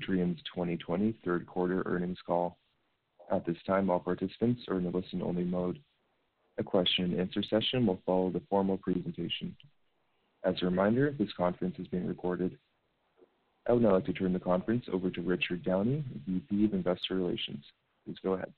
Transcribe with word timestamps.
Nutrien's 0.00 0.40
2020 0.54 1.14
third 1.24 1.46
quarter 1.46 1.82
earnings 1.86 2.18
call. 2.26 2.56
At 3.32 3.46
this 3.46 3.56
time, 3.66 3.90
all 3.90 4.00
participants 4.00 4.62
are 4.68 4.78
in 4.78 4.86
a 4.86 4.90
listen-only 4.90 5.44
mode. 5.44 5.78
A 6.58 6.64
question 6.64 7.04
and 7.06 7.20
answer 7.20 7.42
session 7.42 7.86
will 7.86 8.00
follow 8.04 8.30
the 8.30 8.42
formal 8.50 8.76
presentation. 8.76 9.54
As 10.44 10.54
a 10.62 10.66
reminder, 10.66 11.14
this 11.18 11.32
conference 11.36 11.76
is 11.78 11.86
being 11.88 12.06
recorded. 12.06 12.58
I 13.68 13.72
would 13.72 13.82
now 13.82 13.92
like 13.92 14.06
to 14.06 14.12
turn 14.12 14.32
the 14.32 14.40
conference 14.40 14.84
over 14.92 15.10
to 15.10 15.22
Richard 15.22 15.64
Downey, 15.64 16.04
VP 16.26 16.64
of 16.64 16.74
Investor 16.74 17.14
Relations. 17.14 17.64
Please 18.04 18.16
go 18.22 18.32
ahead. 18.32 18.52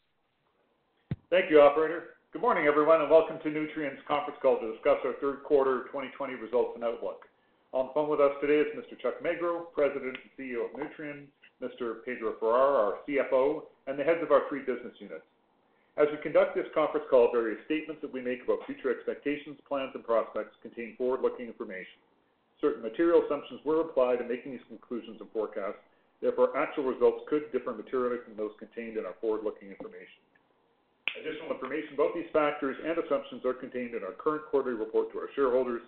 Thank 1.28 1.50
you, 1.50 1.60
operator. 1.60 2.16
Good 2.32 2.40
morning, 2.40 2.66
everyone, 2.66 3.02
and 3.02 3.10
welcome 3.10 3.38
to 3.42 3.48
Nutrien's 3.50 4.00
conference 4.08 4.38
call 4.40 4.58
to 4.60 4.72
discuss 4.72 4.98
our 5.04 5.14
third 5.20 5.42
quarter 5.44 5.84
2020 5.88 6.34
results 6.34 6.72
and 6.76 6.84
outlook. 6.84 7.26
On 7.72 7.88
the 7.88 7.92
phone 7.96 8.12
with 8.12 8.20
us 8.20 8.36
today 8.44 8.60
is 8.60 8.68
Mr. 8.76 9.00
Chuck 9.00 9.24
Magro, 9.24 9.64
President 9.72 10.12
and 10.12 10.30
CEO 10.36 10.68
of 10.68 10.76
Nutrien, 10.76 11.24
Mr. 11.64 12.04
Pedro 12.04 12.36
Farah, 12.36 12.76
our 12.84 12.94
CFO, 13.08 13.64
and 13.88 13.96
the 13.98 14.04
heads 14.04 14.20
of 14.20 14.28
our 14.30 14.44
three 14.52 14.60
business 14.60 14.92
units. 15.00 15.24
As 15.96 16.04
we 16.12 16.20
conduct 16.20 16.52
this 16.52 16.68
conference 16.76 17.08
call, 17.08 17.32
various 17.32 17.64
statements 17.64 18.04
that 18.04 18.12
we 18.12 18.20
make 18.20 18.44
about 18.44 18.60
future 18.68 18.92
expectations, 18.92 19.56
plans, 19.64 19.92
and 19.96 20.04
prospects 20.04 20.52
contain 20.60 21.00
forward-looking 21.00 21.48
information. 21.48 21.96
Certain 22.60 22.84
material 22.84 23.24
assumptions 23.24 23.64
were 23.64 23.80
applied 23.80 24.20
in 24.20 24.28
making 24.28 24.52
these 24.52 24.68
conclusions 24.68 25.16
and 25.24 25.32
forecasts. 25.32 25.80
Therefore, 26.20 26.52
actual 26.52 26.84
results 26.84 27.24
could 27.24 27.48
differ 27.56 27.72
materially 27.72 28.20
from 28.20 28.36
those 28.36 28.52
contained 28.60 29.00
in 29.00 29.08
our 29.08 29.16
forward-looking 29.24 29.72
information. 29.72 30.20
Additional 31.16 31.56
information 31.56 31.96
about 31.96 32.12
these 32.12 32.28
factors 32.36 32.76
and 32.84 33.00
assumptions 33.00 33.48
are 33.48 33.56
contained 33.56 33.96
in 33.96 34.04
our 34.04 34.12
current 34.12 34.44
quarterly 34.52 34.76
report 34.76 35.08
to 35.12 35.18
our 35.24 35.32
shareholders, 35.32 35.80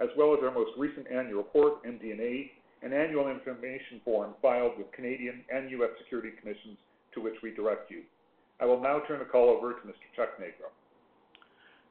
as 0.00 0.08
well 0.16 0.34
as 0.34 0.40
our 0.42 0.52
most 0.52 0.70
recent 0.78 1.06
annual 1.10 1.38
report, 1.38 1.84
MD&A, 1.84 2.50
and 2.82 2.92
annual 2.92 3.28
information 3.28 4.00
form 4.04 4.34
filed 4.42 4.76
with 4.76 4.90
Canadian 4.92 5.44
and 5.52 5.70
U.S. 5.70 5.90
security 6.02 6.30
commissions 6.40 6.78
to 7.14 7.20
which 7.20 7.36
we 7.42 7.54
direct 7.54 7.90
you. 7.90 8.02
I 8.60 8.64
will 8.64 8.80
now 8.80 9.00
turn 9.06 9.18
the 9.18 9.24
call 9.24 9.48
over 9.48 9.72
to 9.72 9.80
Mr. 9.86 10.06
Chuck 10.16 10.38
Magro. 10.38 10.70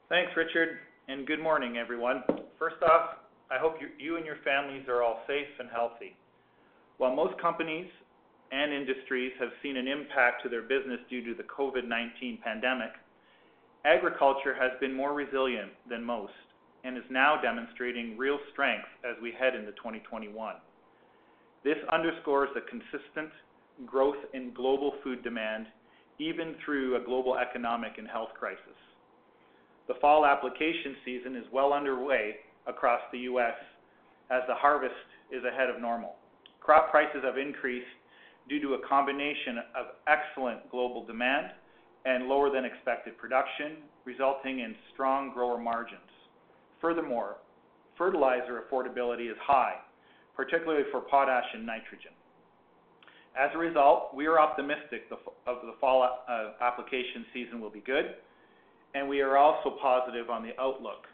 Thanks, 0.09 0.31
Richard, 0.35 0.79
and 1.07 1.25
good 1.25 1.41
morning, 1.41 1.77
everyone. 1.77 2.23
First 2.59 2.81
off, 2.83 3.17
I 3.49 3.57
hope 3.57 3.75
you 3.99 4.17
and 4.17 4.25
your 4.25 4.37
families 4.43 4.87
are 4.87 5.03
all 5.03 5.21
safe 5.27 5.47
and 5.59 5.69
healthy. 5.69 6.15
While 6.97 7.15
most 7.15 7.39
companies 7.41 7.87
and 8.51 8.73
industries 8.73 9.31
have 9.39 9.49
seen 9.63 9.77
an 9.77 9.87
impact 9.87 10.43
to 10.43 10.49
their 10.49 10.61
business 10.61 10.99
due 11.09 11.23
to 11.25 11.35
the 11.35 11.43
COVID-19 11.43 12.41
pandemic, 12.41 12.91
agriculture 13.85 14.53
has 14.53 14.71
been 14.79 14.93
more 14.93 15.13
resilient 15.13 15.71
than 15.89 16.03
most 16.03 16.33
and 16.83 16.97
is 16.97 17.03
now 17.09 17.39
demonstrating 17.41 18.17
real 18.17 18.39
strength 18.51 18.87
as 19.03 19.21
we 19.21 19.31
head 19.31 19.55
into 19.55 19.71
2021. 19.73 20.55
This 21.63 21.77
underscores 21.91 22.49
the 22.55 22.61
consistent 22.61 23.31
growth 23.85 24.17
in 24.33 24.53
global 24.53 24.93
food 25.03 25.23
demand, 25.23 25.67
even 26.19 26.55
through 26.63 26.95
a 26.95 27.05
global 27.05 27.37
economic 27.37 27.97
and 27.97 28.07
health 28.07 28.29
crisis. 28.37 28.77
The 29.87 29.95
fall 30.01 30.25
application 30.25 30.95
season 31.05 31.35
is 31.35 31.45
well 31.51 31.73
underway 31.73 32.35
across 32.67 33.01
the 33.11 33.19
U.S. 33.19 33.55
as 34.29 34.41
the 34.47 34.55
harvest 34.55 34.93
is 35.31 35.43
ahead 35.43 35.69
of 35.69 35.81
normal. 35.81 36.15
Crop 36.59 36.91
prices 36.91 37.21
have 37.23 37.37
increased 37.37 37.87
due 38.47 38.61
to 38.61 38.73
a 38.75 38.87
combination 38.87 39.57
of 39.75 39.87
excellent 40.07 40.69
global 40.69 41.05
demand 41.05 41.47
and 42.05 42.27
lower 42.27 42.49
than 42.51 42.65
expected 42.65 43.17
production, 43.17 43.77
resulting 44.05 44.59
in 44.59 44.75
strong 44.93 45.31
grower 45.33 45.57
margins. 45.57 46.10
Furthermore, 46.81 47.37
fertilizer 47.97 48.63
affordability 48.63 49.29
is 49.29 49.37
high, 49.41 49.75
particularly 50.35 50.83
for 50.91 51.01
potash 51.01 51.45
and 51.53 51.65
nitrogen. 51.65 52.11
As 53.39 53.51
a 53.53 53.57
result, 53.57 54.13
we 54.13 54.25
are 54.25 54.39
optimistic 54.39 55.03
of 55.11 55.55
the 55.63 55.73
fall 55.79 56.23
uh, 56.27 56.51
application 56.59 57.25
season 57.33 57.61
will 57.61 57.69
be 57.69 57.79
good, 57.79 58.15
and 58.93 59.07
we 59.07 59.21
are 59.21 59.37
also 59.37 59.77
positive 59.81 60.29
on 60.29 60.43
the 60.43 60.59
outlook 60.59 61.05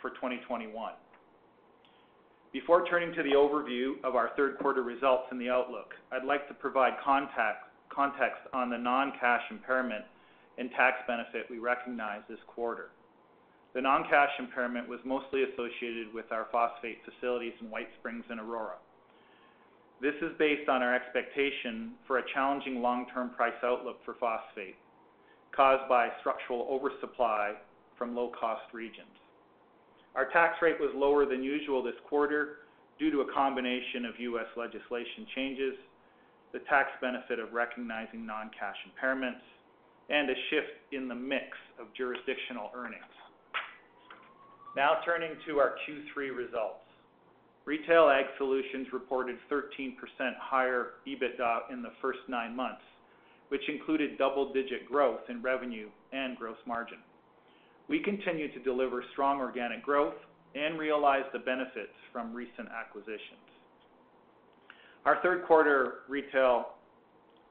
for 0.00 0.10
2021. 0.10 0.92
Before 2.52 2.86
turning 2.86 3.14
to 3.14 3.22
the 3.22 3.30
overview 3.30 4.02
of 4.04 4.14
our 4.14 4.30
third 4.36 4.58
quarter 4.58 4.82
results 4.82 5.24
and 5.30 5.40
the 5.40 5.50
outlook, 5.50 5.94
I'd 6.10 6.24
like 6.24 6.48
to 6.48 6.54
provide 6.54 6.92
context 7.02 8.40
on 8.52 8.70
the 8.70 8.78
non-cash 8.78 9.42
impairment 9.50 10.04
and 10.58 10.70
tax 10.70 10.98
benefit 11.06 11.46
we 11.50 11.58
recognized 11.58 12.28
this 12.28 12.38
quarter. 12.46 12.90
The 13.74 13.80
non-cash 13.80 14.30
impairment 14.38 14.88
was 14.88 15.00
mostly 15.04 15.44
associated 15.44 16.12
with 16.12 16.30
our 16.30 16.46
phosphate 16.52 16.98
facilities 17.04 17.54
in 17.60 17.70
White 17.70 17.88
Springs 17.98 18.24
and 18.28 18.38
Aurora. 18.38 18.76
This 20.02 20.14
is 20.20 20.32
based 20.38 20.68
on 20.68 20.82
our 20.82 20.94
expectation 20.94 21.92
for 22.06 22.18
a 22.18 22.22
challenging 22.34 22.82
long-term 22.82 23.30
price 23.30 23.56
outlook 23.62 23.98
for 24.04 24.14
phosphate 24.20 24.76
caused 25.54 25.88
by 25.88 26.08
structural 26.20 26.66
oversupply 26.70 27.52
from 27.96 28.16
low-cost 28.16 28.72
regions. 28.72 29.14
Our 30.14 30.28
tax 30.30 30.56
rate 30.60 30.80
was 30.80 30.90
lower 30.94 31.24
than 31.24 31.42
usual 31.42 31.82
this 31.82 31.94
quarter 32.08 32.58
due 32.98 33.10
to 33.10 33.20
a 33.20 33.32
combination 33.32 34.04
of 34.04 34.18
U.S. 34.18 34.46
legislation 34.56 35.26
changes, 35.34 35.74
the 36.52 36.60
tax 36.68 36.88
benefit 37.00 37.38
of 37.38 37.52
recognizing 37.52 38.26
non-cash 38.26 38.76
impairments, 38.88 39.44
and 40.10 40.28
a 40.28 40.34
shift 40.50 40.92
in 40.92 41.08
the 41.08 41.14
mix 41.14 41.56
of 41.80 41.86
jurisdictional 41.96 42.70
earnings. 42.74 43.21
Now 44.74 44.98
turning 45.04 45.32
to 45.46 45.58
our 45.58 45.74
Q3 45.86 46.34
results. 46.34 46.80
Retail 47.66 48.08
Ag 48.08 48.24
Solutions 48.38 48.88
reported 48.92 49.36
13% 49.50 49.94
higher 50.40 50.92
EBITDA 51.06 51.72
in 51.72 51.82
the 51.82 51.92
first 52.00 52.20
nine 52.26 52.56
months, 52.56 52.82
which 53.50 53.68
included 53.68 54.16
double-digit 54.16 54.88
growth 54.90 55.20
in 55.28 55.42
revenue 55.42 55.88
and 56.12 56.36
gross 56.38 56.56
margin. 56.66 56.98
We 57.88 58.02
continue 58.02 58.50
to 58.52 58.58
deliver 58.60 59.04
strong 59.12 59.40
organic 59.40 59.82
growth 59.82 60.14
and 60.54 60.78
realize 60.78 61.24
the 61.32 61.38
benefits 61.38 61.92
from 62.12 62.34
recent 62.34 62.68
acquisitions. 62.68 63.44
Our 65.04 65.20
third 65.22 65.44
quarter 65.44 66.00
Retail 66.08 66.66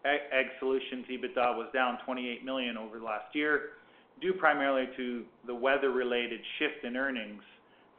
Ag 0.06 0.46
Solutions 0.60 1.06
EBITDA 1.10 1.56
was 1.56 1.68
down 1.74 2.00
28 2.06 2.44
million 2.44 2.78
over 2.78 3.00
last 3.00 3.36
year, 3.36 3.70
due 4.20 4.34
primarily 4.34 4.88
to 4.98 5.24
the 5.48 5.56
weather-related 5.56 6.40
shift 6.60 6.84
in 6.84 6.96
earnings 6.98 7.44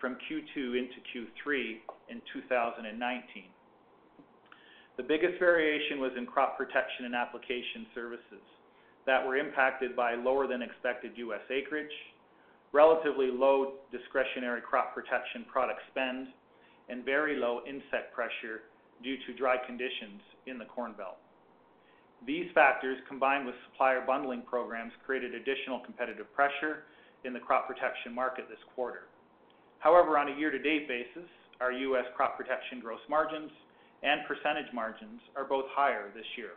from 0.00 0.16
Q2 0.28 0.78
into 0.78 0.98
Q3 1.14 1.78
in 2.08 2.20
2019. 2.32 3.44
The 4.96 5.02
biggest 5.02 5.38
variation 5.38 6.00
was 6.00 6.12
in 6.18 6.26
crop 6.26 6.58
protection 6.58 7.06
and 7.06 7.14
application 7.14 7.86
services 7.94 8.44
that 9.06 9.26
were 9.26 9.36
impacted 9.36 9.96
by 9.96 10.14
lower 10.14 10.46
than 10.46 10.62
expected 10.62 11.12
U.S. 11.16 11.40
acreage, 11.50 11.90
relatively 12.72 13.28
low 13.30 13.74
discretionary 13.90 14.60
crop 14.60 14.94
protection 14.94 15.44
product 15.50 15.80
spend, 15.90 16.28
and 16.88 17.04
very 17.04 17.36
low 17.36 17.60
insect 17.66 18.14
pressure 18.14 18.68
due 19.02 19.16
to 19.26 19.34
dry 19.34 19.56
conditions 19.66 20.20
in 20.46 20.58
the 20.58 20.64
Corn 20.66 20.92
Belt. 20.96 21.16
These 22.26 22.46
factors, 22.54 22.98
combined 23.08 23.46
with 23.46 23.54
supplier 23.70 24.02
bundling 24.06 24.42
programs, 24.42 24.92
created 25.04 25.34
additional 25.34 25.80
competitive 25.80 26.32
pressure 26.34 26.84
in 27.24 27.32
the 27.32 27.40
crop 27.40 27.66
protection 27.66 28.14
market 28.14 28.48
this 28.48 28.62
quarter. 28.74 29.08
However, 29.78 30.18
on 30.18 30.28
a 30.28 30.36
year-to-date 30.36 30.86
basis, 30.86 31.28
our 31.60 31.72
U.S. 31.72 32.04
crop 32.16 32.36
protection 32.36 32.80
gross 32.80 33.00
margins 33.10 33.50
and 34.02 34.20
percentage 34.26 34.72
margins 34.72 35.20
are 35.36 35.44
both 35.44 35.64
higher 35.70 36.10
this 36.14 36.26
year. 36.36 36.54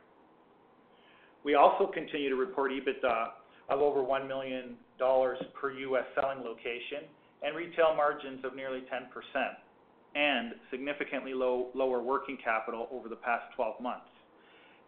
We 1.44 1.56
also 1.56 1.86
continue 1.92 2.30
to 2.30 2.36
report 2.36 2.72
EBITDA 2.72 3.28
of 3.70 3.82
over 3.82 4.02
$1 4.02 4.28
million 4.28 4.78
per 5.00 5.72
U.S. 5.72 6.06
selling 6.14 6.40
location 6.40 7.10
and 7.44 7.56
retail 7.56 7.94
margins 7.96 8.44
of 8.46 8.56
nearly 8.56 8.82
10%, 8.82 9.10
and 10.16 10.54
significantly 10.72 11.34
lower 11.34 12.02
working 12.02 12.38
capital 12.44 12.88
over 12.92 13.10
the 13.10 13.16
past 13.18 13.44
12 13.56 13.82
months. 13.82 14.08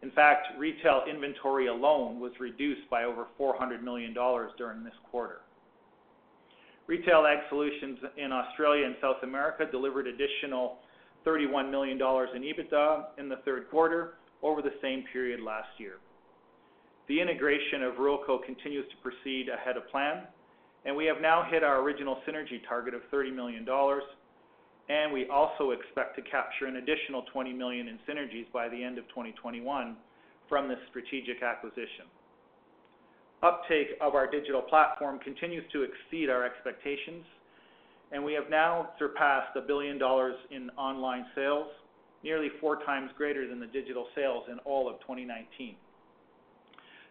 In 0.03 0.11
fact, 0.11 0.47
retail 0.57 1.03
inventory 1.09 1.67
alone 1.67 2.19
was 2.19 2.31
reduced 2.39 2.87
by 2.89 3.03
over 3.03 3.27
$400 3.39 3.81
million 3.81 4.13
during 4.13 4.83
this 4.83 4.93
quarter. 5.09 5.41
Retail 6.85 7.25
Ag 7.25 7.39
Solutions 7.49 7.97
in 8.15 8.31
Australia 8.31 8.85
and 8.85 8.95
South 9.01 9.23
America 9.23 9.65
delivered 9.69 10.07
additional 10.07 10.77
$31 11.25 11.69
million 11.69 11.97
in 11.97 11.99
EBITDA 11.99 13.05
in 13.17 13.27
the 13.27 13.37
third 13.43 13.69
quarter 13.69 14.13
over 14.43 14.61
the 14.61 14.73
same 14.81 15.03
period 15.11 15.41
last 15.41 15.67
year. 15.77 15.95
The 17.07 17.19
integration 17.19 17.83
of 17.83 17.95
Ruralco 17.95 18.43
continues 18.45 18.85
to 18.89 18.95
proceed 18.97 19.49
ahead 19.49 19.77
of 19.77 19.89
plan, 19.89 20.23
and 20.85 20.95
we 20.95 21.05
have 21.05 21.21
now 21.21 21.43
hit 21.49 21.63
our 21.63 21.81
original 21.81 22.19
synergy 22.27 22.61
target 22.67 22.93
of 22.93 23.01
$30 23.11 23.33
million, 23.35 23.65
and 24.89 25.11
we 25.11 25.27
also 25.27 25.71
expect 25.71 26.15
to 26.15 26.21
capture 26.21 26.65
an 26.65 26.77
additional 26.77 27.23
20 27.33 27.53
million 27.53 27.87
in 27.87 27.99
synergies 28.07 28.51
by 28.53 28.69
the 28.69 28.81
end 28.81 28.97
of 28.97 29.07
2021 29.09 29.97
from 30.47 30.69
this 30.69 30.77
strategic 30.89 31.43
acquisition. 31.43 32.07
Uptake 33.43 33.89
of 34.01 34.15
our 34.15 34.29
digital 34.29 34.61
platform 34.61 35.19
continues 35.19 35.63
to 35.71 35.83
exceed 35.83 36.29
our 36.29 36.43
expectations, 36.45 37.25
and 38.11 38.23
we 38.23 38.33
have 38.33 38.49
now 38.49 38.91
surpassed 38.97 39.55
$1 39.55 39.67
billion 39.67 39.99
in 40.51 40.69
online 40.77 41.25
sales, 41.35 41.67
nearly 42.23 42.47
four 42.61 42.83
times 42.83 43.11
greater 43.17 43.47
than 43.47 43.59
the 43.59 43.67
digital 43.67 44.07
sales 44.15 44.45
in 44.49 44.57
all 44.59 44.89
of 44.89 44.99
2019. 45.01 45.75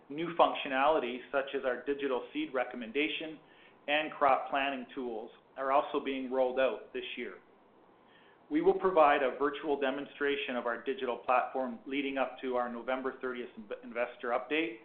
New 0.09 0.35
functionalities 0.37 1.21
such 1.31 1.55
as 1.57 1.65
our 1.65 1.83
digital 1.85 2.23
seed 2.33 2.49
recommendation 2.55 3.37
and 3.87 4.11
crop 4.13 4.51
planning 4.51 4.87
tools 4.95 5.31
are 5.59 5.73
also 5.73 6.01
being 6.05 6.31
rolled 6.33 6.59
out 6.59 6.93
this 6.93 7.05
year. 7.17 7.35
We 8.49 8.61
will 8.61 8.75
provide 8.75 9.23
a 9.23 9.37
virtual 9.39 9.79
demonstration 9.79 10.55
of 10.57 10.67
our 10.67 10.83
digital 10.83 11.17
platform 11.17 11.79
leading 11.87 12.17
up 12.17 12.41
to 12.43 12.55
our 12.57 12.73
November 12.73 13.15
30th 13.23 13.51
investor 13.83 14.29
update, 14.29 14.77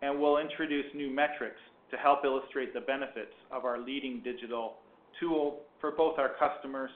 and 0.00 0.18
we'll 0.18 0.38
introduce 0.38 0.86
new 0.94 1.10
metrics 1.10 1.60
to 1.90 1.96
help 1.96 2.24
illustrate 2.24 2.72
the 2.72 2.80
benefits 2.80 3.34
of 3.50 3.64
our 3.64 3.78
leading 3.78 4.22
digital 4.22 4.76
tool 5.20 5.60
for 5.80 5.90
both 5.90 6.18
our 6.18 6.30
customers 6.38 6.90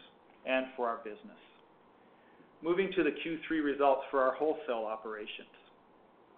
and 0.47 0.67
for 0.77 0.89
our 0.89 0.99
business. 1.05 1.39
Moving 2.63 2.91
to 2.97 3.03
the 3.03 3.11
Q3 3.11 3.63
results 3.63 4.03
for 4.11 4.23
our 4.23 4.35
wholesale 4.35 4.87
operations. 4.89 5.49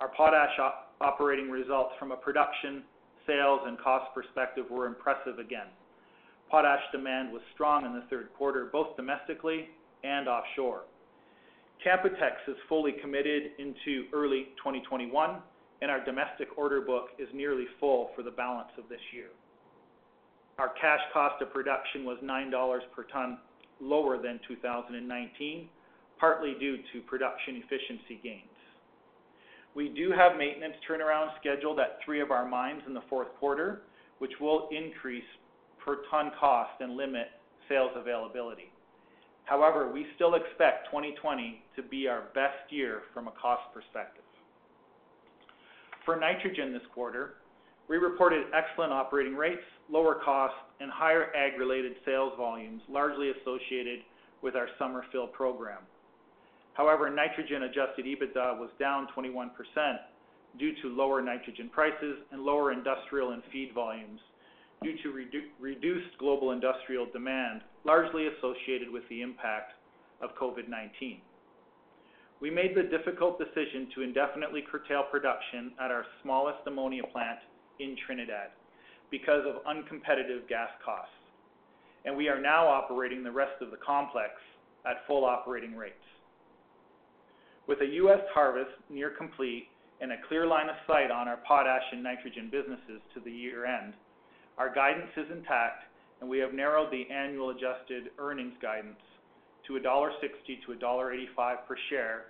Our 0.01 0.09
potash 0.09 0.59
operating 1.01 1.51
results 1.51 1.93
from 1.99 2.13
a 2.13 2.17
production, 2.17 2.83
sales, 3.27 3.61
and 3.67 3.79
cost 3.79 4.13
perspective 4.15 4.67
were 4.71 4.87
impressive 4.87 5.39
again. 5.39 5.69
Potash 6.51 6.83
demand 6.93 7.33
was 7.33 7.43
strong 7.55 7.85
in 7.85 7.95
the 7.95 8.05
third 8.11 8.29
quarter, 8.37 8.69
both 8.73 8.97
domestically 8.97 9.69
and 10.05 10.29
offshore. 10.29 10.83
Canpotex 11.85 12.49
is 12.49 12.57
fully 12.69 12.93
committed 13.01 13.53
into 13.59 14.05
early 14.13 14.49
2021, 14.59 15.37
and 15.83 15.91
our 15.91 16.05
domestic 16.05 16.49
order 16.57 16.81
book 16.81 17.09
is 17.19 17.29
nearly 17.35 17.67
full 17.81 18.11
for 18.15 18.23
the 18.23 18.31
balance 18.31 18.71
of 18.79 18.89
this 18.89 19.01
year. 19.13 19.29
Our 20.59 20.69
cash 20.81 21.01
cost 21.13 21.43
of 21.43 21.53
production 21.53 22.05
was 22.05 22.19
$9 22.23 22.79
per 22.95 23.03
ton 23.05 23.39
lower 23.81 24.23
than 24.23 24.39
2019, 24.47 25.69
partly 26.19 26.55
due 26.61 26.77
to 26.93 27.01
production 27.07 27.57
efficiency 27.57 28.21
gains. 28.23 28.49
We 29.75 29.89
do 29.89 30.13
have 30.13 30.39
maintenance 30.39 30.77
turnaround 30.89 31.31
scheduled 31.41 31.81
at 31.81 31.99
three 32.05 32.21
of 32.21 32.31
our 32.31 32.49
mines 32.49 32.83
in 32.87 32.95
the 32.95 33.03
fourth 33.11 33.29
quarter, 33.41 33.83
which 34.19 34.31
will 34.41 34.69
increase 34.71 35.25
per 35.85 35.99
ton 36.11 36.31
cost 36.39 36.81
and 36.81 36.97
limit 36.97 37.29
sales 37.69 37.91
availability. 37.95 38.73
However, 39.45 39.93
we 39.93 40.07
still 40.15 40.35
expect 40.35 40.87
2020 40.87 41.63
to 41.77 41.83
be 41.83 42.09
our 42.09 42.25
best 42.35 42.71
year 42.71 43.03
from 43.13 43.29
a 43.29 43.33
cost 43.33 43.63
perspective. 43.75 44.25
For 46.05 46.17
nitrogen 46.17 46.73
this 46.73 46.83
quarter, 46.95 47.35
we 47.89 47.99
reported 47.99 48.47
excellent 48.55 48.93
operating 48.93 49.35
rates, 49.35 49.63
lower 49.91 50.21
costs, 50.25 50.57
and 50.81 50.91
higher 50.91 51.35
ag-related 51.37 51.93
sales 52.07 52.33
volumes, 52.39 52.81
largely 52.89 53.31
associated 53.31 54.01
with 54.43 54.57
our 54.57 54.69
summer 54.79 55.05
fill 55.13 55.27
program. 55.27 55.83
However, 56.73 57.11
nitrogen 57.11 57.65
adjusted 57.65 58.07
EBITDA 58.07 58.59
was 58.59 58.71
down 58.81 59.09
21% 59.17 59.51
due 60.59 60.73
to 60.83 60.89
lower 60.89 61.21
nitrogen 61.21 61.69
prices 61.73 62.19
and 62.33 62.43
lower 62.43 62.73
industrial 62.73 63.33
and 63.33 63.43
feed 63.53 63.73
volumes 63.75 64.21
due 64.85 64.97
to 65.03 65.49
reduced 65.61 66.19
global 66.19 66.53
industrial 66.53 67.07
demand, 67.13 67.63
largely 67.85 68.27
associated 68.27 68.91
with 68.91 69.03
the 69.09 69.23
impact 69.23 69.73
of 70.21 70.31
COVID-19. 70.41 71.21
We 72.41 72.51
made 72.51 72.77
the 72.77 72.83
difficult 72.83 73.39
decision 73.39 73.89
to 73.95 74.03
indefinitely 74.03 74.63
curtail 74.71 75.05
production 75.11 75.73
at 75.83 75.91
our 75.91 76.05
smallest 76.23 76.59
ammonia 76.67 77.03
plant 77.13 77.39
in 77.81 77.97
Trinidad 78.07 78.51
because 79.11 79.43
of 79.47 79.65
uncompetitive 79.65 80.49
gas 80.49 80.69
costs, 80.85 81.15
and 82.05 82.17
we 82.17 82.29
are 82.29 82.41
now 82.41 82.67
operating 82.67 83.25
the 83.25 83.31
rest 83.31 83.63
of 83.63 83.71
the 83.71 83.79
complex 83.79 84.33
at 84.85 85.07
full 85.07 85.25
operating 85.25 85.75
rates. 85.75 85.95
With 87.67 87.81
a 87.81 87.87
U.S. 87.87 88.21
harvest 88.35 88.73
near 88.91 89.11
complete 89.11 89.69
and 90.01 90.13
a 90.13 90.17
clear 90.29 90.47
line 90.47 90.69
of 90.69 90.77
sight 90.87 91.11
on 91.11 91.29
our 91.29 91.39
potash 91.49 91.85
and 91.93 92.03
nitrogen 92.03 92.51
businesses 92.53 93.01
to 93.15 93.21
the 93.21 93.31
year-end, 93.31 93.95
our 94.59 94.73
guidance 94.73 95.11
is 95.17 95.27
intact, 95.31 95.85
and 96.21 96.29
we 96.29 96.39
have 96.39 96.55
narrowed 96.55 96.91
the 96.93 97.13
annual 97.13 97.51
adjusted 97.51 98.11
earnings 98.19 98.55
guidance 98.63 99.01
to 99.67 99.75
$1.60-$1.85 99.75 101.57
per 101.67 101.77
share 101.91 102.25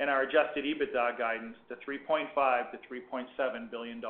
and 0.00 0.10
our 0.10 0.22
adjusted 0.22 0.64
EBITDA 0.64 1.18
guidance 1.18 1.56
to 1.68 1.76
$3.5 1.76 2.26
billion-$3.7 2.34 3.70
billion. 3.70 4.02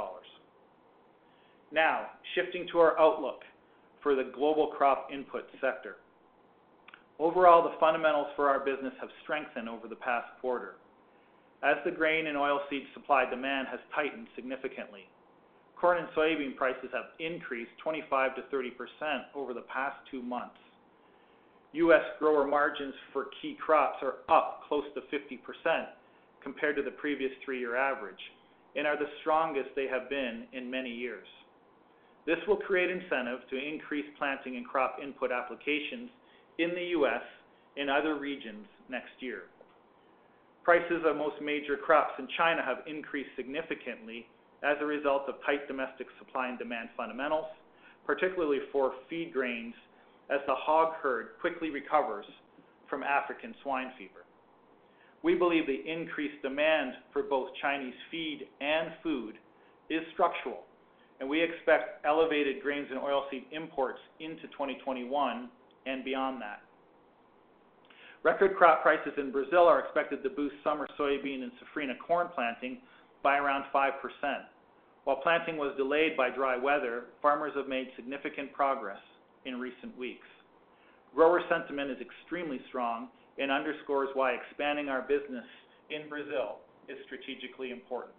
Now, 1.72 2.06
shifting 2.34 2.66
to 2.72 2.78
our 2.78 2.98
outlook 2.98 3.42
for 4.02 4.14
the 4.14 4.30
global 4.34 4.68
crop 4.68 5.08
input 5.12 5.44
sector. 5.60 5.96
Overall, 7.18 7.62
the 7.62 7.78
fundamentals 7.78 8.28
for 8.36 8.48
our 8.48 8.60
business 8.60 8.92
have 9.00 9.10
strengthened 9.22 9.68
over 9.68 9.86
the 9.86 9.96
past 9.96 10.26
quarter 10.40 10.74
as 11.62 11.76
the 11.84 11.90
grain 11.90 12.26
and 12.26 12.36
oilseed 12.36 12.92
supply-demand 12.94 13.68
has 13.70 13.78
tightened 13.94 14.26
significantly. 14.34 15.06
Corn 15.82 15.98
and 15.98 16.06
soybean 16.16 16.54
prices 16.54 16.90
have 16.92 17.10
increased 17.18 17.72
25 17.82 18.36
to 18.36 18.42
30 18.52 18.70
percent 18.70 19.26
over 19.34 19.52
the 19.52 19.62
past 19.62 19.96
two 20.12 20.22
months. 20.22 20.54
U.S. 21.72 22.04
grower 22.20 22.46
margins 22.46 22.94
for 23.12 23.26
key 23.42 23.56
crops 23.58 23.98
are 24.00 24.22
up 24.32 24.60
close 24.68 24.84
to 24.94 25.00
50% 25.00 25.40
compared 26.40 26.76
to 26.76 26.82
the 26.82 26.92
previous 26.92 27.32
three-year 27.44 27.74
average 27.74 28.20
and 28.76 28.86
are 28.86 28.96
the 28.96 29.10
strongest 29.22 29.70
they 29.74 29.88
have 29.88 30.08
been 30.08 30.44
in 30.52 30.70
many 30.70 30.90
years. 30.90 31.26
This 32.26 32.38
will 32.46 32.58
create 32.58 32.88
incentive 32.88 33.40
to 33.50 33.58
increase 33.58 34.06
planting 34.18 34.56
and 34.56 34.64
crop 34.64 34.98
input 35.02 35.32
applications 35.32 36.10
in 36.58 36.70
the 36.76 36.94
U.S. 37.00 37.22
and 37.76 37.90
other 37.90 38.20
regions 38.20 38.66
next 38.88 39.18
year. 39.18 39.50
Prices 40.62 41.02
of 41.04 41.16
most 41.16 41.42
major 41.42 41.76
crops 41.76 42.12
in 42.20 42.28
China 42.38 42.62
have 42.64 42.86
increased 42.86 43.30
significantly 43.34 44.26
as 44.62 44.76
a 44.80 44.84
result 44.84 45.22
of 45.28 45.34
tight 45.44 45.66
domestic 45.66 46.06
supply 46.18 46.48
and 46.48 46.58
demand 46.58 46.88
fundamentals, 46.96 47.46
particularly 48.06 48.58
for 48.70 48.92
feed 49.08 49.32
grains, 49.32 49.74
as 50.30 50.40
the 50.46 50.54
hog 50.54 50.94
herd 51.02 51.30
quickly 51.40 51.70
recovers 51.70 52.26
from 52.88 53.02
African 53.02 53.54
swine 53.62 53.92
fever. 53.98 54.24
We 55.22 55.34
believe 55.34 55.66
the 55.66 55.90
increased 55.90 56.42
demand 56.42 56.94
for 57.12 57.22
both 57.22 57.50
Chinese 57.60 57.94
feed 58.10 58.48
and 58.60 58.92
food 59.02 59.34
is 59.88 60.02
structural, 60.12 60.64
and 61.20 61.28
we 61.28 61.42
expect 61.42 62.04
elevated 62.04 62.62
grains 62.62 62.88
and 62.90 63.00
oilseed 63.00 63.44
imports 63.52 64.00
into 64.20 64.42
2021 64.48 65.48
and 65.86 66.04
beyond 66.04 66.40
that. 66.42 66.62
Record 68.22 68.56
crop 68.56 68.82
prices 68.82 69.12
in 69.16 69.32
Brazil 69.32 69.66
are 69.66 69.80
expected 69.80 70.22
to 70.22 70.30
boost 70.30 70.54
summer 70.62 70.86
soybean 70.98 71.42
and 71.42 71.52
safrinha 71.58 71.98
corn 72.06 72.28
planting 72.34 72.78
by 73.22 73.36
around 73.36 73.64
5%. 73.74 73.90
While 75.04 75.16
planting 75.16 75.56
was 75.56 75.74
delayed 75.76 76.16
by 76.16 76.30
dry 76.30 76.56
weather, 76.56 77.06
farmers 77.20 77.52
have 77.56 77.66
made 77.66 77.90
significant 77.96 78.52
progress 78.52 79.00
in 79.44 79.58
recent 79.58 79.96
weeks. 79.98 80.26
Grower 81.14 81.42
sentiment 81.48 81.90
is 81.90 81.98
extremely 82.00 82.60
strong 82.68 83.08
and 83.38 83.50
underscores 83.50 84.10
why 84.14 84.32
expanding 84.32 84.88
our 84.88 85.02
business 85.02 85.44
in 85.90 86.08
Brazil 86.08 86.58
is 86.88 86.96
strategically 87.06 87.70
important. 87.70 88.14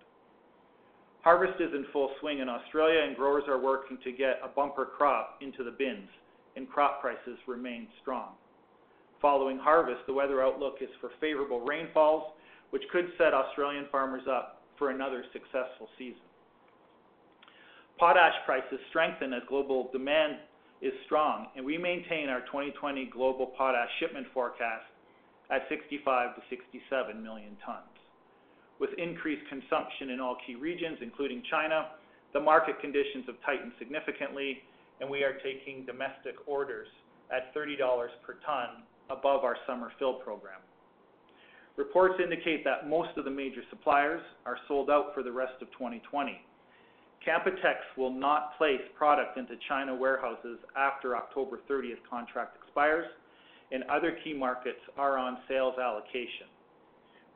Harvest 1.22 1.60
is 1.62 1.74
in 1.74 1.86
full 1.94 2.12
swing 2.20 2.40
in 2.40 2.50
Australia, 2.50 3.00
and 3.08 3.16
growers 3.16 3.46
are 3.48 3.62
working 3.62 3.98
to 4.04 4.12
get 4.12 4.42
a 4.44 4.50
bumper 4.50 4.86
crop 4.86 5.38
into 5.42 5.64
the 5.64 5.72
bins, 5.72 6.10
and 6.58 6.70
crop 6.70 7.00
prices 7.00 7.40
remain 7.48 7.88
strong. 8.02 8.34
Following 9.22 9.58
harvest, 9.58 10.02
the 10.06 10.14
weather 10.14 10.44
outlook 10.44 10.80
is 10.82 10.90
for 11.00 11.12
favorable 11.22 11.62
rainfalls, 11.62 12.34
which 12.72 12.84
could 12.92 13.08
set 13.18 13.34
Australian 13.34 13.86
farmers 13.90 14.24
up 14.30 14.64
for 14.78 14.90
another 14.90 15.24
successful 15.32 15.88
season. 15.98 16.20
Potash 17.98 18.34
prices 18.46 18.80
strengthen 18.90 19.34
as 19.34 19.42
global 19.48 19.90
demand 19.92 20.38
is 20.82 20.94
strong, 21.06 21.48
and 21.56 21.66
we 21.66 21.78
maintain 21.78 22.28
our 22.28 22.42
2020 22.42 23.06
global 23.14 23.48
potash 23.58 23.90
shipment 24.00 24.28
forecast 24.34 24.86
at 25.52 25.62
65 25.70 26.36
million-67 26.36 27.22
million 27.22 27.56
tons. 27.66 27.88
With 28.80 28.90
increased 28.98 29.48
consumption 29.48 30.10
in 30.10 30.20
all 30.20 30.38
key 30.46 30.56
regions, 30.56 30.98
including 31.02 31.44
China, 31.50 31.90
the 32.34 32.40
market 32.40 32.82
conditions 32.82 33.26
have 33.28 33.36
tightened 33.46 33.72
significantly, 33.78 34.64
and 35.00 35.10
we 35.10 35.24
are 35.24 35.38
taking 35.44 35.86
domestic 35.86 36.36
orders 36.48 36.88
at 37.32 37.54
$30 37.56 37.78
per 38.26 38.36
ton 38.46 38.84
above 39.10 39.44
our 39.44 39.56
summer 39.68 39.92
fill 40.00 40.16
program. 40.16 40.60
Reports 41.78 42.16
indicate 42.22 42.64
that 42.66 42.90
most 42.90 43.18
of 43.18 43.26
the 43.26 43.32
major 43.32 43.62
suppliers 43.70 44.22
are 44.46 44.58
sold 44.68 44.90
out 44.90 45.14
for 45.14 45.24
the 45.24 45.32
rest 45.32 45.62
of 45.62 45.72
2020. 45.72 46.42
Canpotex 47.26 47.76
will 47.98 48.12
not 48.12 48.58
place 48.58 48.82
product 48.98 49.38
into 49.38 49.56
China 49.70 49.96
warehouses 49.96 50.60
after 50.76 51.16
October 51.16 51.60
30th 51.70 52.04
contract 52.10 52.58
expires, 52.62 53.08
and 53.72 53.84
other 53.86 54.18
key 54.24 54.34
markets 54.34 54.80
are 54.98 55.18
on 55.18 55.38
sales 55.48 55.76
allocation. 55.80 56.48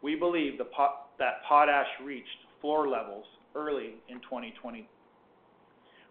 We 0.01 0.15
believe 0.15 0.57
that 0.57 1.43
potash 1.47 1.87
reached 2.03 2.27
floor 2.61 2.87
levels 2.87 3.25
early 3.55 3.95
in 4.09 4.19
2020. 4.21 4.87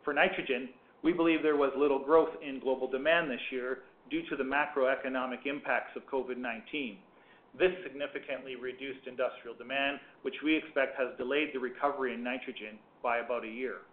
For 0.04 0.14
nitrogen, 0.14 0.70
we 1.02 1.12
believe 1.12 1.42
there 1.42 1.56
was 1.56 1.72
little 1.76 2.02
growth 2.02 2.34
in 2.42 2.60
global 2.60 2.88
demand 2.90 3.30
this 3.30 3.40
year 3.52 3.80
due 4.10 4.22
to 4.30 4.36
the 4.36 4.42
macroeconomic 4.42 5.46
impacts 5.46 5.94
of 5.96 6.06
COVID-19. 6.06 6.96
This 7.58 7.72
significantly 7.82 8.56
reduced 8.56 9.06
industrial 9.06 9.56
demand, 9.56 9.98
which 10.22 10.34
we 10.44 10.56
expect 10.56 10.98
has 10.98 11.16
delayed 11.16 11.50
the 11.54 11.58
recovery 11.58 12.14
in 12.14 12.22
nitrogen 12.22 12.78
by 13.06 13.18
about 13.18 13.44
a 13.44 13.48
year. 13.48 13.86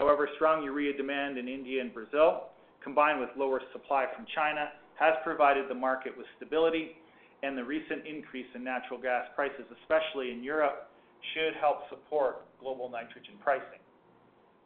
However, 0.00 0.26
strong 0.36 0.64
urea 0.64 0.96
demand 0.96 1.36
in 1.36 1.46
India 1.46 1.82
and 1.82 1.92
Brazil, 1.92 2.48
combined 2.82 3.20
with 3.20 3.28
lower 3.36 3.60
supply 3.70 4.06
from 4.16 4.24
China, 4.34 4.72
has 4.98 5.12
provided 5.22 5.68
the 5.68 5.74
market 5.74 6.16
with 6.16 6.24
stability, 6.38 6.96
and 7.42 7.52
the 7.52 7.62
recent 7.62 8.06
increase 8.06 8.48
in 8.54 8.64
natural 8.64 8.98
gas 8.98 9.26
prices, 9.36 9.68
especially 9.82 10.30
in 10.32 10.42
Europe, 10.42 10.88
should 11.34 11.52
help 11.60 11.84
support 11.90 12.48
global 12.58 12.88
nitrogen 12.88 13.36
pricing. 13.44 13.84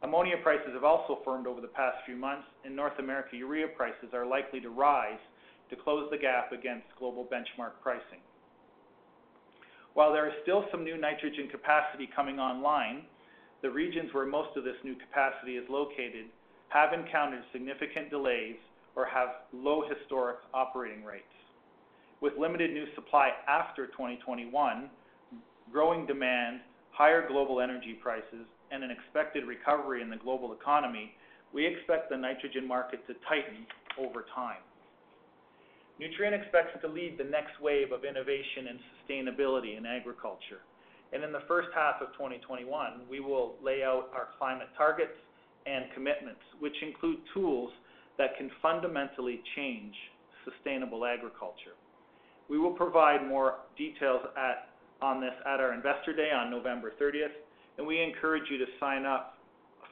Ammonia 0.03 0.37
prices 0.41 0.71
have 0.73 0.85
also 0.85 1.19
firmed 1.25 1.45
over 1.45 1.59
the 1.59 1.75
past 1.75 1.97
few 2.05 2.15
months. 2.15 2.47
In 2.63 2.77
North 2.77 2.97
America, 2.99 3.35
urea 3.35 3.67
prices 3.75 4.13
are 4.13 4.25
likely 4.25 4.61
to 4.61 4.69
rise 4.69 5.19
to 5.69 5.75
close 5.75 6.07
the 6.11 6.17
gap 6.17 6.53
against 6.53 6.87
global 6.97 7.25
benchmark 7.25 7.75
pricing. 7.83 8.23
While 9.95 10.13
there 10.13 10.27
is 10.27 10.33
still 10.43 10.63
some 10.71 10.85
new 10.85 10.95
nitrogen 10.95 11.49
capacity 11.51 12.07
coming 12.15 12.39
online, 12.39 13.03
the 13.61 13.69
regions 13.69 14.13
where 14.13 14.25
most 14.25 14.55
of 14.57 14.63
this 14.63 14.75
new 14.83 14.95
capacity 14.95 15.57
is 15.57 15.65
located 15.69 16.25
have 16.69 16.93
encountered 16.93 17.43
significant 17.51 18.09
delays 18.09 18.55
or 18.95 19.05
have 19.05 19.29
low 19.53 19.83
historic 19.87 20.37
operating 20.53 21.03
rates. 21.03 21.23
With 22.21 22.33
limited 22.37 22.71
new 22.71 22.85
supply 22.95 23.29
after 23.47 23.87
2021, 23.87 24.89
growing 25.71 26.05
demand, 26.05 26.61
higher 26.91 27.27
global 27.27 27.61
energy 27.61 27.97
prices, 28.01 28.47
and 28.71 28.83
an 28.83 28.91
expected 28.91 29.45
recovery 29.45 30.01
in 30.01 30.09
the 30.09 30.17
global 30.17 30.53
economy, 30.53 31.11
we 31.53 31.65
expect 31.65 32.09
the 32.09 32.17
nitrogen 32.17 32.67
market 32.67 33.05
to 33.07 33.13
tighten 33.27 33.65
over 33.99 34.25
time. 34.33 34.61
Nutrien 35.99 36.33
expects 36.33 36.79
to 36.81 36.87
lead 36.87 37.17
the 37.17 37.23
next 37.23 37.61
wave 37.61 37.91
of 37.91 38.03
innovation 38.03 38.67
and 38.67 38.79
sustainability 38.91 39.77
in 39.77 39.85
agriculture. 39.85 40.59
And 41.13 41.23
in 41.23 41.31
the 41.31 41.43
first 41.47 41.69
half 41.73 42.01
of 42.01 42.11
2021, 42.13 43.01
we 43.09 43.19
will 43.19 43.55
lay 43.63 43.83
out 43.83 44.09
our 44.13 44.29
climate 44.37 44.67
targets 44.77 45.15
and 45.65 45.85
commitments, 45.93 46.41
which 46.59 46.75
include 46.81 47.17
tools 47.33 47.71
that 48.17 48.37
can 48.37 48.49
fundamentally 48.61 49.41
change 49.55 49.93
sustainable 50.43 51.05
agriculture. 51.05 51.75
We 52.49 52.59
will 52.59 52.71
provide 52.71 53.27
more 53.27 53.55
details 53.77 54.21
on 55.01 55.21
this 55.21 55.33
at 55.45 55.59
our 55.59 55.73
Investor 55.73 56.15
Day 56.15 56.31
on 56.31 56.51
November 56.51 56.93
30th, 57.01 57.33
and 57.77 57.87
we 57.87 58.01
encourage 58.01 58.43
you 58.51 58.57
to 58.57 58.65
sign 58.79 59.05
up 59.05 59.37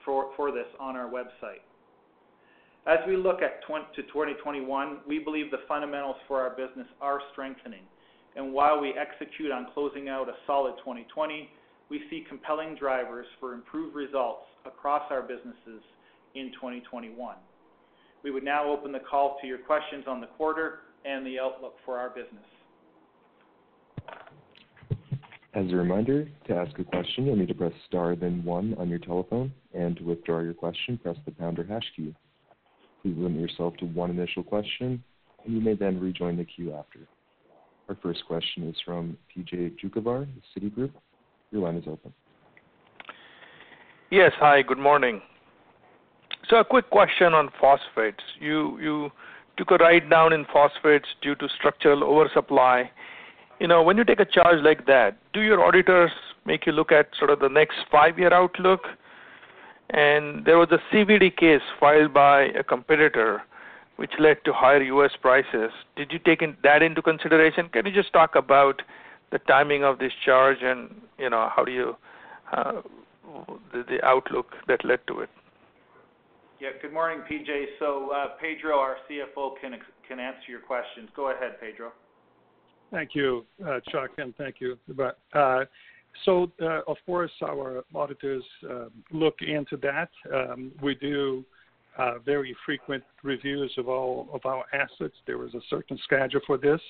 for 0.06 0.52
this 0.52 0.68
on 0.80 0.96
our 0.96 1.10
website. 1.10 1.64
As 2.86 3.00
we 3.08 3.16
look 3.16 3.40
to 3.40 4.04
2021, 4.04 4.98
we 5.08 5.20
believe 5.20 5.50
the 5.50 5.62
fundamentals 5.68 6.18
for 6.28 6.42
our 6.42 6.50
business 6.50 6.88
are 7.02 7.22
strengthening. 7.32 7.84
And 8.36 8.54
while 8.54 8.82
we 8.82 8.94
execute 8.98 9.52
on 9.52 9.68
closing 9.74 10.10
out 10.10 10.30
a 10.30 10.34
solid 10.48 10.76
2020, 10.80 11.50
we 11.90 12.02
see 12.10 12.26
compelling 12.28 12.76
drivers 12.76 13.28
for 13.40 13.54
improved 13.54 13.96
results 13.96 14.44
across 14.66 15.04
our 15.12 15.22
businesses 15.22 15.84
in 16.36 16.52
2021. 16.54 17.36
We 18.24 18.32
would 18.32 18.44
now 18.44 18.70
open 18.70 18.92
the 18.92 19.00
call 19.00 19.38
to 19.42 19.48
your 19.48 19.60
questions 19.60 20.06
on 20.08 20.22
the 20.22 20.28
quarter 20.28 20.80
and 21.06 21.26
the 21.26 21.40
outlook 21.40 21.76
for 21.86 21.98
our 21.98 22.10
business. 22.10 22.46
As 25.56 25.72
a 25.72 25.76
reminder, 25.76 26.28
to 26.48 26.56
ask 26.56 26.78
a 26.80 26.84
question, 26.84 27.26
you'll 27.26 27.36
need 27.36 27.50
to 27.50 27.54
press 27.54 27.74
star 27.86 28.16
then 28.16 28.44
one 28.44 28.74
on 28.80 28.90
your 28.90 28.98
telephone, 28.98 29.54
and 29.74 29.96
to 29.98 30.04
withdraw 30.04 30.40
your 30.40 30.56
question, 30.56 30.98
press 30.98 31.18
the 31.26 31.32
pound 31.32 31.60
or 31.60 31.64
hash 31.64 31.84
key. 31.96 32.16
Please 33.04 33.16
limit 33.18 33.40
yourself 33.40 33.76
to 33.78 33.86
one 33.86 34.10
initial 34.10 34.42
question, 34.42 35.04
and 35.46 35.54
you 35.54 35.62
may 35.62 35.76
then 35.76 36.00
rejoin 36.00 36.38
the 36.38 36.46
queue 36.46 36.74
after. 36.74 37.00
Our 37.90 37.98
first 38.02 38.26
question 38.26 38.68
is 38.70 38.76
from 38.86 39.18
P.J. 39.34 39.74
Juvekar 39.84 40.28
Citigroup. 40.56 40.92
Your 41.52 41.64
line 41.64 41.76
is 41.76 41.84
open. 41.88 42.14
Yes. 44.10 44.32
Hi, 44.40 44.62
good 44.62 44.78
morning. 44.78 45.22
So 46.50 46.58
a 46.58 46.66
quick 46.66 46.90
question 46.90 47.34
on 47.34 47.50
phosphates. 47.60 48.24
You 48.40 49.12
took 49.58 49.72
a 49.72 49.76
write-down 49.76 50.34
in 50.34 50.46
phosphates 50.52 51.08
due 51.22 51.36
to 51.36 51.48
structural 51.58 52.04
oversupply. 52.04 52.90
You 53.60 53.68
know, 53.68 53.84
when 53.84 53.98
you 53.98 54.04
take 54.04 54.20
a 54.20 54.26
charge 54.26 54.64
like 54.64 54.86
that, 54.88 55.18
do 55.34 55.42
your 55.42 55.64
auditors 55.64 56.12
make 56.46 56.66
you 56.66 56.72
look 56.72 56.92
at 56.92 57.10
sort 57.18 57.30
of 57.30 57.40
the 57.40 57.50
next 57.50 57.78
five-year 57.92 58.34
outlook? 58.34 58.82
And 59.90 60.46
there 60.46 60.58
was 60.58 60.70
a 60.72 60.80
CVD 60.94 61.36
case 61.38 61.62
filed 61.80 62.14
by 62.14 62.44
a 62.60 62.64
competitor 62.64 63.42
which 63.98 64.12
led 64.20 64.38
to 64.46 64.54
higher 64.54 64.82
U.S. 64.82 65.12
prices. 65.22 65.72
Did 65.96 66.12
you 66.12 66.20
take 66.20 66.42
that 66.64 66.82
into 66.82 67.02
consideration? 67.02 67.70
Can 67.70 67.86
you 67.86 67.94
just 67.94 68.12
talk 68.14 68.36
about 68.36 68.82
the 69.32 69.40
timing 69.40 69.84
of 69.84 70.00
this 70.00 70.12
charge 70.26 70.58
and 70.62 70.94
you 71.18 71.30
know 71.30 71.50
how 71.56 71.64
do 71.64 71.72
you 71.72 71.96
uh, 72.52 72.82
the 73.74 74.00
outlook 74.04 74.48
that 74.68 74.84
led 74.86 75.00
to 75.08 75.22
it? 75.22 75.30
Yeah. 76.60 76.70
Good 76.82 76.94
morning, 76.94 77.24
P.J. 77.28 77.66
So 77.80 78.12
uh 78.12 78.30
Pedro, 78.40 78.78
our 78.78 78.98
CFO, 79.10 79.54
can 79.60 80.20
answer 80.20 80.48
your 80.48 80.60
questions. 80.60 81.10
Go 81.16 81.32
ahead, 81.32 81.60
Pedro. 81.60 81.92
Thank 82.92 83.16
you, 83.16 83.44
uh, 83.68 83.80
Chuck, 83.92 84.12
and 84.20 84.36
thank 84.36 84.58
you. 84.60 84.78
Uh, 85.34 85.66
so, 86.26 86.52
of 86.88 86.98
course, 87.08 87.32
our 87.42 87.84
auditors 87.96 88.44
um, 88.70 88.92
look 89.12 89.36
into 89.42 89.78
that. 89.78 90.10
Um, 90.32 90.72
we 90.80 90.94
do 90.94 91.44
Uh, 91.98 92.18
very 92.26 92.56
frequent 92.66 93.04
reviews 93.22 93.72
of 93.78 93.88
all 93.88 94.28
of 94.34 94.42
our 94.46 94.66
assets. 94.74 95.14
There 95.28 95.38
was 95.38 95.54
a 95.54 95.62
certain 95.70 95.98
schedule 96.04 96.42
for 96.48 96.58
this. 96.58 96.82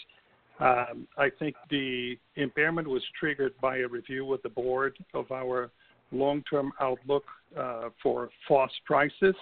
Um, 0.59 1.07
I 1.17 1.29
think 1.39 1.55
the 1.69 2.17
impairment 2.35 2.87
was 2.87 3.03
triggered 3.19 3.53
by 3.59 3.79
a 3.79 3.87
review 3.87 4.25
with 4.25 4.43
the 4.43 4.49
board 4.49 4.97
of 5.13 5.29
our 5.31 5.71
long-term 6.13 6.71
outlook 6.79 7.25
uh, 7.57 7.89
for 8.01 8.29
phos 8.47 8.69
prices. 8.85 9.35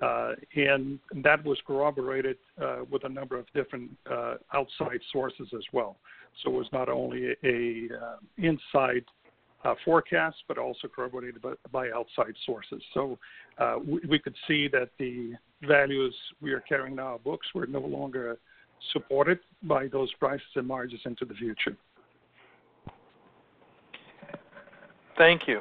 Uh, 0.00 0.32
and 0.54 0.98
that 1.22 1.44
was 1.44 1.58
corroborated 1.66 2.36
uh, 2.62 2.78
with 2.90 3.04
a 3.04 3.08
number 3.08 3.36
of 3.36 3.46
different 3.52 3.90
outside 4.54 5.00
sources 5.12 5.48
as 5.54 5.64
well. 5.72 5.96
So 6.42 6.50
it 6.50 6.54
was 6.54 6.68
not 6.72 6.88
only 6.88 7.34
an 7.42 7.90
inside 8.36 9.04
Uh, 9.64 9.74
forecast, 9.84 10.36
but 10.46 10.56
also 10.56 10.86
corroborated 10.86 11.42
by 11.72 11.90
outside 11.90 12.32
sources. 12.46 12.80
So 12.94 13.18
uh, 13.58 13.78
we 14.08 14.16
could 14.20 14.36
see 14.46 14.68
that 14.68 14.90
the 15.00 15.32
values 15.62 16.14
we 16.40 16.52
are 16.52 16.60
carrying 16.60 16.92
in 16.92 17.00
our 17.00 17.18
books 17.18 17.48
were 17.56 17.66
no 17.66 17.80
longer 17.80 18.38
supported 18.92 19.40
by 19.64 19.88
those 19.88 20.14
prices 20.14 20.46
and 20.54 20.64
margins 20.64 21.00
into 21.04 21.24
the 21.24 21.34
future. 21.34 21.76
Thank 25.16 25.48
you. 25.48 25.60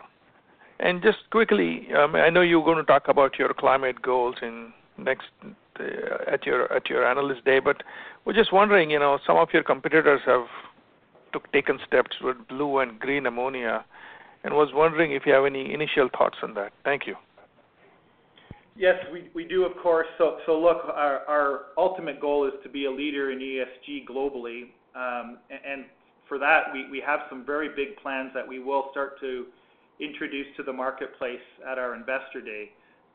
And 0.79 1.01
just 1.01 1.17
quickly, 1.31 1.87
um, 1.99 2.15
I 2.15 2.29
know 2.29 2.41
you're 2.41 2.63
going 2.63 2.77
to 2.77 2.83
talk 2.83 3.07
about 3.07 3.39
your 3.39 3.51
climate 3.55 3.99
goals 4.03 4.35
in 4.43 4.71
next 4.99 5.25
uh, 5.79 6.31
at 6.31 6.45
your 6.45 6.71
at 6.71 6.87
your 6.87 7.03
Analyst 7.03 7.43
Day, 7.45 7.59
but 7.59 7.81
we're 8.25 8.33
just 8.33 8.53
wondering, 8.53 8.91
you 8.91 8.99
know, 8.99 9.17
some 9.25 9.37
of 9.37 9.49
your 9.53 9.63
competitors 9.63 10.21
have 10.27 10.45
taken 11.53 11.79
steps 11.87 12.15
with 12.21 12.37
blue 12.47 12.79
and 12.79 12.99
green 12.99 13.25
ammonia, 13.25 13.85
and 14.43 14.53
was 14.53 14.69
wondering 14.73 15.11
if 15.11 15.23
you 15.25 15.33
have 15.33 15.45
any 15.45 15.73
initial 15.73 16.09
thoughts 16.17 16.37
on 16.43 16.53
that. 16.55 16.71
Thank 16.83 17.07
you. 17.07 17.15
Yes, 18.77 18.95
we 19.33 19.43
do, 19.43 19.65
of 19.65 19.75
course. 19.81 20.07
So 20.17 20.37
so 20.45 20.59
look, 20.59 20.83
our 20.85 21.65
ultimate 21.77 22.21
goal 22.21 22.45
is 22.47 22.53
to 22.63 22.69
be 22.69 22.85
a 22.85 22.91
leader 22.91 23.31
in 23.31 23.39
ESG 23.39 24.07
globally. 24.07 24.69
Um 24.95 25.39
and 25.49 25.85
for 26.27 26.37
that, 26.37 26.73
we 26.73 27.01
have 27.05 27.21
some 27.29 27.45
very 27.45 27.69
big 27.69 27.95
plans 28.01 28.31
that 28.35 28.47
we 28.47 28.59
will 28.59 28.89
start 28.91 29.19
to 29.21 29.45
introduce 29.99 30.45
to 30.57 30.63
the 30.63 30.73
marketplace 30.73 31.45
at 31.69 31.79
our 31.79 31.95
Investor 31.95 32.41
Day. 32.41 32.71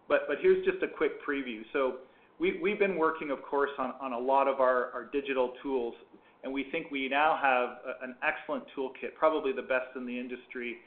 But 0.09 0.23
but 0.26 0.38
here's 0.41 0.64
just 0.64 0.83
a 0.83 0.88
quick 0.88 1.25
preview. 1.25 1.62
So 1.73 1.99
we 2.41 2.59
we've 2.61 2.79
been 2.79 2.97
working, 2.97 3.31
of 3.31 3.43
course, 3.43 3.71
on 3.79 4.12
a 4.12 4.19
lot 4.19 4.49
of 4.49 4.61
our 4.61 5.09
digital 5.12 5.52
tools, 5.62 5.95
and 6.42 6.52
we 6.52 6.64
think 6.70 6.90
we 6.90 7.08
now 7.08 7.38
have 7.40 7.94
an 8.02 8.14
excellent 8.22 8.64
toolkit, 8.76 9.14
probably 9.16 9.52
the 9.52 9.62
best 9.62 9.96
in 9.96 10.06
the 10.06 10.18
industry, 10.18 10.78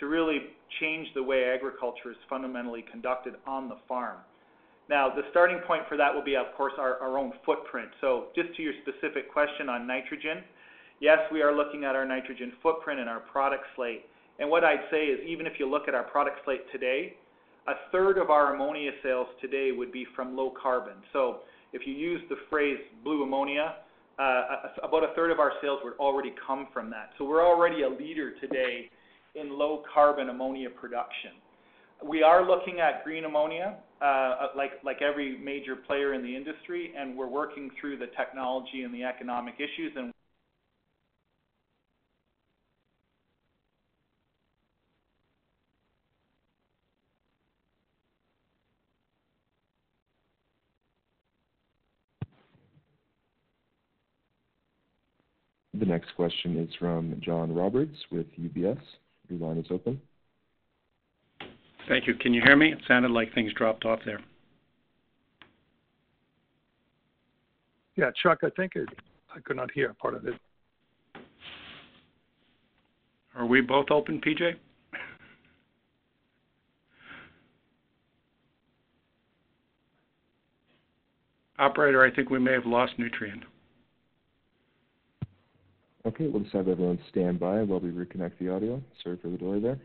to 0.00 0.06
really 0.06 0.38
change 0.80 1.08
the 1.14 1.22
way 1.22 1.44
agriculture 1.44 2.10
is 2.10 2.16
fundamentally 2.28 2.84
conducted 2.90 3.34
on 3.46 3.68
the 3.68 3.76
farm. 3.86 4.18
Now, 4.88 5.08
the 5.08 5.22
starting 5.30 5.58
point 5.66 5.82
for 5.88 5.96
that 5.96 6.14
will 6.14 6.24
be, 6.24 6.34
of 6.34 6.46
course, 6.56 6.72
our, 6.78 6.98
our 6.98 7.18
own 7.18 7.32
footprint. 7.46 7.88
So 8.00 8.26
just 8.34 8.54
to 8.56 8.62
your 8.62 8.72
specific 8.82 9.32
question 9.32 9.68
on 9.68 9.86
nitrogen, 9.86 10.42
yes, 11.00 11.18
we 11.30 11.42
are 11.42 11.54
looking 11.54 11.84
at 11.84 11.94
our 11.94 12.04
nitrogen 12.04 12.52
footprint 12.62 12.98
and 13.00 13.08
our 13.08 13.20
product 13.20 13.64
slate. 13.76 14.06
And 14.38 14.50
what 14.50 14.64
I'd 14.64 14.84
say 14.90 15.04
is 15.04 15.20
even 15.26 15.46
if 15.46 15.54
you 15.58 15.70
look 15.70 15.88
at 15.88 15.94
our 15.94 16.02
product 16.02 16.38
slate 16.44 16.62
today, 16.72 17.14
a 17.68 17.74
third 17.92 18.18
of 18.18 18.30
our 18.30 18.54
ammonia 18.54 18.90
sales 19.02 19.28
today 19.40 19.70
would 19.70 19.92
be 19.92 20.06
from 20.16 20.36
low 20.36 20.52
carbon. 20.60 20.94
So 21.12 21.40
if 21.72 21.86
you 21.86 21.94
use 21.94 22.20
the 22.28 22.36
phrase 22.50 22.78
blue 23.04 23.22
ammonia, 23.22 23.76
about 24.18 25.04
a 25.04 25.14
third 25.14 25.30
of 25.30 25.38
our 25.38 25.52
sales 25.60 25.80
would 25.84 25.94
already 25.98 26.34
come 26.46 26.68
from 26.72 26.90
that. 26.90 27.10
So 27.18 27.24
we're 27.24 27.44
already 27.44 27.82
a 27.82 27.88
leader 27.88 28.32
today 28.40 28.90
in 29.34 29.58
low 29.58 29.82
carbon 29.92 30.28
ammonia 30.28 30.70
production. 30.70 31.32
We 32.04 32.22
are 32.22 32.46
looking 32.46 32.80
at 32.80 33.04
green 33.04 33.24
ammonia, 33.24 33.76
uh, 34.00 34.48
like, 34.56 34.72
like 34.84 35.02
every 35.02 35.38
major 35.38 35.76
player 35.76 36.14
in 36.14 36.22
the 36.22 36.34
industry, 36.34 36.92
and 36.98 37.16
we're 37.16 37.28
working 37.28 37.70
through 37.80 37.98
the 37.98 38.08
technology 38.16 38.82
and 38.82 38.92
the 38.92 39.04
economic 39.04 39.54
issues 39.54 39.92
and 39.96 40.12
The 55.74 55.86
next 56.02 56.16
question 56.16 56.58
is 56.58 56.68
from 56.80 57.14
John 57.20 57.54
Roberts 57.54 57.96
with 58.10 58.26
UBS. 58.36 58.80
Your 59.28 59.38
line 59.38 59.58
is 59.58 59.66
open. 59.70 60.00
Thank 61.88 62.08
you. 62.08 62.14
Can 62.14 62.34
you 62.34 62.42
hear 62.42 62.56
me? 62.56 62.72
It 62.72 62.80
sounded 62.88 63.12
like 63.12 63.32
things 63.34 63.52
dropped 63.52 63.84
off 63.84 64.00
there. 64.04 64.20
Yeah, 67.94 68.10
Chuck, 68.20 68.38
I 68.42 68.48
think 68.56 68.72
it, 68.74 68.88
I 69.34 69.38
could 69.40 69.56
not 69.56 69.70
hear 69.70 69.94
part 69.94 70.14
of 70.14 70.26
it. 70.26 70.34
Are 73.36 73.46
we 73.46 73.60
both 73.60 73.90
open, 73.90 74.20
PJ? 74.20 74.54
Operator, 81.60 82.04
I 82.04 82.10
think 82.12 82.28
we 82.28 82.40
may 82.40 82.52
have 82.52 82.66
lost 82.66 82.94
Nutrien. 82.98 83.42
Okay, 86.04 86.26
we'll 86.26 86.42
just 86.42 86.54
have 86.54 86.68
everyone 86.68 86.98
stand 87.10 87.38
by 87.38 87.62
while 87.62 87.78
we 87.78 87.90
reconnect 87.90 88.32
the 88.40 88.48
audio. 88.48 88.82
Sorry 89.02 89.16
for 89.22 89.28
the 89.28 89.36
delay 89.38 89.60
there. 89.60 89.78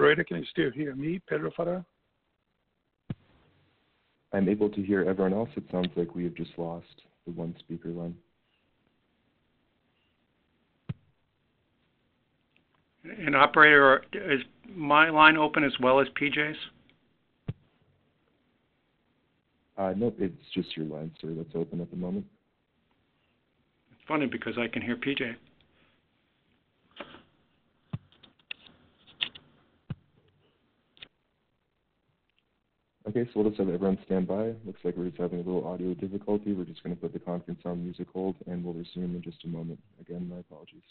Operator, 0.00 0.24
can 0.24 0.38
you 0.38 0.44
still 0.50 0.70
hear 0.70 0.94
me, 0.94 1.20
Pedro 1.28 1.50
Farah? 1.50 1.84
I'm 4.32 4.48
able 4.48 4.70
to 4.70 4.82
hear 4.82 5.04
everyone 5.04 5.34
else. 5.34 5.50
It 5.56 5.64
sounds 5.70 5.90
like 5.94 6.14
we 6.14 6.24
have 6.24 6.34
just 6.34 6.52
lost 6.56 6.86
the 7.26 7.32
one 7.32 7.54
speaker 7.58 7.90
line. 7.90 8.14
And 13.04 13.36
operator, 13.36 14.02
is 14.14 14.40
my 14.74 15.10
line 15.10 15.36
open 15.36 15.64
as 15.64 15.72
well 15.82 16.00
as 16.00 16.06
PJ's? 16.18 16.56
Uh, 19.76 19.92
nope, 19.94 20.16
it's 20.18 20.34
just 20.54 20.74
your 20.78 20.86
line, 20.86 21.10
sir, 21.20 21.34
that's 21.36 21.54
open 21.54 21.82
at 21.82 21.90
the 21.90 21.96
moment. 21.96 22.24
It's 23.92 24.00
funny 24.08 24.24
because 24.24 24.54
I 24.56 24.66
can 24.66 24.80
hear 24.80 24.96
PJ. 24.96 25.34
Okay, 33.10 33.24
so 33.24 33.40
we'll 33.40 33.50
just 33.50 33.58
have 33.58 33.68
everyone 33.68 33.98
stand 34.06 34.28
by. 34.28 34.54
Looks 34.64 34.78
like 34.84 34.96
we're 34.96 35.08
just 35.08 35.20
having 35.20 35.40
a 35.40 35.42
little 35.42 35.66
audio 35.66 35.94
difficulty. 35.94 36.52
We're 36.52 36.62
just 36.62 36.80
going 36.84 36.94
to 36.94 37.02
put 37.02 37.12
the 37.12 37.18
conference 37.18 37.58
on 37.64 37.82
music 37.82 38.06
hold, 38.12 38.36
and 38.46 38.64
we'll 38.64 38.72
resume 38.72 39.16
in 39.16 39.20
just 39.20 39.42
a 39.42 39.48
moment. 39.48 39.80
Again, 40.00 40.28
my 40.28 40.38
apologies. 40.38 40.84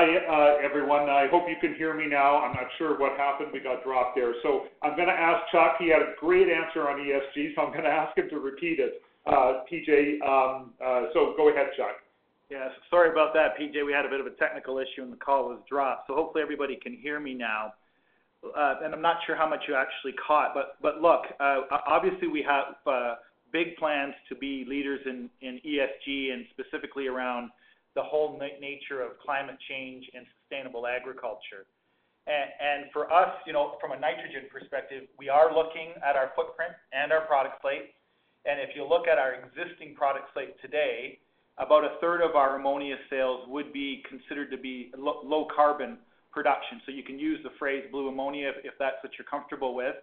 Hi, 0.00 0.16
uh, 0.16 0.64
everyone. 0.64 1.10
I 1.10 1.28
hope 1.28 1.44
you 1.46 1.56
can 1.60 1.74
hear 1.74 1.92
me 1.92 2.06
now. 2.06 2.40
I'm 2.40 2.54
not 2.54 2.72
sure 2.78 2.98
what 2.98 3.18
happened. 3.18 3.50
We 3.52 3.60
got 3.60 3.84
dropped 3.84 4.16
there. 4.16 4.32
So 4.42 4.64
I'm 4.80 4.96
going 4.96 5.08
to 5.08 5.12
ask 5.12 5.44
Chuck. 5.52 5.76
He 5.78 5.90
had 5.90 6.00
a 6.00 6.16
great 6.18 6.48
answer 6.48 6.88
on 6.88 6.96
ESG, 6.96 7.54
so 7.54 7.60
I'm 7.60 7.70
going 7.70 7.84
to 7.90 7.90
ask 7.90 8.16
him 8.16 8.30
to 8.30 8.38
repeat 8.38 8.80
it. 8.80 9.02
Uh, 9.26 9.60
PJ, 9.70 10.22
um, 10.26 10.72
uh, 10.82 11.12
so 11.12 11.34
go 11.36 11.50
ahead, 11.50 11.66
Chuck. 11.76 12.00
Yes, 12.48 12.70
sorry 12.88 13.10
about 13.10 13.34
that, 13.34 13.60
PJ. 13.60 13.84
We 13.84 13.92
had 13.92 14.06
a 14.06 14.08
bit 14.08 14.20
of 14.20 14.26
a 14.26 14.30
technical 14.40 14.78
issue 14.78 15.02
and 15.02 15.12
the 15.12 15.18
call 15.18 15.50
was 15.50 15.58
dropped. 15.68 16.06
So 16.06 16.14
hopefully 16.14 16.40
everybody 16.40 16.76
can 16.82 16.96
hear 16.96 17.20
me 17.20 17.34
now. 17.34 17.74
Uh, 18.42 18.76
and 18.82 18.94
I'm 18.94 19.02
not 19.02 19.16
sure 19.26 19.36
how 19.36 19.50
much 19.50 19.64
you 19.68 19.74
actually 19.74 20.14
caught, 20.26 20.54
but 20.54 20.80
but 20.80 21.02
look, 21.02 21.24
uh, 21.40 21.76
obviously 21.86 22.26
we 22.26 22.42
have 22.48 22.76
uh, 22.86 23.16
big 23.52 23.76
plans 23.76 24.14
to 24.30 24.34
be 24.34 24.64
leaders 24.66 25.00
in, 25.04 25.28
in 25.42 25.60
ESG 25.60 26.32
and 26.32 26.46
specifically 26.56 27.06
around 27.06 27.50
the 27.94 28.02
whole 28.02 28.38
na- 28.38 28.58
nature 28.60 29.02
of 29.02 29.18
climate 29.18 29.56
change 29.68 30.08
and 30.14 30.26
sustainable 30.40 30.86
agriculture. 30.86 31.66
And, 32.26 32.50
and 32.60 32.92
for 32.92 33.12
us, 33.12 33.34
you 33.46 33.52
know, 33.52 33.76
from 33.80 33.92
a 33.92 33.98
nitrogen 33.98 34.46
perspective, 34.52 35.04
we 35.18 35.28
are 35.28 35.54
looking 35.54 35.94
at 36.06 36.16
our 36.16 36.30
footprint 36.36 36.72
and 36.92 37.12
our 37.12 37.22
product 37.26 37.60
slate. 37.62 37.94
And 38.46 38.60
if 38.60 38.76
you 38.76 38.86
look 38.86 39.08
at 39.08 39.18
our 39.18 39.34
existing 39.34 39.94
product 39.94 40.30
slate 40.32 40.54
today, 40.62 41.18
about 41.58 41.84
a 41.84 41.98
third 42.00 42.22
of 42.22 42.36
our 42.36 42.56
ammonia 42.56 42.96
sales 43.10 43.44
would 43.48 43.72
be 43.72 44.02
considered 44.08 44.50
to 44.50 44.56
be 44.56 44.90
lo- 44.96 45.20
low 45.24 45.46
carbon 45.54 45.98
production. 46.32 46.80
So 46.86 46.92
you 46.92 47.02
can 47.02 47.18
use 47.18 47.40
the 47.42 47.50
phrase 47.58 47.84
blue 47.90 48.08
ammonia 48.08 48.48
if, 48.48 48.64
if 48.64 48.74
that's 48.78 48.96
what 49.02 49.12
you're 49.18 49.28
comfortable 49.28 49.74
with. 49.74 49.96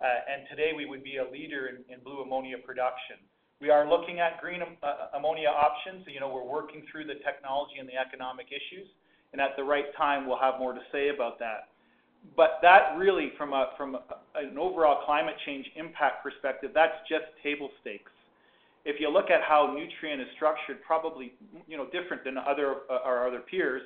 Uh, 0.00 0.04
and 0.04 0.48
today 0.50 0.72
we 0.76 0.84
would 0.84 1.04
be 1.04 1.18
a 1.18 1.24
leader 1.30 1.68
in, 1.68 1.76
in 1.92 2.02
blue 2.02 2.22
ammonia 2.22 2.56
production. 2.58 3.16
We 3.60 3.70
are 3.70 3.88
looking 3.88 4.20
at 4.20 4.40
green 4.40 4.60
uh, 4.60 5.16
ammonia 5.16 5.48
options. 5.48 6.04
You 6.12 6.20
know, 6.20 6.28
we're 6.28 6.44
working 6.44 6.82
through 6.92 7.06
the 7.06 7.16
technology 7.24 7.80
and 7.80 7.88
the 7.88 7.96
economic 7.96 8.46
issues, 8.48 8.86
and 9.32 9.40
at 9.40 9.56
the 9.56 9.64
right 9.64 9.86
time, 9.96 10.26
we'll 10.26 10.38
have 10.38 10.58
more 10.58 10.74
to 10.74 10.84
say 10.92 11.08
about 11.08 11.38
that. 11.38 11.68
But 12.36 12.58
that 12.62 12.96
really, 12.98 13.32
from 13.38 13.52
a 13.52 13.72
from 13.76 13.96
an 14.34 14.58
overall 14.58 15.04
climate 15.06 15.36
change 15.46 15.64
impact 15.76 16.22
perspective, 16.22 16.72
that's 16.74 16.96
just 17.08 17.24
table 17.42 17.70
stakes. 17.80 18.10
If 18.84 19.00
you 19.00 19.10
look 19.10 19.30
at 19.30 19.40
how 19.42 19.74
Nutrien 19.74 20.20
is 20.20 20.28
structured, 20.36 20.82
probably 20.86 21.32
you 21.66 21.76
know 21.76 21.86
different 21.86 22.24
than 22.24 22.36
other 22.36 22.82
uh, 22.90 22.98
our 23.04 23.26
other 23.26 23.40
peers, 23.40 23.82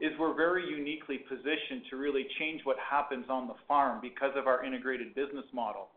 is 0.00 0.10
we're 0.18 0.34
very 0.34 0.68
uniquely 0.68 1.18
positioned 1.18 1.82
to 1.90 1.96
really 1.96 2.26
change 2.38 2.62
what 2.64 2.76
happens 2.78 3.26
on 3.28 3.46
the 3.46 3.54
farm 3.68 4.00
because 4.02 4.32
of 4.34 4.46
our 4.48 4.64
integrated 4.64 5.14
business 5.14 5.46
model. 5.52 5.88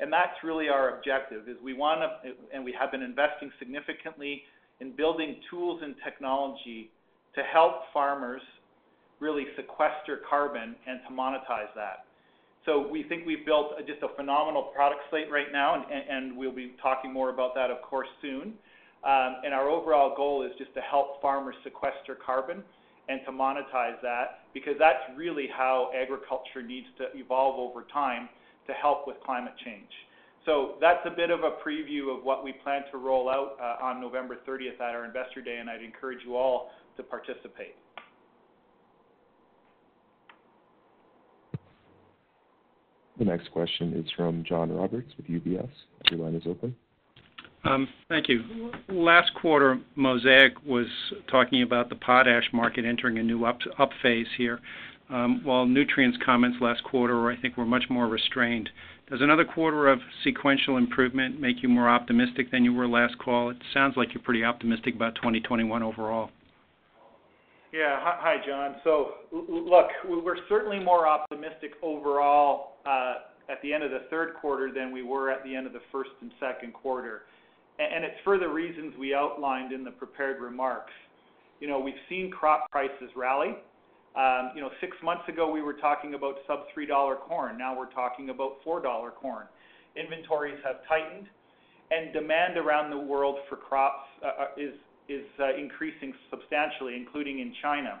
And 0.00 0.12
that's 0.12 0.36
really 0.44 0.68
our 0.68 0.96
objective, 0.96 1.48
is 1.48 1.56
we 1.62 1.74
want 1.74 2.00
to, 2.00 2.32
and 2.54 2.64
we 2.64 2.74
have 2.78 2.92
been 2.92 3.02
investing 3.02 3.50
significantly 3.58 4.42
in 4.80 4.94
building 4.94 5.36
tools 5.50 5.80
and 5.82 5.94
technology 6.04 6.90
to 7.34 7.42
help 7.42 7.82
farmers 7.92 8.40
really 9.20 9.44
sequester 9.56 10.20
carbon 10.28 10.76
and 10.86 11.00
to 11.08 11.14
monetize 11.14 11.72
that. 11.74 12.04
So 12.64 12.86
we 12.86 13.02
think 13.02 13.26
we've 13.26 13.46
built 13.46 13.72
just 13.86 14.02
a 14.02 14.14
phenomenal 14.14 14.64
product 14.74 15.00
slate 15.10 15.30
right 15.30 15.50
now, 15.52 15.84
and, 15.90 16.36
we'll 16.36 16.54
be 16.54 16.72
talking 16.82 17.12
more 17.12 17.30
about 17.30 17.54
that, 17.54 17.70
of 17.70 17.82
course, 17.82 18.08
soon. 18.20 18.54
Um, 19.04 19.36
and 19.44 19.54
our 19.54 19.68
overall 19.68 20.14
goal 20.16 20.44
is 20.44 20.52
just 20.58 20.74
to 20.74 20.80
help 20.80 21.22
farmers 21.22 21.54
sequester 21.64 22.14
carbon 22.14 22.62
and 23.08 23.20
to 23.24 23.32
monetize 23.32 24.00
that 24.02 24.40
because 24.52 24.74
that's 24.78 24.98
really 25.16 25.46
how 25.56 25.90
agriculture 25.96 26.62
needs 26.62 26.86
to 26.98 27.06
evolve 27.18 27.58
over 27.58 27.86
time 27.92 28.28
to 28.68 28.72
help 28.74 29.06
with 29.06 29.16
climate 29.24 29.54
change. 29.64 29.88
So 30.44 30.76
that's 30.80 31.00
a 31.04 31.10
bit 31.10 31.30
of 31.30 31.40
a 31.40 31.56
preview 31.66 32.16
of 32.16 32.24
what 32.24 32.44
we 32.44 32.52
plan 32.52 32.82
to 32.92 32.98
roll 32.98 33.28
out 33.28 33.56
uh, 33.60 33.84
on 33.84 34.00
November 34.00 34.38
30th 34.48 34.80
at 34.80 34.94
our 34.94 35.04
Investor 35.04 35.42
Day, 35.42 35.58
and 35.58 35.68
I'd 35.68 35.82
encourage 35.82 36.20
you 36.24 36.36
all 36.36 36.70
to 36.96 37.02
participate. 37.02 37.74
The 43.18 43.24
next 43.24 43.50
question 43.50 43.94
is 43.94 44.06
from 44.16 44.44
John 44.48 44.70
Roberts 44.70 45.12
with 45.16 45.26
UBS. 45.26 45.68
Your 46.10 46.20
line 46.20 46.36
is 46.36 46.44
open. 46.46 46.74
Um, 47.64 47.88
thank 48.08 48.28
you. 48.28 48.70
Last 48.88 49.34
quarter, 49.34 49.80
Mosaic 49.96 50.52
was 50.64 50.86
talking 51.28 51.62
about 51.62 51.88
the 51.88 51.96
potash 51.96 52.44
market 52.52 52.84
entering 52.84 53.18
a 53.18 53.22
new 53.22 53.44
up, 53.44 53.58
up 53.78 53.90
phase 54.02 54.28
here, 54.36 54.60
um, 55.10 55.40
while 55.44 55.66
Nutrien's 55.66 56.18
comments 56.24 56.58
last 56.60 56.84
quarter, 56.84 57.30
I 57.30 57.36
think, 57.36 57.56
were 57.56 57.64
much 57.64 57.84
more 57.88 58.08
restrained. 58.08 58.68
Does 59.10 59.22
another 59.22 59.44
quarter 59.44 59.88
of 59.88 60.00
sequential 60.22 60.76
improvement 60.76 61.40
make 61.40 61.62
you 61.62 61.68
more 61.68 61.88
optimistic 61.88 62.50
than 62.50 62.64
you 62.64 62.74
were 62.74 62.86
last 62.86 63.18
call? 63.18 63.50
It 63.50 63.56
sounds 63.72 63.96
like 63.96 64.12
you're 64.12 64.22
pretty 64.22 64.44
optimistic 64.44 64.94
about 64.94 65.14
2021 65.14 65.82
overall. 65.82 66.30
Yeah. 67.72 67.96
Hi, 68.00 68.36
John. 68.46 68.76
So 68.84 69.12
look, 69.32 69.88
we're 70.06 70.46
certainly 70.48 70.78
more 70.78 71.06
optimistic 71.06 71.72
overall 71.82 72.76
uh, 72.86 73.14
at 73.50 73.60
the 73.62 73.72
end 73.72 73.82
of 73.82 73.90
the 73.90 74.06
third 74.10 74.34
quarter 74.40 74.72
than 74.72 74.92
we 74.92 75.02
were 75.02 75.30
at 75.30 75.42
the 75.44 75.54
end 75.54 75.66
of 75.66 75.72
the 75.72 75.82
first 75.92 76.10
and 76.20 76.30
second 76.40 76.72
quarter. 76.72 77.22
And 77.78 78.04
it's 78.04 78.16
for 78.24 78.38
the 78.38 78.48
reasons 78.48 78.94
we 78.98 79.14
outlined 79.14 79.72
in 79.72 79.84
the 79.84 79.90
prepared 79.90 80.40
remarks. 80.40 80.92
You 81.60 81.68
know, 81.68 81.78
we've 81.78 81.94
seen 82.08 82.30
crop 82.30 82.70
prices 82.70 83.10
rally. 83.16 83.56
Um, 84.18 84.50
you 84.52 84.60
know, 84.60 84.70
six 84.80 84.96
months 85.02 85.22
ago, 85.28 85.48
we 85.48 85.62
were 85.62 85.74
talking 85.74 86.14
about 86.14 86.38
sub 86.48 86.64
$3 86.76 87.20
corn. 87.20 87.56
Now 87.56 87.78
we're 87.78 87.92
talking 87.92 88.30
about 88.30 88.56
$4 88.66 88.82
corn. 89.14 89.46
Inventories 89.94 90.58
have 90.64 90.76
tightened, 90.88 91.28
and 91.92 92.12
demand 92.12 92.58
around 92.58 92.90
the 92.90 92.98
world 92.98 93.36
for 93.48 93.56
crops 93.56 94.08
uh, 94.22 94.26
uh 94.26 94.46
is 94.56 94.74
is 95.08 95.24
uh, 95.40 95.56
increasing 95.56 96.12
substantially, 96.30 96.94
including 96.96 97.38
in 97.38 97.54
China. 97.62 98.00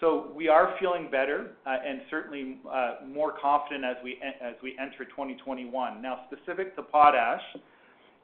So 0.00 0.32
we 0.34 0.48
are 0.48 0.74
feeling 0.80 1.08
better 1.10 1.52
uh, 1.66 1.76
and 1.86 2.00
certainly 2.10 2.58
uh, 2.70 2.96
more 3.06 3.34
confident 3.40 3.84
as 3.84 3.96
we 4.02 4.18
as 4.42 4.54
we 4.62 4.74
enter 4.80 5.04
2021. 5.04 6.02
Now, 6.02 6.24
specific 6.32 6.74
to 6.76 6.82
potash, 6.82 7.42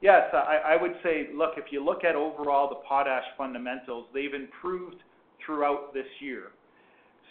yes, 0.01 0.23
I, 0.33 0.73
I 0.73 0.81
would 0.81 0.95
say, 1.03 1.29
look, 1.33 1.51
if 1.57 1.71
you 1.71 1.83
look 1.83 2.03
at 2.03 2.15
overall 2.15 2.69
the 2.69 2.81
potash 2.87 3.23
fundamentals, 3.37 4.07
they've 4.13 4.33
improved 4.33 4.97
throughout 5.45 5.93
this 5.93 6.07
year. 6.19 6.51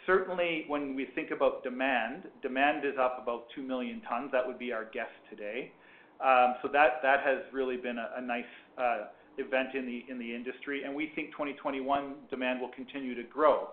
Certainly, 0.06 0.64
when 0.68 0.94
we 0.96 1.06
think 1.14 1.30
about 1.30 1.62
demand, 1.62 2.24
demand 2.42 2.84
is 2.84 2.94
up 3.00 3.18
about 3.22 3.44
2 3.54 3.62
million 3.62 4.02
tons. 4.08 4.30
That 4.32 4.46
would 4.46 4.58
be 4.58 4.72
our 4.72 4.86
guess 4.92 5.10
today. 5.30 5.72
Um, 6.20 6.54
so 6.62 6.68
that 6.72 7.02
has 7.02 7.38
really 7.52 7.76
been 7.76 7.98
a, 7.98 8.20
nice 8.20 8.44
uh, 8.78 9.06
event 9.38 9.74
in 9.74 9.86
the 9.86 10.04
in 10.08 10.18
the 10.18 10.34
industry, 10.34 10.84
and 10.84 10.94
we 10.94 11.10
think 11.16 11.32
2021 11.32 12.14
demand 12.30 12.60
will 12.60 12.70
continue 12.70 13.14
to 13.14 13.24
grow. 13.24 13.70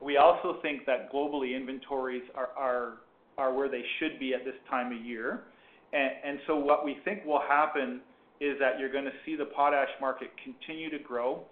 We 0.00 0.16
also 0.16 0.58
think 0.62 0.86
that 0.86 1.12
globally 1.12 1.54
inventories 1.54 2.22
are 2.34 2.96
where 3.36 3.68
they 3.68 3.82
should 3.98 4.18
be 4.18 4.34
at 4.34 4.44
this 4.44 4.54
time 4.70 4.92
of 4.96 5.04
year. 5.04 5.44
And 5.92 6.38
so 6.46 6.56
what 6.56 6.84
we 6.84 6.96
think 7.04 7.24
will 7.26 7.42
happen 7.46 8.00
is 8.40 8.58
that 8.58 8.78
you're 8.80 8.90
going 8.90 9.04
to 9.04 9.12
see 9.26 9.36
the 9.36 9.44
potash 9.44 9.90
market 10.00 10.30
continue 10.42 10.90
to 10.90 10.98
grow. 10.98 11.44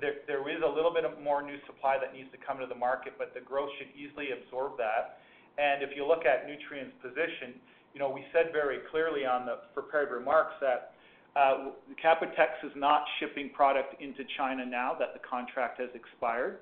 There, 0.00 0.42
is 0.48 0.62
a 0.62 0.68
little 0.68 0.92
bit 0.92 1.04
more 1.22 1.42
new 1.42 1.58
supply 1.66 1.96
that 2.00 2.12
needs 2.12 2.30
to 2.32 2.38
come 2.38 2.58
to 2.58 2.66
the 2.66 2.78
market, 2.78 3.14
but 3.16 3.32
the 3.34 3.40
growth 3.40 3.70
should 3.78 3.88
easily 3.96 4.28
absorb 4.32 4.76
that. 4.78 5.22
And 5.58 5.82
if 5.82 5.96
you 5.96 6.06
look 6.06 6.24
at 6.24 6.48
Nutrien's 6.48 6.92
position, 7.00 7.60
you 7.94 8.00
know, 8.00 8.10
we 8.10 8.24
said 8.32 8.52
very 8.52 8.78
clearly 8.90 9.24
on 9.24 9.46
the 9.46 9.68
prepared 9.74 10.10
remarks 10.10 10.54
that 10.60 10.92
uh, 11.36 11.70
is 11.88 12.72
not 12.76 13.04
shipping 13.18 13.50
product 13.54 14.00
into 14.00 14.24
China 14.36 14.64
now 14.64 14.94
that 14.98 15.14
the 15.14 15.20
contract 15.28 15.80
has 15.80 15.90
expired. 15.94 16.58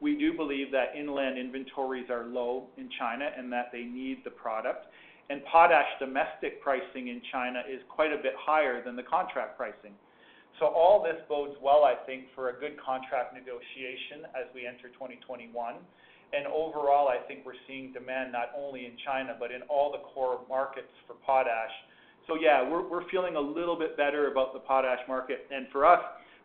We 0.00 0.16
do 0.16 0.32
believe 0.34 0.70
that 0.72 0.94
inland 0.96 1.38
inventories 1.38 2.10
are 2.10 2.24
low 2.24 2.66
in 2.76 2.88
China 2.98 3.30
and 3.36 3.52
that 3.52 3.70
they 3.72 3.82
need 3.82 4.22
the 4.24 4.30
product. 4.30 4.86
And 5.30 5.44
potash 5.44 5.86
domestic 5.98 6.62
pricing 6.62 7.08
in 7.08 7.20
China 7.30 7.62
is 7.68 7.80
quite 7.88 8.12
a 8.12 8.16
bit 8.16 8.32
higher 8.38 8.82
than 8.82 8.96
the 8.96 9.02
contract 9.02 9.56
pricing. 9.56 9.92
So 10.58 10.66
all 10.66 11.02
this 11.02 11.20
bodes 11.28 11.54
well, 11.62 11.84
I 11.84 11.94
think, 12.06 12.34
for 12.34 12.50
a 12.50 12.54
good 12.58 12.74
contract 12.82 13.34
negotiation 13.34 14.26
as 14.34 14.50
we 14.54 14.66
enter 14.66 14.90
2021. 14.94 15.54
And 16.34 16.46
overall, 16.46 17.08
I 17.08 17.24
think 17.26 17.46
we're 17.46 17.58
seeing 17.66 17.92
demand 17.92 18.32
not 18.32 18.50
only 18.56 18.84
in 18.84 18.92
China, 19.06 19.36
but 19.38 19.50
in 19.50 19.62
all 19.70 19.92
the 19.92 20.02
core 20.12 20.40
markets 20.48 20.92
for 21.06 21.14
potash 21.24 21.72
so 22.28 22.36
yeah, 22.36 22.62
we're, 22.68 23.08
feeling 23.10 23.36
a 23.36 23.40
little 23.40 23.76
bit 23.76 23.96
better 23.96 24.30
about 24.30 24.52
the 24.52 24.60
potash 24.60 25.00
market. 25.08 25.46
And 25.50 25.66
for 25.72 25.86
us, 25.86 26.00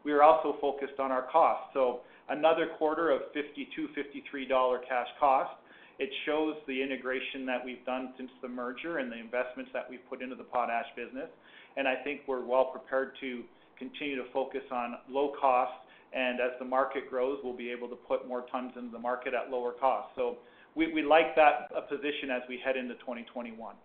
we 0.05 0.13
are 0.13 0.23
also 0.23 0.55
focused 0.61 0.97
on 0.97 1.11
our 1.11 1.27
costs. 1.29 1.67
So 1.73 1.99
another 2.29 2.67
quarter 2.77 3.11
of 3.11 3.21
52 3.33 3.89
$53 4.33 4.77
cash 4.87 5.07
cost. 5.19 5.51
It 5.99 6.09
shows 6.25 6.55
the 6.67 6.81
integration 6.81 7.45
that 7.45 7.63
we've 7.63 7.85
done 7.85 8.13
since 8.17 8.31
the 8.41 8.47
merger 8.47 8.97
and 8.97 9.11
the 9.11 9.19
investments 9.19 9.71
that 9.73 9.85
we've 9.89 10.03
put 10.09 10.21
into 10.21 10.35
the 10.35 10.43
potash 10.43 10.87
business. 10.95 11.29
And 11.75 11.85
I 11.85 11.95
think 12.01 12.21
we're 12.27 12.45
well 12.45 12.71
prepared 12.71 13.11
to 13.19 13.43
continue 13.89 14.15
to 14.15 14.29
focus 14.31 14.61
on 14.71 14.95
low 15.09 15.33
cost. 15.39 15.73
And 16.13 16.39
as 16.39 16.51
the 16.59 16.65
market 16.65 17.09
grows, 17.09 17.39
we'll 17.43 17.57
be 17.57 17.71
able 17.71 17.87
to 17.89 17.95
put 17.95 18.27
more 18.27 18.45
tons 18.51 18.73
into 18.77 18.91
the 18.91 18.99
market 18.99 19.33
at 19.33 19.51
lower 19.51 19.71
cost. 19.71 20.09
So 20.15 20.37
we, 20.75 20.93
we 20.93 21.01
like 21.01 21.35
that 21.35 21.69
uh, 21.75 21.81
position 21.81 22.29
as 22.31 22.41
we 22.47 22.59
head 22.63 22.77
into 22.77 22.93
2021. 22.95 23.75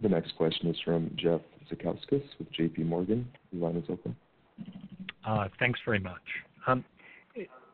The 0.00 0.08
next 0.08 0.36
question 0.36 0.68
is 0.68 0.76
from 0.84 1.10
Jeff 1.16 1.40
Zekauskas 1.72 2.22
with 2.38 2.52
J.P. 2.52 2.84
Morgan. 2.84 3.28
Your 3.50 3.68
line 3.68 3.76
is 3.76 3.84
open. 3.88 4.14
Uh, 5.26 5.48
thanks 5.58 5.80
very 5.84 5.98
much. 5.98 6.22
Um, 6.66 6.84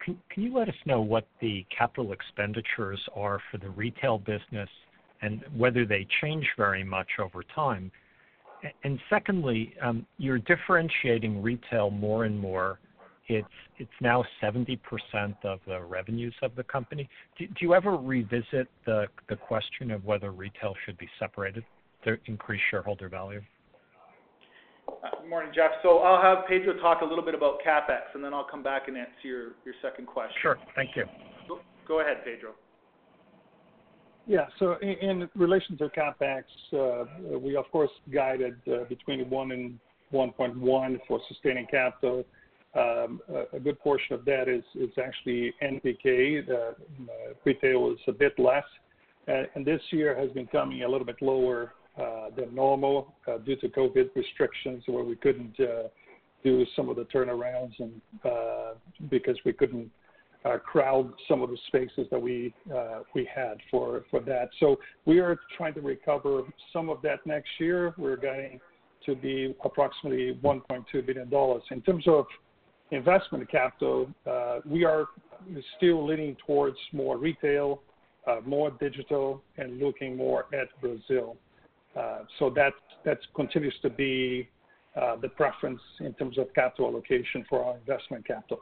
can 0.01 0.43
you 0.43 0.57
let 0.57 0.69
us 0.69 0.75
know 0.87 1.01
what 1.01 1.27
the 1.41 1.67
capital 1.77 2.13
expenditures 2.13 3.01
are 3.15 3.41
for 3.51 3.59
the 3.59 3.71
retail 3.71 4.19
business 4.19 4.69
and 5.23 5.43
whether 5.57 5.87
they 5.87 6.07
change 6.21 6.47
very 6.57 6.85
much 6.85 7.09
over 7.19 7.43
time? 7.55 7.91
And 8.83 8.99
secondly, 9.11 9.75
um, 9.83 10.07
you're 10.19 10.39
differentiating 10.39 11.43
retail 11.43 11.91
more 11.91 12.25
and 12.25 12.39
more. 12.39 12.79
It's 13.27 13.49
now 14.01 14.25
70% 14.43 14.79
of 15.45 15.59
the 15.67 15.81
revenues 15.83 16.35
of 16.43 16.55
the 16.55 16.65
company. 16.65 17.09
Do 17.39 17.47
you 17.61 17.75
ever 17.75 17.97
revisit 17.97 18.69
the 18.85 19.09
question 19.47 19.91
of 19.91 20.05
whether 20.05 20.31
retail 20.31 20.75
should 20.85 20.99
be 20.99 21.09
separated? 21.19 21.65
to 22.05 22.19
increase 22.27 22.61
shareholder 22.71 23.09
value? 23.09 23.43
Uh, 24.89 25.21
good 25.21 25.29
morning, 25.29 25.51
Jeff. 25.55 25.73
So 25.83 25.99
I'll 25.99 26.23
have 26.23 26.47
Pedro 26.47 26.75
talk 26.75 27.01
a 27.01 27.05
little 27.05 27.25
bit 27.25 27.35
about 27.35 27.59
CapEx, 27.67 28.15
and 28.15 28.23
then 28.23 28.33
I'll 28.33 28.47
come 28.49 28.63
back 28.63 28.89
and 28.89 28.97
answer 28.97 29.13
your, 29.25 29.43
your 29.65 29.75
second 29.83 30.07
question. 30.07 30.37
Sure. 30.41 30.59
Thank 30.77 30.91
you. 30.97 31.05
Go 31.89 32.01
ahead, 32.01 32.25
Pedro. 32.25 32.53
Yeah. 34.27 34.47
So 34.59 34.77
in, 34.81 35.29
relation 35.35 35.77
to 35.79 35.89
CapEx, 35.89 36.45
uh, 36.73 37.39
we 37.39 37.57
of 37.57 37.67
course 37.71 37.91
guided 38.13 38.57
uh, 38.67 38.85
between 38.89 39.29
1 39.29 39.53
and 39.53 39.79
1.1 40.13 40.99
for 41.07 41.21
sustaining 41.29 41.67
capital. 41.67 42.25
Um, 42.75 43.21
a, 43.53 43.61
good 43.61 43.79
portion 43.79 44.15
of 44.15 44.25
that 44.25 44.49
is, 44.49 44.65
is 44.75 44.91
actually 44.99 45.53
NPK. 45.63 46.49
Uh, 46.49 46.73
retail 47.45 47.93
is 47.93 47.99
a 48.09 48.13
bit 48.13 48.37
less. 48.39 48.65
and 49.29 49.65
this 49.65 49.81
year 49.91 50.19
has 50.19 50.31
been 50.33 50.47
coming 50.49 50.83
a 50.83 50.89
little 50.89 51.07
bit 51.07 51.21
lower 51.21 51.73
than 52.37 52.53
normal 52.53 53.15
due 53.47 53.57
to 53.57 53.69
COVID 53.69 54.11
restrictions, 54.17 54.83
where 54.87 55.05
we 55.05 55.15
couldn't 55.15 55.57
do 55.57 56.67
some 56.75 56.89
of 56.89 56.97
the 56.97 57.05
turnarounds 57.05 57.75
and 57.79 58.01
because 59.09 59.39
we 59.45 59.53
couldn't 59.53 59.89
crowd 60.59 61.13
some 61.27 61.43
of 61.43 61.51
the 61.51 61.59
spaces 61.69 62.07
that 62.11 62.21
we 62.21 62.55
uh, 62.75 63.01
we 63.15 63.29
had 63.35 63.57
for 63.71 64.05
for 64.11 64.21
that. 64.21 64.51
So 64.61 64.79
we 65.07 65.19
are 65.19 65.39
trying 65.57 65.75
to 65.75 65.81
recover 65.81 66.43
some 66.73 66.91
of 66.91 67.01
that 67.03 67.25
next 67.27 67.49
year. 67.59 67.95
We're 67.97 68.17
going 68.17 68.61
to 69.07 69.15
be 69.15 69.55
approximately 69.65 70.39
$1.2 70.43 71.07
billion. 71.07 71.61
In 71.71 71.83
terms 71.83 72.05
of 72.07 72.27
investment 72.91 73.51
capital, 73.51 74.09
Uh, 74.27 74.61
we 74.65 74.85
are 74.85 75.07
still 75.77 76.07
leaning 76.07 76.37
towards 76.47 76.79
more 76.93 77.17
retail, 77.19 77.81
more 78.45 78.71
digital, 78.81 79.43
and 79.59 79.79
looking 79.79 80.17
more 80.17 80.47
at 80.61 80.69
Brazil. 80.81 81.37
Uh, 81.97 82.21
so 82.39 82.51
that 82.51 82.73
that 83.05 83.19
continues 83.35 83.77
to 83.83 83.91
be 83.91 84.49
the 85.23 85.29
preference 85.29 85.83
in 86.01 86.13
terms 86.15 86.39
of 86.39 86.47
capital 86.55 86.87
allocation 86.91 87.45
for 87.49 87.59
our 87.65 87.77
investment 87.77 88.27
capital. 88.27 88.61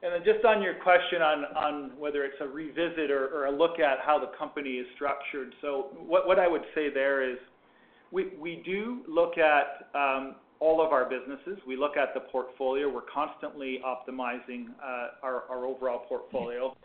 And 0.00 0.12
then 0.14 0.22
just 0.24 0.44
on 0.44 0.62
your 0.62 0.74
question 0.74 1.22
on, 1.22 1.98
whether 1.98 2.22
it's 2.22 2.40
a 2.40 2.46
revisit 2.46 3.10
or, 3.10 3.46
a 3.46 3.50
look 3.50 3.80
at 3.80 3.98
how 4.04 4.18
the 4.18 4.30
company 4.38 4.74
is 4.74 4.86
structured. 4.94 5.52
So 5.60 5.88
what, 6.06 6.38
I 6.38 6.46
would 6.46 6.62
say 6.74 6.88
there 6.92 7.28
is 7.28 7.36
we, 8.12 8.62
do 8.64 9.00
look 9.08 9.38
at 9.38 9.88
um, 9.94 10.36
all 10.60 10.84
of 10.84 10.92
our 10.92 11.08
businesses. 11.08 11.58
We 11.66 11.76
look 11.76 11.96
at 11.96 12.14
the 12.14 12.20
portfolio. 12.20 12.88
We're 12.88 13.10
constantly 13.12 13.80
optimizing 13.84 14.70
uh, 14.82 15.18
our, 15.22 15.66
overall 15.66 16.04
portfolio. 16.08 16.76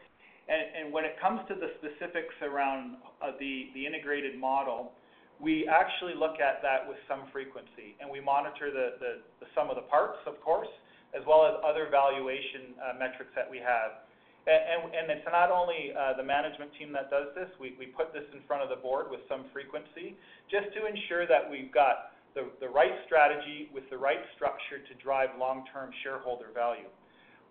When 0.92 1.06
it 1.06 1.16
comes 1.22 1.42
to 1.48 1.56
the 1.56 1.70
specifics 1.78 2.36
around 2.42 2.98
uh, 3.22 3.32
the, 3.40 3.86
integrated 3.86 4.40
model, 4.40 4.92
we 5.40 5.68
actually 5.68 6.14
look 6.18 6.40
at 6.42 6.62
that 6.62 6.88
with 6.88 6.98
some 7.08 7.30
frequency, 7.32 7.96
and 8.02 8.10
we 8.10 8.20
monitor 8.20 8.72
the 8.72 9.22
sum 9.56 9.70
of 9.70 9.76
the 9.76 9.84
parts, 9.84 10.18
of 10.26 10.42
course, 10.42 10.68
as 11.14 11.22
well 11.26 11.46
as 11.46 11.54
other 11.62 11.88
valuation 11.90 12.74
uh, 12.82 12.98
metrics 12.98 13.32
that 13.38 13.50
we 13.50 13.62
have. 13.62 14.04
And, 14.44 14.92
and, 14.92 15.08
it's 15.08 15.24
not 15.32 15.56
only 15.56 15.96
uh, 15.96 16.20
the 16.20 16.26
management 16.26 16.76
team 16.76 16.92
that 16.92 17.08
does 17.08 17.32
this, 17.32 17.48
we, 17.64 17.80
we 17.80 17.88
put 17.88 18.12
this 18.12 18.28
in 18.36 18.44
front 18.44 18.60
of 18.60 18.68
the 18.68 18.76
board 18.76 19.08
with 19.08 19.24
some 19.32 19.48
frequency, 19.56 20.20
just 20.52 20.68
to 20.76 20.84
ensure 20.84 21.24
that 21.32 21.48
we've 21.48 21.72
got 21.72 22.12
the, 22.36 22.52
the 22.60 22.68
right 22.68 22.92
strategy 23.08 23.72
with 23.72 23.88
the 23.88 23.96
right 23.96 24.20
structure 24.36 24.84
to 24.84 24.94
drive 25.00 25.32
long-term 25.40 25.96
shareholder 26.04 26.52
value. 26.52 26.92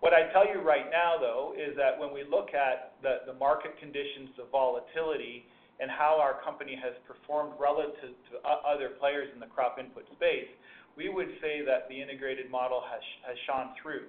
What 0.05 0.13
I 0.13 0.29
tell 0.35 0.45
you 0.45 0.61
right 0.61 0.91
now, 0.91 1.17
though, 1.17 1.57
is 1.57 1.73
that 1.81 1.97
when 1.97 2.13
we 2.13 2.27
look 2.29 2.53
at 2.53 2.93
the, 3.01 3.25
the 3.25 3.33
market 3.39 3.73
conditions, 3.79 4.29
the 4.37 4.45
volatility, 4.51 5.49
and 5.79 5.89
how 5.89 6.21
our 6.21 6.43
company 6.45 6.77
has 6.77 6.93
performed 7.09 7.57
relative 7.57 8.13
to 8.29 8.33
other 8.45 8.93
players 8.99 9.31
in 9.33 9.39
the 9.39 9.49
crop 9.49 9.79
input 9.79 10.05
space, 10.13 10.51
we 10.97 11.09
would 11.09 11.29
say 11.41 11.61
that 11.65 11.89
the 11.89 12.01
integrated 12.01 12.49
model 12.49 12.81
has, 12.89 13.01
shone 13.47 13.73
through. 13.81 14.05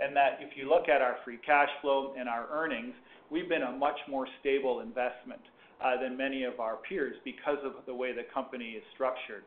And 0.00 0.16
that 0.16 0.38
if 0.40 0.56
you 0.56 0.68
look 0.68 0.88
at 0.88 1.00
our 1.00 1.16
free 1.24 1.38
cash 1.46 1.68
flow 1.80 2.14
and 2.18 2.28
our 2.28 2.48
earnings, 2.50 2.94
we've 3.30 3.48
been 3.48 3.62
a 3.62 3.72
much 3.72 3.98
more 4.08 4.26
stable 4.40 4.80
investment 4.80 5.40
uh, 5.84 6.00
than 6.00 6.16
many 6.16 6.42
of 6.44 6.58
our 6.58 6.76
peers 6.76 7.14
because 7.24 7.58
of 7.64 7.72
the 7.86 7.94
way 7.94 8.12
the 8.12 8.26
company 8.34 8.70
is 8.70 8.82
structured. 8.94 9.44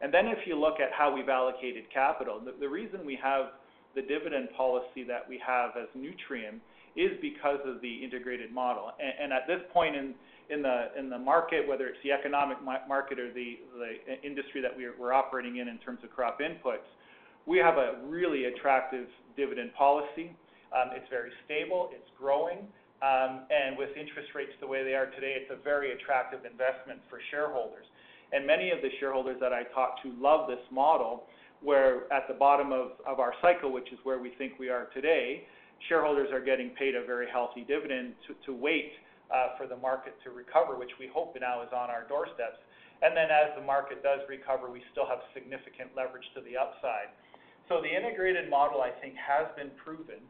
And 0.00 0.12
then 0.12 0.26
if 0.28 0.38
you 0.46 0.58
look 0.58 0.80
at 0.80 0.92
how 0.96 1.14
we've 1.14 1.28
allocated 1.28 1.84
capital, 1.92 2.40
the, 2.40 2.68
reason 2.68 3.04
we 3.04 3.18
have 3.22 3.52
the 3.94 4.00
dividend 4.00 4.48
policy 4.56 5.04
that 5.06 5.28
we 5.28 5.38
have 5.46 5.70
as 5.76 5.88
Nutrien 5.94 6.60
is 6.96 7.10
because 7.20 7.60
of 7.66 7.82
the 7.82 8.02
integrated 8.02 8.50
model. 8.52 8.92
At 8.98 9.46
this 9.46 9.60
point 9.72 9.96
in, 10.50 10.62
the 10.62 10.88
in 10.98 11.08
the 11.08 11.18
market, 11.18 11.66
whether 11.66 11.86
it's 11.86 11.98
the 12.02 12.12
economic 12.12 12.58
market 12.62 13.18
or 13.18 13.32
the 13.32 13.58
the 13.78 14.26
industry 14.26 14.60
that 14.60 14.76
we're, 14.76 14.94
we're 14.98 15.12
operating 15.12 15.58
in 15.58 15.68
in 15.68 15.78
terms 15.78 16.00
of 16.04 16.10
crop 16.10 16.40
inputs, 16.40 16.86
we 17.46 17.58
have 17.58 17.76
a 17.76 17.98
really 18.06 18.46
attractive 18.46 19.06
dividend 19.36 19.72
policy. 19.74 20.34
Um, 20.74 20.90
it's 20.94 21.08
very 21.10 21.30
stable, 21.44 21.90
it's 21.92 22.08
growing, 22.16 22.58
um, 23.02 23.42
and 23.50 23.76
with 23.76 23.90
interest 23.96 24.30
rates 24.34 24.52
the 24.60 24.66
way 24.66 24.84
they 24.84 24.94
are 24.94 25.06
today, 25.06 25.34
it's 25.40 25.50
a 25.50 25.62
very 25.62 25.92
attractive 25.92 26.44
investment 26.44 27.00
for 27.08 27.18
shareholders. 27.30 27.86
And 28.32 28.46
many 28.46 28.70
of 28.70 28.80
the 28.80 28.90
shareholders 29.00 29.38
that 29.40 29.52
I 29.52 29.64
talk 29.74 30.00
to 30.04 30.12
love 30.20 30.48
this 30.48 30.62
model, 30.70 31.24
where 31.60 32.10
at 32.12 32.28
the 32.28 32.34
bottom 32.34 32.72
of, 32.72 32.92
of 33.06 33.18
our 33.18 33.34
cycle, 33.42 33.72
which 33.72 33.90
is 33.92 33.98
where 34.04 34.20
we 34.20 34.30
think 34.38 34.58
we 34.60 34.68
are 34.68 34.86
today, 34.94 35.46
shareholders 35.88 36.28
are 36.32 36.40
getting 36.40 36.70
paid 36.70 36.94
a 36.94 37.04
very 37.04 37.26
healthy 37.28 37.64
dividend 37.66 38.14
to, 38.28 38.34
to 38.46 38.54
wait 38.56 38.92
for 39.56 39.66
the 39.66 39.76
market 39.76 40.18
to 40.24 40.30
recover, 40.30 40.76
which 40.76 40.92
we 40.98 41.06
hope 41.06 41.36
now 41.38 41.62
is 41.62 41.70
on 41.70 41.90
our 41.90 42.06
doorsteps. 42.06 42.58
And 43.00 43.16
then 43.16 43.32
as 43.32 43.56
the 43.56 43.64
market 43.64 44.02
does 44.02 44.20
recover, 44.28 44.68
we 44.68 44.82
still 44.92 45.08
have 45.08 45.24
significant 45.32 45.96
leverage 45.96 46.26
to 46.36 46.44
the 46.44 46.58
upside. 46.58 47.08
So 47.70 47.80
the 47.80 47.88
integrated 47.88 48.50
model, 48.50 48.82
I 48.82 48.90
think, 49.00 49.14
has 49.16 49.46
been 49.56 49.70
proven 49.78 50.20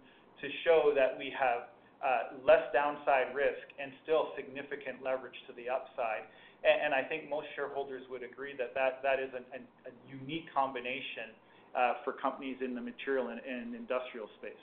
to 0.41 0.47
show 0.63 0.93
that 0.95 1.17
we 1.19 1.33
have 1.35 1.73
uh, 2.01 2.41
less 2.45 2.65
downside 2.73 3.35
risk 3.35 3.65
and 3.81 3.93
still 4.05 4.33
significant 4.37 5.03
leverage 5.05 5.37
to 5.49 5.53
the 5.57 5.69
upside. 5.69 6.29
And, 6.61 6.93
I 6.93 7.01
think 7.01 7.33
most 7.33 7.49
shareholders 7.57 8.05
would 8.13 8.23
agree 8.23 8.53
that 8.61 8.77
that, 8.77 9.01
that 9.01 9.17
is 9.17 9.33
a 9.33 9.93
unique 10.05 10.45
combination 10.53 11.33
uh, 11.73 12.05
for 12.05 12.13
companies 12.13 12.61
in 12.61 12.75
the 12.75 12.81
material 12.85 13.33
and, 13.33 13.41
and 13.41 13.75
industrial 13.75 14.29
space. 14.37 14.61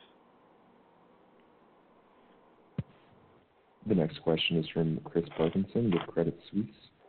The 3.87 3.95
next 3.95 4.21
question 4.21 4.57
is 4.57 4.65
from 4.73 4.99
Chris 5.05 5.25
Parkinson 5.37 5.91
with 5.91 6.01
Credit 6.07 6.37
Suisse. 6.51 6.65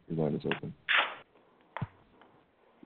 Your 0.08 0.24
line 0.24 0.36
is 0.36 0.42
open. 0.46 0.72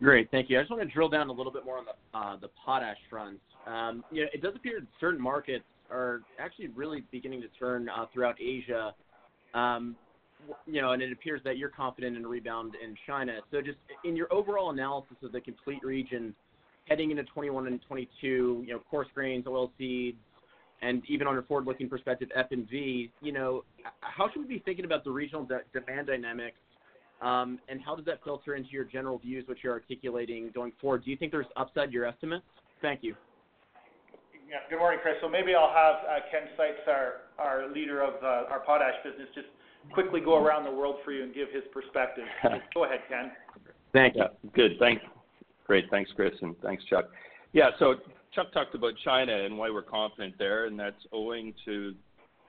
Great. 0.03 0.31
Thank 0.31 0.49
you. 0.49 0.59
I 0.59 0.63
just 0.63 0.71
want 0.71 0.83
to 0.83 0.89
drill 0.89 1.09
down 1.09 1.29
a 1.29 1.33
little 1.33 1.53
bit 1.53 1.65
more 1.65 1.79
on 1.79 1.85
the 1.85 2.19
uh, 2.19 2.37
the 2.37 2.49
potash 2.65 2.97
front. 3.11 3.39
Um, 3.67 4.03
you 4.11 4.23
know, 4.23 4.29
it 4.33 4.43
does 4.43 4.55
appear 4.57 4.81
that 4.81 4.89
certain 4.99 5.21
markets 5.21 5.65
are 5.91 6.23
actually 6.41 6.69
really 6.69 7.05
beginning 7.11 7.43
to 7.43 7.49
turn 7.59 7.89
uh, 7.89 8.07
throughout 8.13 8.37
Asia. 8.41 8.95
Um, 9.55 9.95
you 10.67 10.81
know, 10.81 10.93
and 10.93 11.03
it 11.03 11.13
appears 11.13 11.41
that 11.45 11.57
you're 11.57 11.69
confident 11.69 12.17
in 12.17 12.25
a 12.25 12.29
rebound 12.29 12.75
in 12.83 12.97
China. 13.07 13.39
So 13.51 13.61
just 13.61 13.79
in 14.05 14.17
your 14.17 14.33
overall 14.33 14.71
analysis 14.71 15.17
of 15.23 15.33
the 15.33 15.41
complete 15.41 15.85
region 15.85 16.35
heading 16.89 17.11
into 17.13 17.23
21 17.25 17.69
and 17.69 17.81
22, 17.87 18.65
you 18.67 18.73
know, 18.73 18.81
coarse 18.91 19.07
grains, 19.15 19.47
oil 19.47 19.71
seeds, 19.79 20.17
and 20.83 21.03
even 21.09 21.27
on 21.27 21.39
a 21.39 21.43
forward-looking 21.43 21.89
perspective, 21.89 22.29
F&V, 22.35 23.11
you 23.21 23.33
know, 23.33 23.65
how 24.01 24.29
should 24.31 24.41
we 24.43 24.49
be 24.49 24.59
thinking 24.65 24.85
about 24.85 25.05
the 25.05 25.11
regional 25.11 25.45
de- 25.45 25.63
demand 25.73 26.09
dynamics, 26.09 26.57
um, 27.23 27.61
and 27.69 27.81
how 27.81 27.95
does 27.95 28.05
that 28.05 28.19
filter 28.25 28.57
into 28.57 28.71
your 28.71 28.85
general 28.85 29.19
views, 29.19 29.47
which 29.47 29.59
you're 29.63 29.73
articulating 29.73 30.51
going 30.53 30.73
forward? 30.81 31.05
Do 31.05 31.11
you 31.13 31.17
think 31.17 31.31
there's 31.31 31.47
upside 31.57 31.89
to 31.89 31.95
your 31.95 32.05
estimates? 32.05 32.45
Thank 32.83 33.05
you. 33.05 33.15
Yeah. 34.51 34.59
Good 34.69 34.81
morning, 34.81 34.99
Chris. 35.01 35.15
So 35.23 35.29
maybe 35.29 35.55
I'll 35.55 35.73
have 35.73 36.05
uh, 36.05 36.19
Ken 36.31 36.49
Seitz, 36.57 36.87
our, 36.89 37.13
our 37.39 37.73
leader 37.73 38.03
of 38.03 38.15
uh, 38.23 38.51
our 38.51 38.61
potash 38.67 38.95
business, 39.05 39.29
just 39.35 39.47
quickly 39.95 40.21
go 40.21 40.37
around 40.37 40.65
the 40.65 40.71
world 40.71 40.97
for 41.05 41.13
you 41.13 41.23
and 41.23 41.33
give 41.33 41.49
his 41.53 41.63
perspective. 41.73 42.25
go 42.75 42.85
ahead, 42.85 43.01
Ken. 43.09 43.31
Thank 43.93 44.17
you. 44.17 44.23
Yeah, 44.23 44.51
good. 44.55 44.73
Thanks. 44.81 45.03
Great. 45.65 45.85
Thanks, 45.91 46.11
Chris, 46.17 46.35
and 46.43 46.57
thanks, 46.61 46.83
Chuck. 46.85 47.07
Yeah, 47.53 47.71
so 47.79 47.95
Chuck 48.35 48.53
talked 48.53 48.75
about 48.75 48.95
China 49.05 49.45
and 49.45 49.59
why 49.59 49.71
we're 49.71 49.83
confident 49.83 50.35
there, 50.39 50.67
and 50.67 50.79
that's 50.79 51.05
owing 51.13 51.53
to, 51.67 51.95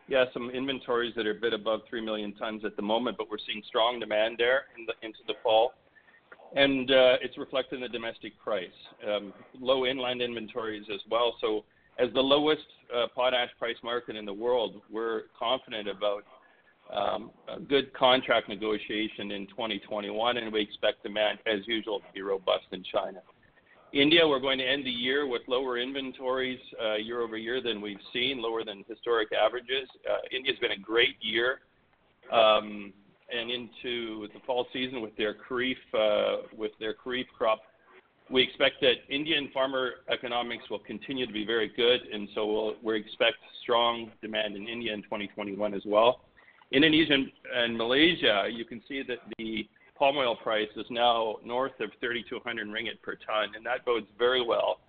yeah, 0.07 0.25
some 0.33 0.49
inventories 0.49 1.13
that 1.15 1.27
are 1.27 1.31
a 1.31 1.41
bit 1.41 1.53
above 1.53 1.81
3 1.89 2.01
million 2.01 2.33
tons 2.33 2.63
at 2.65 2.75
the 2.75 2.81
moment, 2.81 3.17
but 3.17 3.29
we're 3.29 3.37
seeing 3.45 3.61
strong 3.67 3.99
demand 3.99 4.35
there 4.37 4.63
into 5.01 5.19
the 5.27 5.33
fall. 5.43 5.73
and 6.55 6.89
uh, 6.89 7.17
It's 7.21 7.37
reflected 7.37 7.75
in 7.75 7.81
the 7.81 7.89
domestic 7.89 8.33
price. 8.39 8.67
Um, 9.05 9.33
low 9.59 9.85
inland 9.85 10.21
inventories 10.21 10.85
as 10.93 11.01
well. 11.09 11.35
So, 11.41 11.65
As 11.99 12.11
the 12.13 12.21
lowest 12.21 12.65
uh, 12.95 13.07
potash 13.13 13.49
price 13.59 13.77
market 13.83 14.15
in 14.15 14.25
the 14.25 14.33
world, 14.33 14.81
we're 14.89 15.23
confident 15.37 15.87
about 15.87 16.23
um, 16.91 17.31
a 17.47 17.59
good 17.59 17.93
contract 17.93 18.49
negotiation 18.49 19.31
in 19.31 19.47
2021, 19.47 20.37
and 20.37 20.51
we 20.51 20.61
expect 20.61 21.03
demand, 21.03 21.39
as 21.45 21.59
usual, 21.67 21.99
to 21.99 22.05
be 22.13 22.21
robust 22.21 22.65
in 22.71 22.83
China. 22.83 23.21
India, 23.93 24.27
we're 24.27 24.39
going 24.39 24.57
to 24.57 24.67
end 24.67 24.83
the 24.83 24.91
year 24.91 25.27
with 25.27 25.43
lower 25.47 25.77
inventories 25.77 26.59
uh, 26.83 26.95
year-over-year 26.95 27.61
than 27.61 27.79
we've 27.79 28.01
seen, 28.11 28.41
lower 28.41 28.63
than 28.63 28.83
historic 28.87 29.29
averages. 29.31 29.87
Uh, 30.09 30.17
India's 30.35 30.57
been 30.59 30.71
a 30.71 30.79
great 30.79 31.15
year, 31.21 31.59
um, 32.31 32.91
and 33.31 33.51
into 33.51 34.27
the 34.33 34.39
fall 34.47 34.65
season 34.73 34.99
with 34.99 35.15
their 35.15 35.35
kharif 35.35 35.75
uh, 35.93 36.47
with 36.57 36.71
their 36.79 36.95
kharif 36.95 37.27
crop. 37.37 37.61
We 38.31 38.41
expect 38.41 38.81
that 38.81 38.95
Indian 39.09 39.51
farmer 39.53 39.91
economics 40.11 40.67
will 40.71 40.79
continue 40.79 41.27
to 41.27 41.33
be 41.33 41.45
very 41.45 41.71
good, 41.75 42.01
and 42.11 42.27
so 42.33 42.73
we 42.81 42.97
expect 42.97 43.37
strong 43.61 44.09
demand 44.23 44.55
in 44.55 44.67
India 44.67 44.91
in 44.91 45.03
2021 45.03 45.75
as 45.75 45.83
well. 45.85 46.21
Indonesia 46.71 47.17
and 47.55 47.77
Malaysia, 47.77 48.47
you 48.51 48.65
can 48.65 48.81
see 48.87 49.03
that 49.07 49.19
the 49.37 49.67
palm 49.97 50.17
oil 50.17 50.35
price 50.35 50.69
is 50.75 50.85
now 50.89 51.35
north 51.45 51.79
of 51.79 51.89
3,200 51.99 52.67
ringgit 52.67 53.01
per 53.01 53.15
ton, 53.15 53.55
and 53.55 53.65
that 53.65 53.85
bodes 53.85 54.07
very 54.17 54.45
well 54.45 54.79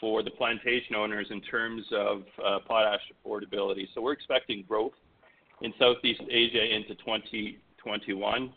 for 0.00 0.22
the 0.22 0.30
plantation 0.30 0.96
owners 0.96 1.28
in 1.30 1.40
terms 1.42 1.84
of 1.92 2.22
uh, 2.44 2.58
potash 2.66 3.00
affordability. 3.14 3.86
So 3.94 4.02
we're 4.02 4.12
expecting 4.12 4.64
growth 4.68 4.92
in 5.62 5.72
Southeast 5.78 6.22
Asia 6.28 6.74
into 6.74 6.94
2021. 6.96 8.52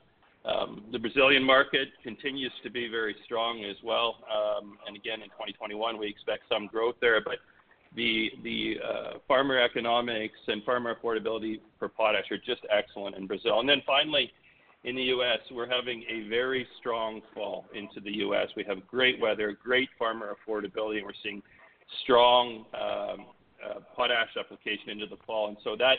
Um, 0.45 0.83
the 0.91 0.99
Brazilian 0.99 1.43
market 1.43 1.87
continues 2.03 2.51
to 2.63 2.69
be 2.69 2.87
very 2.87 3.15
strong 3.25 3.63
as 3.63 3.77
well, 3.83 4.17
um, 4.29 4.77
and 4.87 4.95
again 4.95 5.21
in 5.21 5.29
2021 5.29 5.97
we 5.97 6.07
expect 6.07 6.43
some 6.49 6.67
growth 6.67 6.95
there. 7.01 7.19
But 7.21 7.37
the 7.95 8.31
the 8.43 8.75
uh, 8.83 9.13
farmer 9.27 9.59
economics 9.59 10.37
and 10.47 10.63
farmer 10.63 10.95
affordability 10.95 11.61
for 11.79 11.89
potash 11.89 12.29
are 12.31 12.37
just 12.37 12.61
excellent 12.69 13.15
in 13.15 13.25
Brazil. 13.25 13.59
And 13.59 13.67
then 13.67 13.81
finally, 13.87 14.31
in 14.85 14.95
the 14.95 15.03
U.S., 15.03 15.39
we're 15.51 15.69
having 15.69 16.03
a 16.09 16.29
very 16.29 16.65
strong 16.79 17.21
fall 17.33 17.65
into 17.73 17.99
the 17.99 18.17
U.S. 18.17 18.47
We 18.55 18.63
have 18.65 18.85
great 18.87 19.19
weather, 19.19 19.57
great 19.61 19.89
farmer 19.99 20.35
affordability, 20.35 20.97
and 20.97 21.05
we're 21.05 21.21
seeing 21.23 21.41
strong 22.03 22.65
um, 22.73 23.25
uh, 23.65 23.79
potash 23.95 24.29
application 24.39 24.89
into 24.89 25.07
the 25.07 25.17
fall. 25.25 25.49
And 25.49 25.57
so 25.63 25.75
that 25.77 25.97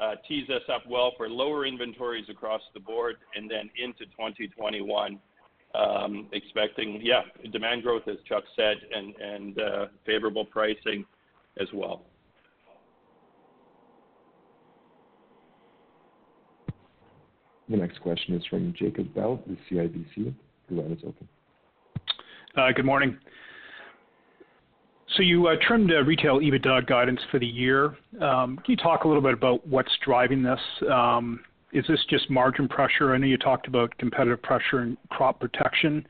uh, 0.00 0.14
tees 0.26 0.48
us 0.50 0.62
up 0.72 0.82
well 0.88 1.12
for 1.16 1.28
lower 1.28 1.66
inventories 1.66 2.26
across 2.30 2.62
the 2.74 2.80
board 2.80 3.16
and 3.34 3.50
then 3.50 3.68
into 3.76 4.04
2021 4.06 5.18
Um, 5.74 6.28
expecting, 6.32 7.00
yeah, 7.02 7.22
demand 7.50 7.82
growth, 7.82 8.06
as 8.06 8.18
Chuck 8.28 8.44
said, 8.56 8.76
and 8.94 9.16
and 9.32 9.58
uh, 9.58 9.86
favorable 10.04 10.44
pricing 10.44 11.06
as 11.56 11.68
well. 11.72 12.04
The 17.72 17.78
next 17.78 18.02
question 18.02 18.34
is 18.34 18.44
from 18.50 18.74
Jacob 18.78 19.14
Bout 19.14 19.48
with 19.48 19.56
CIBC. 19.70 20.34
Your 20.68 20.82
line 20.82 20.92
is 20.92 20.98
open. 21.06 21.26
Uh, 22.54 22.70
good 22.76 22.84
morning. 22.84 23.16
So 25.16 25.22
You 25.22 25.46
uh, 25.46 25.56
trimmed 25.66 25.88
the 25.88 26.04
retail 26.04 26.40
EBITDA 26.40 26.86
guidance 26.86 27.20
for 27.30 27.38
the 27.38 27.46
year. 27.46 27.96
Um, 28.20 28.56
can 28.56 28.64
you 28.66 28.76
talk 28.76 29.04
a 29.04 29.08
little 29.08 29.22
bit 29.22 29.32
about 29.32 29.66
what's 29.66 29.90
driving 30.04 30.42
this? 30.42 30.60
Um, 30.92 31.40
is 31.72 31.82
this 31.88 31.98
just 32.10 32.28
margin 32.28 32.68
pressure? 32.68 33.14
I 33.14 33.16
know 33.16 33.24
you 33.24 33.38
talked 33.38 33.66
about 33.66 33.96
competitive 33.96 34.42
pressure 34.42 34.82
in 34.82 34.98
crop 35.08 35.40
protection. 35.40 36.06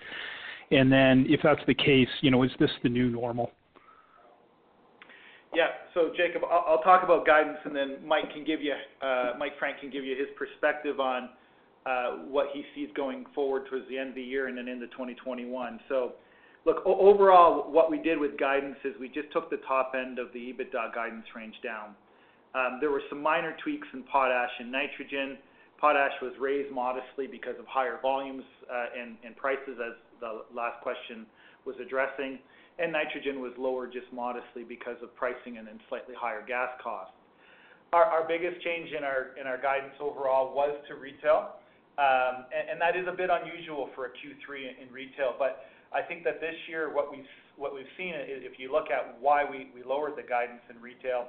And 0.73 0.91
then, 0.91 1.27
If 1.29 1.43
that's 1.45 1.63
the 1.69 1.75
case, 1.75 2.09
you 2.23 2.33
know, 2.33 2.43
is 2.43 2.51
this 2.59 2.71
the 2.83 2.89
new 2.89 3.09
normal? 3.09 3.53
Yeah. 5.55 5.69
So 5.95 6.11
Jacob, 6.17 6.43
I'll 6.51 6.83
talk 6.83 7.05
about 7.05 7.25
guidance, 7.25 7.59
and 7.65 7.77
then 7.77 7.99
Mike 8.05 8.33
can 8.33 8.43
give 8.45 8.61
you. 8.61 8.75
Mike 9.39 9.53
Frank 9.61 9.79
can 9.79 9.91
give 9.91 10.03
you 10.03 10.17
his 10.17 10.27
perspective 10.37 10.99
on 10.99 11.29
what 12.29 12.49
he 12.53 12.65
sees 12.75 12.89
going 12.95 13.27
forward 13.35 13.67
towards 13.69 13.89
the 13.89 13.99
end 13.99 14.11
of 14.11 14.15
the 14.15 14.23
year 14.23 14.49
and 14.49 14.57
then 14.57 14.69
into 14.69 14.87
2021. 14.89 15.81
Look, 16.65 16.87
overall, 16.87 17.73
what 17.73 17.91
we 17.91 17.99
did 17.99 18.19
with 18.19 18.39
guidance 18.39 18.77
is 18.85 18.95
we 19.01 19.09
just 19.09 19.33
took 19.33 19.51
the 19.51 19.59
top 19.67 19.95
end 19.99 20.21
of 20.21 20.33
the 20.33 20.39
EBITDA 20.39 20.95
guidance 20.95 21.27
range 21.35 21.57
down. 21.63 21.97
Um, 22.55 22.79
there 22.81 22.91
were 22.91 23.03
some 23.09 23.21
minor 23.21 23.57
tweaks 23.65 23.89
in 23.93 24.05
potash 24.05 24.51
and 24.61 24.71
nitrogen. 24.71 25.39
Potash 25.81 26.13
was 26.23 26.33
raised 26.39 26.73
modestly 26.73 27.27
because 27.27 27.59
of 27.59 27.67
higher 27.67 27.99
volumes 28.01 28.45
uh, 28.71 28.95
and 28.95 29.37
prices, 29.37 29.75
as 29.83 29.99
the 30.21 30.43
last 30.55 30.81
question 30.83 31.27
was 31.65 31.75
addressing. 31.83 32.39
And 32.79 32.93
nitrogen 32.93 33.41
was 33.41 33.53
lower 33.59 33.87
just 33.87 34.07
modestly 34.13 34.63
because 34.63 34.97
of 35.03 35.15
pricing 35.17 35.59
and 35.59 35.67
then 35.67 35.81
slightly 35.89 36.15
higher 36.15 36.45
gas 36.47 36.71
costs. 36.83 37.15
Our 37.93 38.25
biggest 38.29 38.63
change 38.63 38.89
in 38.97 39.03
our 39.03 39.59
guidance 39.61 39.95
overall 40.01 40.55
was 40.55 40.79
to 40.89 40.95
retail. 40.95 41.59
Um, 41.99 42.49
and 42.53 42.81
that 42.81 42.97
is 42.97 43.05
a 43.07 43.13
bit 43.13 43.29
unusual 43.29 43.91
for 43.95 44.07
a 44.07 44.11
Q3 44.17 44.81
in 44.81 44.93
retail. 44.93 45.37
But 45.39 45.69
I 45.93 46.01
think 46.01 46.25
that 46.25 46.41
this 46.41 46.57
year, 46.69 46.93
what 46.93 47.11
we've 47.11 47.29
what 47.57 47.75
we've 47.75 47.91
seen, 47.99 48.15
is 48.17 48.41
if 48.49 48.59
you 48.59 48.73
look 48.73 48.89
at 48.89 49.21
why 49.21 49.45
we 49.45 49.69
lowered 49.85 50.17
the 50.17 50.25
guidance 50.25 50.63
in 50.73 50.81
retail, 50.81 51.29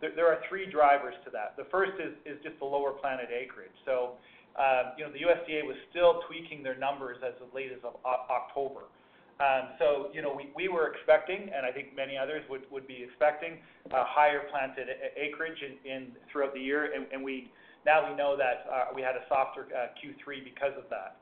there 0.00 0.28
are 0.28 0.38
three 0.48 0.70
drivers 0.70 1.14
to 1.24 1.30
that. 1.30 1.56
The 1.56 1.66
first 1.70 1.98
is 1.98 2.14
is 2.24 2.38
just 2.42 2.58
the 2.58 2.64
lower 2.64 2.92
planted 2.92 3.34
acreage. 3.34 3.74
So, 3.84 4.14
um, 4.54 4.94
you 4.96 5.04
know, 5.04 5.10
the 5.10 5.26
USDA 5.26 5.66
was 5.66 5.76
still 5.90 6.22
tweaking 6.30 6.62
their 6.62 6.78
numbers 6.78 7.18
as 7.26 7.34
late 7.54 7.72
as 7.72 7.82
of 7.82 7.98
October. 8.06 8.86
Um, 9.42 9.74
so, 9.80 10.14
you 10.14 10.22
know, 10.22 10.38
we 10.54 10.68
were 10.68 10.94
expecting, 10.94 11.50
and 11.50 11.66
I 11.66 11.72
think 11.72 11.96
many 11.96 12.16
others 12.16 12.42
would 12.48 12.86
be 12.86 13.02
expecting, 13.02 13.58
a 13.90 14.06
higher 14.06 14.46
planted 14.50 14.86
acreage 15.18 15.58
throughout 16.30 16.54
the 16.54 16.60
year. 16.60 16.94
Now 17.86 18.08
we 18.08 18.16
know 18.16 18.36
that 18.36 18.66
uh, 18.70 18.84
we 18.94 19.02
had 19.02 19.16
a 19.16 19.24
softer 19.28 19.66
uh, 19.72 19.92
Q3 20.00 20.44
because 20.44 20.72
of 20.78 20.88
that. 20.90 21.16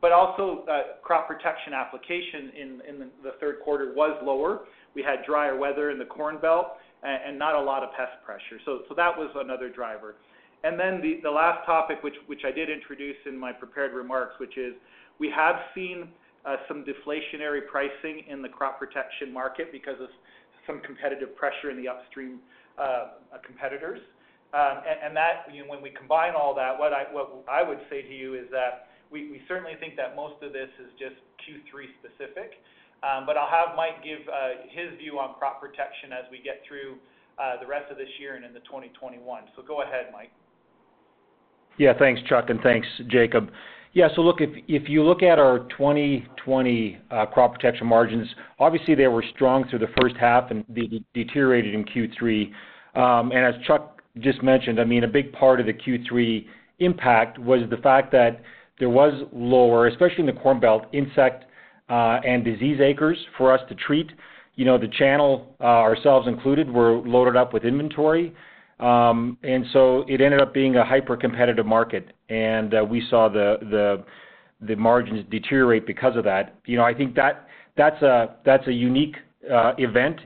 But 0.00 0.12
also, 0.12 0.64
uh, 0.64 0.96
crop 1.02 1.28
protection 1.28 1.74
application 1.74 2.52
in 2.56 2.68
in 2.88 3.10
the 3.22 3.32
third 3.38 3.60
quarter 3.62 3.92
was 3.94 4.18
lower. 4.24 4.60
We 4.94 5.02
had 5.02 5.24
drier 5.26 5.56
weather 5.56 5.90
in 5.90 5.98
the 5.98 6.06
Corn 6.06 6.38
Belt 6.40 6.68
and 7.02 7.38
not 7.38 7.54
a 7.54 7.60
lot 7.60 7.82
of 7.82 7.90
pest 7.92 8.12
pressure. 8.24 8.60
So 8.64 8.80
so 8.88 8.94
that 8.94 9.16
was 9.16 9.30
another 9.36 9.68
driver. 9.68 10.16
And 10.64 10.78
then 10.78 11.00
the 11.22 11.30
last 11.30 11.64
topic, 11.66 12.02
which 12.02 12.16
which 12.26 12.42
I 12.46 12.50
did 12.50 12.70
introduce 12.70 13.16
in 13.26 13.36
my 13.38 13.52
prepared 13.52 13.92
remarks, 13.92 14.34
which 14.40 14.56
is 14.56 14.74
we 15.18 15.30
have 15.36 15.56
seen 15.74 16.08
some 16.66 16.82
deflationary 16.84 17.60
pricing 17.70 18.24
in 18.26 18.40
the 18.40 18.48
crop 18.48 18.78
protection 18.78 19.30
market 19.32 19.70
because 19.70 20.00
of 20.00 20.08
some 20.66 20.80
competitive 20.80 21.36
pressure 21.36 21.70
in 21.70 21.76
the 21.76 21.88
upstream 21.88 22.40
competitors. 23.44 24.00
Um, 24.52 24.82
and 24.82 25.14
that, 25.14 25.46
when 25.68 25.80
we 25.80 25.90
combine 25.90 26.34
all 26.34 26.54
that, 26.56 26.78
what 26.78 26.92
I 26.92 27.62
would 27.62 27.80
say 27.88 28.02
to 28.02 28.14
you 28.14 28.34
is 28.34 28.46
that 28.50 28.90
we 29.10 29.40
certainly 29.48 29.74
think 29.78 29.96
that 29.96 30.14
most 30.16 30.42
of 30.42 30.52
this 30.52 30.70
is 30.78 30.90
just 30.98 31.18
Q3 31.42 31.90
specific. 31.98 32.62
Um 33.02 33.24
but 33.24 33.36
I'll 33.36 33.48
have 33.48 33.76
Mike 33.76 34.04
give 34.04 34.20
uh, 34.28 34.68
his 34.68 34.96
view 34.98 35.18
on 35.18 35.34
crop 35.38 35.60
protection 35.60 36.12
as 36.12 36.30
we 36.30 36.38
get 36.42 36.60
through 36.68 36.96
uh, 37.38 37.58
the 37.60 37.66
rest 37.66 37.90
of 37.90 37.96
this 37.96 38.08
year 38.18 38.36
and 38.36 38.44
into 38.44 38.60
2021. 38.60 39.44
So 39.56 39.62
Go 39.62 39.82
ahead, 39.82 40.06
Mike. 40.12 40.30
Yeah. 41.78 41.94
Thanks, 41.98 42.20
Chuck, 42.28 42.50
and 42.50 42.60
thanks, 42.60 42.86
Jacob. 43.08 43.50
Yeah. 43.94 44.08
So 44.14 44.20
look, 44.20 44.38
if 44.40 44.88
you 44.88 45.02
look 45.02 45.22
at 45.22 45.38
our 45.38 45.60
2020 45.70 46.98
uh, 47.10 47.26
crop 47.26 47.54
protection 47.54 47.86
margins, 47.86 48.28
obviously 48.58 48.94
they 48.94 49.08
were 49.08 49.24
strong 49.34 49.66
through 49.68 49.78
the 49.80 49.92
first 50.00 50.16
half 50.16 50.50
and 50.50 50.64
deteriorated 51.14 51.74
in 51.74 51.84
Q3. 51.84 52.52
Um, 52.94 53.32
and 53.32 53.54
As 53.54 53.54
Chuck 53.66 53.99
just 54.20 54.42
mentioned, 54.42 54.80
I 54.80 54.84
mean, 54.84 55.04
a 55.04 55.08
big 55.08 55.32
part 55.32 55.60
of 55.60 55.66
the 55.66 55.72
Q3 55.72 56.46
impact 56.78 57.38
was 57.38 57.60
the 57.70 57.76
fact 57.78 58.12
that 58.12 58.42
there 58.78 58.88
was 58.88 59.12
lower, 59.32 59.86
especially 59.86 60.20
in 60.20 60.26
the 60.26 60.40
Corn 60.40 60.58
Belt, 60.58 60.86
insect 60.92 61.44
uh, 61.88 62.20
and 62.24 62.44
disease 62.44 62.80
acres 62.80 63.18
for 63.36 63.52
us 63.52 63.60
to 63.68 63.74
treat. 63.74 64.10
You 64.54 64.64
know, 64.64 64.78
the 64.78 64.88
channel, 64.88 65.54
uh, 65.60 65.64
ourselves 65.64 66.26
included, 66.26 66.70
were 66.70 66.98
loaded 67.06 67.36
up 67.36 67.52
with 67.52 67.64
inventory. 67.64 68.34
Um, 68.80 69.36
and 69.42 69.66
so 69.72 70.04
it 70.08 70.20
ended 70.20 70.40
up 70.40 70.54
being 70.54 70.76
a 70.76 70.84
hyper-competitive 70.84 71.66
market, 71.66 72.14
and 72.30 72.74
uh, 72.74 72.82
we 72.82 73.06
saw 73.10 73.28
the 73.28 73.58
the 73.60 74.04
the 74.66 74.74
margins 74.74 75.24
deteriorate 75.30 75.86
because 75.86 76.16
of 76.16 76.24
that. 76.24 76.54
You 76.64 76.78
know, 76.78 76.84
I 76.84 76.94
think 76.94 77.14
that 77.16 77.46
that's 77.76 78.00
a 78.00 78.36
that's 78.46 78.66
a 78.68 78.72
unique 78.72 79.16
event 79.42 80.20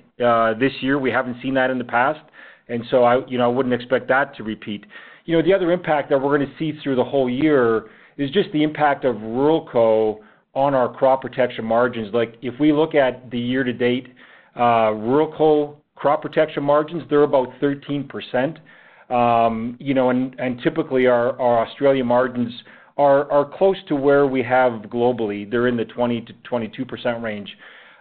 this 0.60 0.72
year. 0.82 1.00
We 1.00 1.10
haven't 1.10 1.38
seen 1.42 1.54
that 1.54 1.70
in 1.70 1.78
the 1.78 1.84
past, 1.84 2.20
I 2.68 3.26
you 3.26 3.38
know, 3.38 3.44
I 3.44 3.48
wouldn't 3.48 3.74
expect 3.74 4.08
that 4.08 4.34
to 4.36 4.42
repeat. 4.42 4.86
You 5.24 5.36
know, 5.36 5.42
The 5.42 5.54
other 5.54 5.72
impact 5.72 6.10
that 6.10 6.20
we're 6.20 6.36
going 6.36 6.48
to 6.48 6.58
see 6.58 6.78
through 6.82 6.96
the 6.96 7.04
whole 7.04 7.30
year 7.30 7.86
is 8.16 8.30
just 8.30 8.52
the 8.52 8.62
impact 8.62 9.04
of 9.04 9.16
Ruralco 9.16 10.18
on 10.54 10.74
our 10.74 10.92
crop 10.92 11.22
protection 11.22 11.64
margins. 11.64 12.12
Like, 12.14 12.36
if 12.42 12.58
we 12.60 12.72
look 12.72 12.94
at 12.94 13.30
the 13.30 13.38
year-to-date 13.38 14.08
uh, 14.54 14.92
Ruralco 14.92 15.76
crop 15.96 16.22
protection 16.22 16.62
margins, 16.62 17.02
they're 17.10 17.22
about 17.22 17.48
13%. 17.60 18.58
Um, 19.10 19.76
you 19.80 19.94
know, 19.94 20.10
And 20.10 20.60
typically, 20.62 21.06
our 21.06 21.40
Australia 21.40 22.04
margins 22.04 22.52
are 22.96 23.50
close 23.56 23.76
to 23.88 23.96
where 23.96 24.26
we 24.26 24.42
have 24.42 24.82
globally. 24.82 25.50
They're 25.50 25.66
in 25.66 25.76
the 25.76 25.84
20%-22% 25.84 27.22
range. 27.22 27.56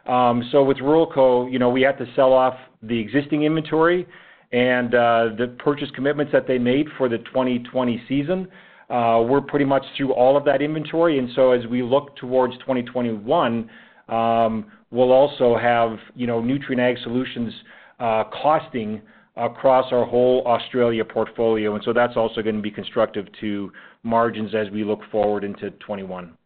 Um, 0.05 0.47
so 0.51 0.63
with 0.63 0.77
Ruralco, 0.77 1.51
you 1.51 1.57
know, 1.57 1.69
we 1.69 1.81
had 1.81 1.97
to 1.97 2.05
sell 2.15 2.33
off 2.33 2.55
the 2.81 2.99
existing 2.99 3.43
inventory 3.43 4.05
and 4.53 4.93
uh, 4.93 5.29
the 5.37 5.55
purchase 5.57 5.89
commitments 5.95 6.31
that 6.31 6.47
they 6.47 6.59
made 6.59 6.87
for 6.97 7.09
the 7.09 7.17
2020 7.17 8.01
season. 8.07 8.47
Uh, 8.89 9.23
we're 9.27 9.41
pretty 9.41 9.65
much 9.65 9.83
through 9.97 10.13
all 10.13 10.37
of 10.37 10.45
that 10.45 10.61
inventory. 10.61 11.17
And 11.17 11.27
so 11.35 11.51
as 11.51 11.65
we 11.65 11.81
look 11.81 12.15
towards 12.17 12.53
2021, 12.59 13.69
um, 14.09 14.65
we'll 14.91 15.11
also 15.11 15.57
have 15.57 15.97
you 16.15 16.27
know, 16.27 16.39
Nutrien 16.39 16.79
Ag 16.79 16.97
Solutions 17.03 17.51
uh, 17.99 18.25
costing 18.25 19.01
across 19.35 19.91
our 19.91 20.05
whole 20.05 20.43
Australia 20.45 21.03
portfolio. 21.03 21.73
And 21.73 21.83
so 21.83 21.91
that's 21.91 22.15
also 22.15 22.43
going 22.43 22.55
to 22.55 22.61
be 22.61 22.69
constructive 22.69 23.25
to 23.41 23.71
margins 24.03 24.53
as 24.53 24.69
we 24.69 24.83
look 24.83 24.99
forward 25.11 25.43
into 25.43 25.71
2021. 25.71 26.37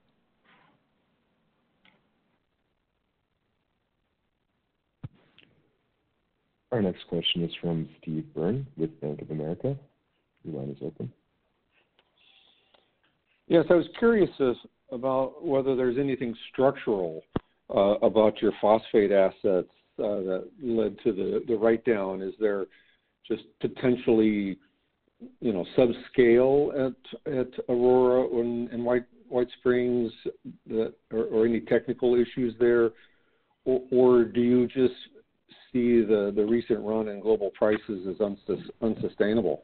Our 6.72 6.82
next 6.82 7.08
question 7.08 7.44
is 7.44 7.52
from 7.62 7.88
Steve 8.02 8.26
Byrne 8.36 8.68
with 8.78 9.00
Bank 9.00 9.22
of 9.22 9.32
America. 9.32 9.78
Your 10.44 10.60
line 10.60 10.70
is 10.70 10.78
open. 10.84 11.12
Yes, 13.48 13.66
I 13.70 13.76
was 13.76 13.86
curious 13.98 14.30
about 14.92 15.46
whether 15.46 15.76
there's 15.76 15.98
anything 15.98 16.36
structural 16.52 17.22
uh, 17.74 17.96
about 18.02 18.42
your 18.42 18.52
phosphate 18.60 19.12
assets 19.12 19.70
uh, 20.00 20.20
that 20.20 20.48
led 20.62 20.98
to 21.04 21.42
the 21.48 21.56
write-down. 21.56 22.22
Is 22.22 22.34
there 22.40 22.66
just 23.28 23.44
potentially 23.62 24.58
you 25.40 25.54
know, 25.54 25.66
subscale 25.78 26.94
at 27.26 27.48
Aurora 27.70 28.28
and 28.40 28.86
White 28.86 29.06
Springs 29.60 30.12
or 31.12 31.46
any 31.46 31.62
technical 31.62 32.16
issues 32.16 32.54
there? 32.60 32.92
Or 33.66 34.24
do 34.24 34.42
you 34.42 34.68
just 34.68 34.94
see 35.72 36.02
the 36.02 36.32
the 36.36 36.46
recent 36.46 36.80
run 36.80 37.08
in 37.08 37.20
global 37.20 37.52
prices 37.52 38.08
as 38.08 38.70
unsustainable? 38.82 39.64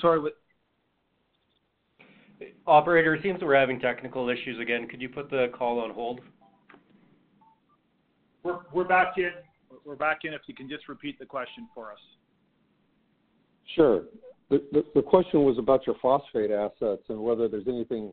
Sorry. 0.00 0.20
With 0.20 0.34
operator, 2.66 3.14
it 3.14 3.22
seems 3.22 3.40
we're 3.40 3.58
having 3.58 3.80
technical 3.80 4.28
issues 4.28 4.60
again. 4.60 4.86
Could 4.88 5.00
you 5.00 5.08
put 5.08 5.30
the 5.30 5.48
call 5.56 5.80
on 5.80 5.90
hold? 5.90 6.20
We're 8.42 8.58
we're 8.72 8.84
back 8.84 9.14
in. 9.16 9.30
We're 9.84 9.96
back 9.96 10.20
in. 10.24 10.34
If 10.34 10.42
you 10.46 10.54
can 10.54 10.68
just 10.68 10.88
repeat 10.88 11.18
the 11.18 11.26
question 11.26 11.68
for 11.74 11.92
us. 11.92 11.98
Sure. 13.74 14.02
The 14.50 14.84
The 14.94 15.02
question 15.02 15.44
was 15.44 15.58
about 15.58 15.86
your 15.86 15.96
phosphate 16.02 16.50
assets 16.50 17.02
and 17.08 17.18
whether 17.18 17.48
there's 17.48 17.68
anything 17.68 18.12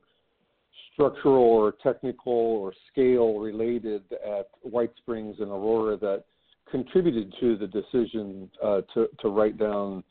structural 0.94 1.44
or 1.44 1.74
technical 1.84 2.34
or 2.34 2.74
scale 2.92 3.40
related 3.40 4.04
at 4.12 4.50
White 4.62 4.92
Springs 4.98 5.38
and 5.40 5.50
Aurora 5.50 5.98
that 5.98 6.24
contributed 6.70 7.34
to 7.40 7.58
the 7.58 7.68
decision 7.68 8.50
uh, 8.64 8.82
to 8.94 9.30
write 9.30 9.58
down 9.58 10.04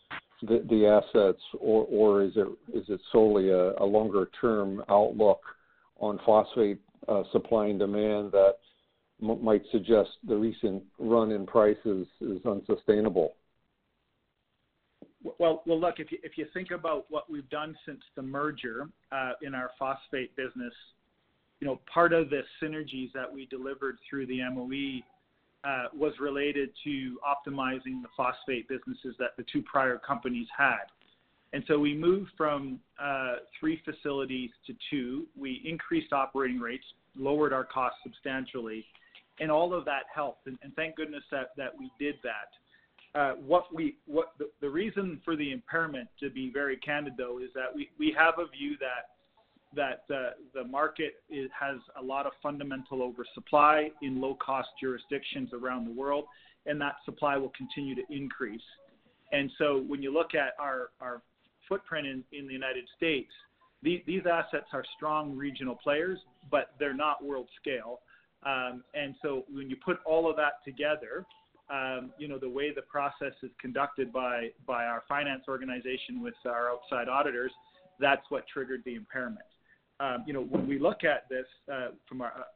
the 0.43 0.87
assets, 0.87 1.41
or 1.59 2.23
is 2.23 2.33
it 2.35 3.01
solely 3.13 3.51
a 3.51 3.85
longer-term 3.85 4.83
outlook 4.89 5.41
on 5.99 6.19
phosphate 6.25 6.81
uh, 7.09 7.23
supply 7.33 7.67
and 7.67 7.79
demand 7.79 8.33
that 8.33 8.55
might 9.21 9.63
suggest 9.71 10.11
the 10.27 10.37
recent 10.37 10.83
run 10.99 11.31
in 11.31 11.47
prices 11.47 12.07
is 12.21 12.45
unsustainable? 12.47 13.35
Well, 15.23 15.63
well, 15.67 15.79
look, 15.79 15.97
if 15.99 16.11
you 16.11 16.19
if 16.23 16.39
you 16.39 16.47
think 16.55 16.71
about 16.71 17.05
what 17.11 17.31
we've 17.31 17.49
done 17.51 17.77
since 17.85 18.01
the 18.17 18.23
merger 18.23 18.89
uh, 19.13 19.33
in 19.43 19.55
our 19.55 19.71
phosphate 19.79 20.35
business, 20.37 20.73
you 21.61 21.67
know, 21.67 21.79
part 21.93 22.13
of 22.13 22.31
the 22.31 22.41
synergies 22.63 23.13
that 23.13 23.31
we 23.33 23.47
delivered 23.47 23.99
through 24.09 24.27
the 24.27 24.41
MOE 24.51 25.01
uh, 25.69 25.89
was 25.95 26.15
related 26.21 26.71
to 26.85 27.19
optimizing 27.23 28.01
the 28.01 28.09
phosphate 28.17 28.67
businesses 28.69 29.15
that 29.19 29.37
the 29.37 29.45
two 29.53 29.63
prior 29.63 29.99
companies 29.99 30.47
had. 30.57 30.85
And 31.53 31.65
so 31.67 31.79
we 31.79 31.95
moved 31.95 32.31
from 32.37 32.81
uh, 33.03 33.37
three 33.59 33.83
facilities 33.85 34.51
to 34.67 34.75
two. 34.89 35.27
We 35.37 35.61
increased 35.65 36.13
operating 36.13 36.61
rates, 36.61 36.85
lowered 37.17 37.53
our 37.53 37.65
costs 37.65 37.99
substantially, 38.05 38.87
and 39.41 39.51
all 39.51 39.75
of 39.75 39.85
that 39.85 40.05
helped. 40.15 40.47
And, 40.47 40.57
and 40.63 40.75
thank 40.77 40.97
goodness 40.97 41.25
that, 41.31 41.51
that 41.57 41.77
we 41.77 41.91
did 41.99 42.17
that. 42.23 42.51
The 43.15 44.71
reason 44.71 45.21
for 45.25 45.37
the 45.37 45.53
impairment, 45.53 46.09
to 46.21 46.31
be 46.31 46.51
very 46.53 46.77
candid, 46.77 47.15
though, 47.17 47.39
is 47.39 47.51
that 47.55 47.75
we 47.75 47.91
we 47.99 48.15
have 48.17 48.35
a 48.39 48.47
view 48.47 48.77
that 48.81 49.11
that 49.75 50.05
the 50.09 50.65
market 50.65 51.15
has 51.59 51.79
a 51.99 52.03
lot 52.03 52.27
of 52.27 52.33
fundamental 52.43 53.03
oversupply 53.03 53.91
in 54.03 54.21
low-cost 54.21 54.69
jurisdictions 54.81 55.51
around 55.53 55.87
the 55.87 55.93
world, 55.93 56.25
and 56.67 56.81
that 56.81 56.97
supply 57.05 57.37
will 57.37 57.53
continue 57.57 57.95
to 57.95 58.03
increase. 58.11 58.61
And 59.33 59.51
so 59.59 59.85
when 59.87 60.03
you 60.03 60.13
look 60.13 60.35
at 60.35 60.55
our 60.59 60.91
our 61.01 61.23
footprint 61.69 62.07
in 62.07 62.25
in 62.33 62.47
the 62.47 62.53
United 62.53 62.85
States, 62.97 63.33
these 63.83 64.27
assets 64.31 64.67
are 64.73 64.85
strong 64.97 65.37
regional 65.37 65.75
players, 65.75 66.19
but 66.51 66.75
they're 66.79 66.95
not 66.95 67.25
world 67.25 67.49
scale. 67.61 68.01
Um, 68.45 68.85
and 68.95 69.15
so 69.23 69.45
when 69.53 69.69
you 69.69 69.77
put 69.85 69.99
all 70.07 70.29
of 70.31 70.37
that 70.37 70.65
together, 70.65 71.27
the 72.41 72.49
way 72.49 72.73
the 72.75 72.83
process 72.83 73.33
is 73.43 73.51
conducted 73.61 74.13
by 74.13 74.49
by 74.67 74.85
our 74.85 75.03
finance 75.09 75.45
organization 75.49 76.23
with 76.23 76.35
our 76.47 76.71
outside 76.71 77.09
auditors, 77.09 77.53
that's 77.99 78.23
what 78.31 78.45
triggered 78.53 78.83
the 78.85 78.95
impairment. 78.95 79.45
Um, 80.01 80.25
you 80.27 80.33
know, 80.33 80.43
when 80.43 80.67
we 80.67 80.79
look 80.79 81.05
at 81.05 81.29
this 81.29 81.47
uh, 81.73 81.89
from 82.09 82.23
our 82.23 82.47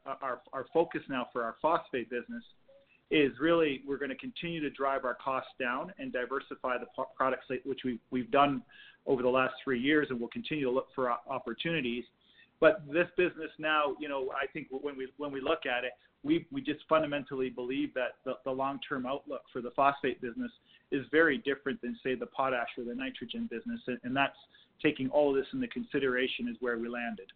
our 0.53 0.65
focus 0.73 1.01
now 1.09 1.27
for 1.31 1.43
our 1.43 1.55
phosphate 1.61 2.09
business 2.09 2.43
is 3.11 3.31
really 3.39 3.81
we're 3.87 3.97
going 3.97 4.09
to 4.09 4.15
continue 4.15 4.59
to 4.61 4.69
drive 4.71 5.05
our 5.05 5.13
costs 5.13 5.51
down 5.59 5.93
and 5.99 6.11
diversify 6.11 6.77
the 6.77 6.87
product 7.15 7.43
slate, 7.47 7.61
which 7.65 7.81
we, 7.85 7.99
we've 8.09 8.31
done 8.31 8.63
over 9.05 9.21
the 9.21 9.29
last 9.29 9.53
three 9.63 9.79
years, 9.79 10.07
and 10.09 10.19
we'll 10.19 10.29
continue 10.29 10.65
to 10.65 10.71
look 10.71 10.87
for 10.95 11.11
opportunities. 11.29 12.03
But 12.65 12.81
this 12.91 13.05
business 13.15 13.51
now, 13.59 13.95
you 13.99 14.09
know, 14.09 14.31
I 14.31 14.47
think 14.47 14.69
when 14.71 14.97
we 14.97 15.07
when 15.17 15.31
we 15.31 15.39
look 15.39 15.67
at 15.67 15.83
it, 15.83 15.91
we 16.23 16.47
we 16.51 16.61
just 16.61 16.79
fundamentally 16.89 17.51
believe 17.51 17.93
that 17.93 18.15
the 18.25 18.37
the 18.43 18.49
long-term 18.49 19.05
outlook 19.05 19.43
for 19.53 19.61
the 19.61 19.69
phosphate 19.75 20.19
business 20.19 20.49
is 20.91 21.05
very 21.11 21.37
different 21.37 21.79
than, 21.83 21.95
say, 22.03 22.15
the 22.15 22.25
potash 22.25 22.69
or 22.75 22.83
the 22.83 22.95
nitrogen 22.95 23.47
business. 23.51 23.79
And 24.03 24.17
that's 24.17 24.35
taking 24.81 25.11
all 25.11 25.29
of 25.29 25.35
this 25.35 25.45
into 25.53 25.67
consideration 25.67 26.47
is 26.49 26.57
where 26.59 26.79
we 26.79 26.89
landed. 26.89 27.27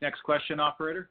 Next 0.00 0.22
question, 0.22 0.60
operator. 0.60 1.10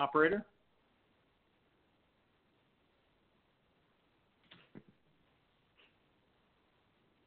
Operator? 0.00 0.44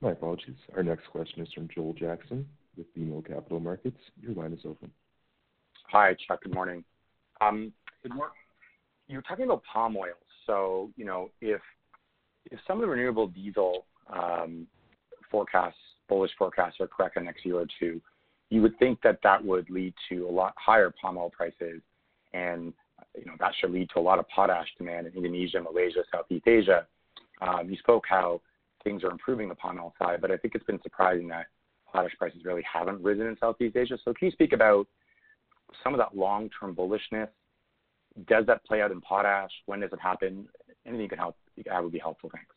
My 0.02 0.12
apologies. 0.12 0.56
Our 0.76 0.84
next 0.84 1.08
question 1.08 1.42
is 1.42 1.54
from 1.54 1.70
Joel 1.74 1.94
Jackson 1.94 2.46
with 2.76 2.94
BMO 2.94 3.26
Capital 3.26 3.60
Markets. 3.60 3.98
Your 4.22 4.34
line 4.34 4.52
is 4.52 4.60
open. 4.66 4.92
Hi, 5.90 6.16
Chuck. 6.28 6.42
Good 6.44 6.54
morning. 6.54 6.84
Good 7.40 8.14
morning. 8.14 8.36
You 9.08 9.18
were 9.18 9.22
talking 9.22 9.46
about 9.46 9.64
palm 9.72 9.96
oil. 9.96 10.16
So, 10.46 10.90
you 10.98 11.06
know, 11.06 11.30
if 11.40 11.62
if 12.52 12.60
some 12.68 12.78
of 12.78 12.82
the 12.82 12.88
renewable 12.88 13.28
diesel 13.28 13.86
um, 14.12 14.68
forecasts, 15.32 15.78
bullish 16.10 16.32
forecasts 16.38 16.78
are 16.80 16.88
correct 16.88 17.16
in 17.16 17.24
the 17.24 17.28
next 17.28 17.46
year 17.46 17.60
or 17.60 17.68
two, 17.80 18.02
you 18.50 18.62
would 18.62 18.78
think 18.80 19.02
that 19.04 19.20
that 19.24 19.44
would 19.44 19.70
lead 19.70 19.94
to 20.10 20.28
a 20.28 20.32
lot 20.32 20.54
higher 20.58 20.94
palm 21.02 21.18
oil 21.18 21.30
prices, 21.30 21.82
and 22.34 22.74
you 23.18 23.26
know 23.26 23.34
that 23.40 23.52
should 23.60 23.72
lead 23.72 23.90
to 23.94 24.00
a 24.00 24.02
lot 24.02 24.20
of 24.20 24.28
potash 24.30 24.68
demand 24.78 25.08
in 25.08 25.14
Indonesia, 25.14 25.62
Malaysia, 25.62 26.04
Southeast 26.12 26.48
Asia. 26.48 26.88
Um, 27.42 27.70
you 27.70 27.78
spoke 27.78 28.06
how 28.08 28.42
things 28.84 29.04
are 29.04 29.12
improving 29.12 29.52
upon 29.52 29.78
palm 29.78 29.86
oil 29.86 29.94
side, 30.00 30.22
but 30.22 30.32
I 30.32 30.38
think 30.38 30.56
it's 30.56 30.66
been 30.66 30.82
surprising 30.82 31.28
that 31.30 31.48
potash 31.92 32.12
prices 32.18 32.42
really 32.44 32.64
haven't 32.72 33.02
risen 33.02 33.28
in 33.28 33.38
Southeast 33.40 33.76
Asia. 33.76 33.98
So 34.04 34.14
can 34.14 34.28
you 34.28 34.32
speak 34.32 34.54
about 34.54 34.88
some 35.84 35.94
of 35.94 36.00
that 36.00 36.16
long-term 36.16 36.76
bullishness? 36.76 37.30
Does 38.28 38.46
that 38.46 38.64
play 38.66 38.82
out 38.82 38.92
in 38.92 39.02
potash? 39.02 39.52
When 39.66 39.80
does 39.80 39.92
it 39.94 40.00
happen? 40.00 40.48
Anything 40.86 41.04
you 41.04 41.10
can 41.10 41.18
help, 41.18 41.38
that 41.66 41.84
would 41.84 41.92
be 41.92 42.00
helpful. 42.00 42.30
Thanks. 42.34 42.56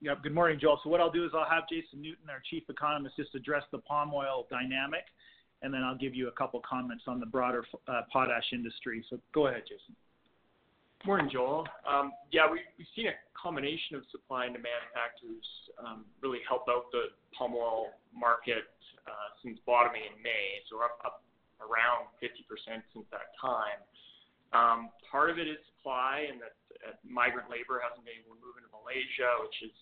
Yeah. 0.00 0.14
Good 0.22 0.34
morning, 0.34 0.58
Joel. 0.60 0.80
So 0.82 0.88
what 0.88 1.00
I'll 1.00 1.10
do 1.10 1.24
is 1.24 1.30
I'll 1.34 1.48
have 1.48 1.68
Jason 1.68 2.00
Newton, 2.00 2.30
our 2.30 2.42
Chief 2.48 2.62
Economist, 2.68 3.16
just 3.16 3.34
address 3.34 3.64
the 3.70 3.78
palm 3.78 4.12
oil 4.14 4.46
dynamic, 4.50 5.04
and 5.62 5.72
then 5.72 5.82
I'll 5.82 5.98
give 5.98 6.14
you 6.14 6.28
a 6.28 6.32
couple 6.32 6.60
comments 6.68 7.04
on 7.06 7.20
the 7.20 7.26
broader 7.26 7.64
uh, 7.88 8.02
potash 8.12 8.52
industry. 8.52 9.04
So 9.10 9.18
go 9.34 9.48
ahead, 9.48 9.62
Jason. 9.68 9.94
Morning, 11.06 11.32
Joel. 11.32 11.64
Um, 11.88 12.12
yeah, 12.28 12.44
we've 12.44 12.64
seen 12.92 13.08
a 13.08 13.16
combination 13.32 13.96
of 13.96 14.04
supply 14.12 14.44
and 14.44 14.52
demand 14.52 14.84
factors 14.92 15.44
um, 15.80 16.04
really 16.20 16.44
help 16.44 16.68
out 16.68 16.92
the 16.92 17.08
palm 17.32 17.56
oil 17.56 17.96
market 18.12 18.68
uh, 19.08 19.28
since 19.40 19.56
bottoming 19.64 20.04
in 20.04 20.16
May. 20.20 20.60
So 20.68 20.76
we're 20.76 20.92
up 21.00 21.24
around 21.60 22.12
50% 22.20 22.44
since 22.92 23.08
that 23.12 23.32
time. 23.40 23.80
Um, 24.52 24.92
part 25.08 25.32
of 25.32 25.40
it 25.40 25.48
is 25.48 25.56
supply 25.72 26.28
and 26.28 26.36
that 26.44 26.52
migrant 27.00 27.48
labor 27.48 27.80
hasn't 27.80 28.04
been 28.04 28.20
able 28.20 28.36
to 28.36 28.40
move 28.44 28.60
into 28.60 28.68
Malaysia, 28.68 29.40
which 29.40 29.56
has 29.64 29.72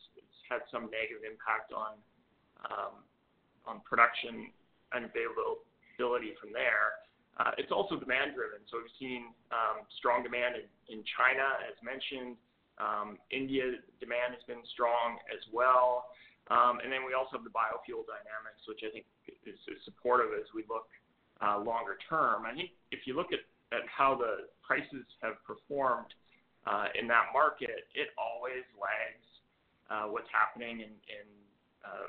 had 0.47 0.63
some 0.71 0.87
negative 0.91 1.27
impact 1.27 1.75
on 1.75 1.99
on 3.69 3.85
production 3.85 4.49
and 4.97 5.13
from 5.99 6.55
there. 6.55 7.03
Uh, 7.39 7.55
it's 7.59 7.71
also 7.71 7.99
demand 7.99 8.35
driven. 8.35 8.63
So 8.71 8.79
we've 8.83 8.99
seen 8.99 9.35
um, 9.51 9.87
strong 9.99 10.23
demand 10.23 10.59
in 10.91 11.03
China, 11.19 11.59
as 11.67 11.75
mentioned. 11.83 12.39
Um, 12.79 13.19
India 13.31 13.79
demand 13.99 14.35
has 14.35 14.43
been 14.47 14.63
strong 14.71 15.19
as 15.31 15.43
well. 15.51 16.15
Um, 16.51 16.79
and 16.83 16.91
then 16.91 17.03
we 17.07 17.15
also 17.15 17.39
have 17.39 17.47
the 17.47 17.55
biofuel 17.55 18.07
dynamics, 18.07 18.63
which 18.67 18.83
I 18.87 18.91
think 18.91 19.07
is 19.47 19.59
supportive 19.85 20.35
as 20.35 20.47
we 20.55 20.67
look 20.67 20.91
uh, 21.43 21.63
longer 21.63 21.99
term. 22.11 22.47
I 22.47 22.55
think 22.55 22.75
if 22.91 23.07
you 23.07 23.15
look 23.15 23.31
at 23.31 23.43
how 23.87 24.19
the 24.19 24.51
prices 24.63 25.07
have 25.23 25.39
performed 25.47 26.11
uh, 26.67 26.91
in 26.99 27.07
that 27.07 27.31
market, 27.35 27.87
it 27.95 28.11
always 28.19 28.67
lags 28.79 29.27
what's 30.11 30.31
happening 30.33 30.81
in 30.83 31.29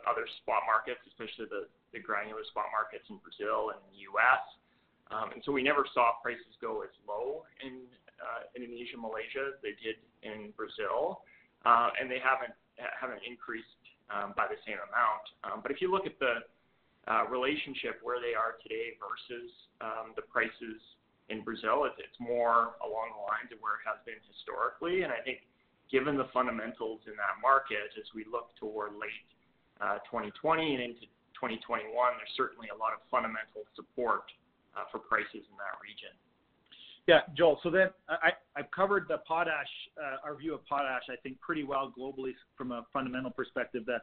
other 0.08 0.26
spot 0.42 0.64
markets, 0.68 1.00
especially 1.08 1.48
the 1.50 2.00
granular 2.00 2.44
spot 2.50 2.68
markets 2.72 3.06
in 3.10 3.18
Brazil 3.24 3.72
and 3.76 3.80
the 3.92 4.04
U.S. 4.14 4.44
Um, 5.10 5.34
and 5.34 5.42
so 5.42 5.52
we 5.52 5.64
never 5.66 5.86
saw 5.94 6.18
prices 6.22 6.54
go 6.62 6.82
as 6.86 6.94
low 7.08 7.46
in 7.66 7.86
Indonesia, 8.56 8.98
Malaysia 9.00 9.56
as 9.56 9.58
they 9.64 9.74
did 9.82 9.98
in 10.22 10.52
Brazil. 10.54 11.24
Uh, 11.66 11.92
and 12.00 12.08
they 12.08 12.22
haven't 12.24 12.56
haven't 12.80 13.20
increased 13.28 13.68
by 14.36 14.48
the 14.48 14.58
same 14.64 14.80
amount. 14.90 15.26
Um, 15.44 15.58
but 15.62 15.70
if 15.70 15.84
you 15.84 15.92
look 15.92 16.08
at 16.08 16.18
the 16.20 16.48
relationship 17.28 18.00
where 18.02 18.24
they 18.24 18.34
are 18.34 18.56
today 18.64 18.96
versus 18.98 19.52
the 20.16 20.24
prices 20.28 20.80
in 21.30 21.44
Brazil, 21.44 21.86
it's 21.86 22.20
more 22.20 22.80
along 22.82 23.14
the 23.14 23.24
lines 23.28 23.52
of 23.54 23.60
where 23.62 23.78
it 23.78 23.86
has 23.86 24.02
been 24.08 24.18
historically. 24.26 25.04
And 25.04 25.14
I 25.14 25.22
think 25.22 25.46
given 25.92 26.18
the 26.18 26.30
fundamentals 26.34 27.02
in 27.10 27.18
that 27.18 27.42
market, 27.42 27.94
as 27.98 28.06
we 28.14 28.26
look 28.30 28.54
toward 28.58 28.94
late 28.98 29.26
2020 30.08 30.76
and 30.76 30.84
into 30.84 31.08
2021, 31.40 31.88
there's 31.92 32.36
certainly 32.36 32.68
a 32.70 32.78
lot 32.78 32.92
of 32.92 33.00
fundamental 33.08 33.64
support 33.76 34.28
for 34.92 35.00
prices 35.00 35.44
in 35.44 35.56
that 35.60 35.76
region. 35.84 36.16
Yeah, 37.08 37.22
Joel. 37.36 37.60
So 37.64 37.72
then 37.72 37.90
I, 38.08 38.32
I've 38.56 38.70
covered 38.72 39.08
the 39.08 39.18
potash, 39.28 39.68
uh, 39.98 40.18
our 40.24 40.36
view 40.36 40.54
of 40.54 40.66
potash, 40.68 41.04
I 41.10 41.16
think, 41.24 41.42
pretty 41.42 41.64
well 41.64 41.92
globally 41.98 42.34
from 42.56 42.72
a 42.72 42.86
fundamental 42.94 43.32
perspective. 43.32 43.84
That 43.88 44.02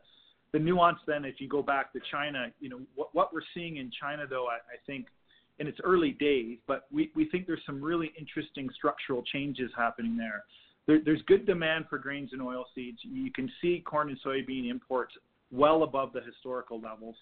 the 0.52 0.58
nuance 0.58 0.98
then, 1.06 1.24
if 1.24 1.36
you 1.40 1.48
go 1.48 1.62
back 1.62 1.92
to 1.92 2.00
China, 2.10 2.48
you 2.58 2.68
know, 2.68 2.80
what, 2.94 3.14
what 3.14 3.32
we're 3.32 3.46
seeing 3.54 3.76
in 3.76 3.92
China, 4.00 4.24
though, 4.28 4.46
I, 4.46 4.56
I 4.56 4.78
think, 4.86 5.06
in 5.58 5.66
its 5.66 5.78
early 5.84 6.10
days, 6.12 6.58
but 6.66 6.86
we, 6.90 7.12
we 7.14 7.28
think 7.30 7.46
there's 7.46 7.62
some 7.64 7.80
really 7.80 8.12
interesting 8.18 8.68
structural 8.76 9.22
changes 9.22 9.70
happening 9.76 10.16
there. 10.16 10.44
there. 10.86 10.98
There's 11.04 11.22
good 11.28 11.46
demand 11.46 11.86
for 11.88 11.98
grains 11.98 12.30
and 12.32 12.42
oilseeds. 12.42 12.96
You 13.02 13.30
can 13.30 13.50
see 13.62 13.84
corn 13.86 14.08
and 14.08 14.18
soybean 14.26 14.68
imports 14.68 15.14
well 15.50 15.82
above 15.82 16.12
the 16.12 16.20
historical 16.20 16.80
levels. 16.80 17.16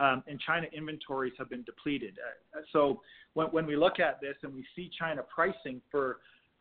Um, 0.00 0.24
and 0.26 0.40
China 0.40 0.66
inventories 0.72 1.34
have 1.38 1.48
been 1.48 1.62
depleted. 1.62 2.18
Uh, 2.56 2.60
so 2.72 3.00
when, 3.34 3.46
when 3.48 3.66
we 3.66 3.76
look 3.76 4.00
at 4.00 4.20
this 4.20 4.34
and 4.42 4.52
we 4.52 4.64
see 4.74 4.90
China 4.98 5.22
pricing 5.22 5.80
for 5.90 6.18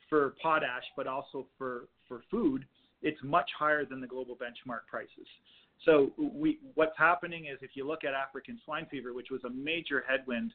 for 0.10 0.36
potash, 0.42 0.84
but 0.96 1.08
also 1.08 1.48
for 1.58 1.88
for 2.08 2.22
food, 2.30 2.66
it's 3.02 3.20
much 3.24 3.50
higher 3.58 3.86
than 3.86 4.00
the 4.02 4.08
global 4.08 4.36
benchmark 4.36 4.82
prices. 4.88 5.28
So 5.86 6.12
we, 6.18 6.60
what's 6.76 6.98
happening 6.98 7.46
is 7.46 7.58
if 7.62 7.72
you 7.74 7.88
look 7.88 8.04
at 8.04 8.14
African 8.14 8.60
swine 8.64 8.86
fever, 8.90 9.14
which 9.14 9.28
was 9.32 9.42
a 9.44 9.50
major 9.50 10.04
headwind 10.08 10.54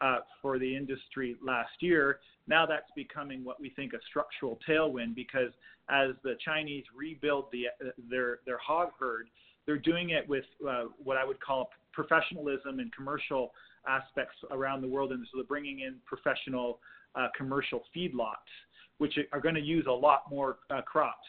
uh, 0.00 0.18
for 0.40 0.58
the 0.58 0.76
industry 0.76 1.36
last 1.44 1.70
year, 1.80 2.20
now 2.46 2.64
that's 2.64 2.90
becoming 2.96 3.44
what 3.44 3.60
we 3.60 3.70
think 3.70 3.92
a 3.92 3.98
structural 4.08 4.58
tailwind 4.66 5.14
because 5.14 5.50
as 5.90 6.10
the 6.22 6.34
Chinese 6.44 6.84
rebuild 6.96 7.46
the, 7.52 7.66
uh, 7.66 7.90
their 8.08 8.38
their 8.46 8.58
hog 8.58 8.90
herd, 8.98 9.28
they're 9.70 9.78
doing 9.78 10.10
it 10.10 10.28
with 10.28 10.42
uh, 10.68 10.86
what 10.98 11.16
I 11.16 11.24
would 11.24 11.38
call 11.38 11.70
professionalism 11.92 12.80
and 12.80 12.92
commercial 12.92 13.52
aspects 13.86 14.34
around 14.50 14.80
the 14.80 14.88
world, 14.88 15.12
and 15.12 15.24
so 15.30 15.38
they're 15.38 15.44
bringing 15.44 15.80
in 15.80 15.94
professional 16.04 16.80
uh, 17.14 17.28
commercial 17.36 17.84
feedlots, 17.96 18.50
which 18.98 19.16
are 19.30 19.40
going 19.40 19.54
to 19.54 19.60
use 19.60 19.86
a 19.88 19.92
lot 19.92 20.24
more 20.28 20.58
uh, 20.70 20.82
crops. 20.82 21.26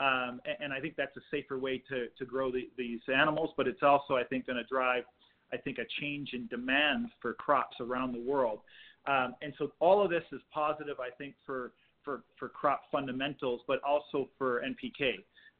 Um, 0.00 0.42
and, 0.44 0.56
and, 0.60 0.72
I 0.74 0.80
think 0.80 0.96
that's 0.96 1.16
a 1.16 1.22
safer 1.30 1.58
way 1.58 1.82
to, 1.88 2.08
to 2.18 2.24
grow 2.26 2.52
the, 2.52 2.68
these 2.76 3.00
animals, 3.12 3.50
but 3.56 3.66
it's 3.66 3.82
also, 3.82 4.16
I 4.16 4.22
think, 4.22 4.46
going 4.46 4.58
to 4.58 4.64
drive, 4.64 5.04
I 5.50 5.56
think, 5.56 5.78
a 5.78 5.86
change 5.98 6.34
in 6.34 6.46
demand 6.48 7.08
for 7.22 7.32
crops 7.32 7.78
around 7.80 8.12
the 8.12 8.20
world. 8.20 8.60
Um, 9.06 9.34
and 9.40 9.54
so 9.56 9.72
all 9.80 10.04
of 10.04 10.10
this 10.10 10.24
is 10.30 10.40
positive, 10.52 11.00
I 11.00 11.08
think, 11.16 11.36
for, 11.46 11.72
for, 12.04 12.22
for 12.38 12.50
crop 12.50 12.82
fundamentals, 12.92 13.62
but 13.66 13.82
also 13.82 14.28
for 14.36 14.62
NPK. 14.62 15.14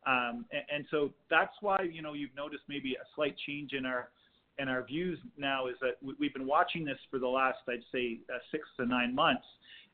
Um, 0.06 0.44
and, 0.52 0.62
and, 0.72 0.84
so 0.90 1.12
that's 1.28 1.54
why 1.60 1.78
you 1.90 2.02
know 2.02 2.14
you've 2.14 2.34
noticed 2.36 2.62
maybe 2.68 2.94
a 2.94 3.04
slight 3.14 3.34
change 3.46 3.72
in 3.72 3.84
our 3.84 4.10
and 4.58 4.68
our 4.68 4.82
views 4.82 5.18
now 5.36 5.66
is 5.66 5.76
that 5.80 5.96
we've 6.18 6.32
been 6.32 6.46
watching 6.46 6.84
this 6.84 6.98
for 7.10 7.18
the 7.18 7.26
last, 7.26 7.58
I'd 7.68 7.80
say, 7.92 8.18
uh, 8.32 8.38
six 8.50 8.64
to 8.78 8.86
nine 8.86 9.14
months, 9.14 9.44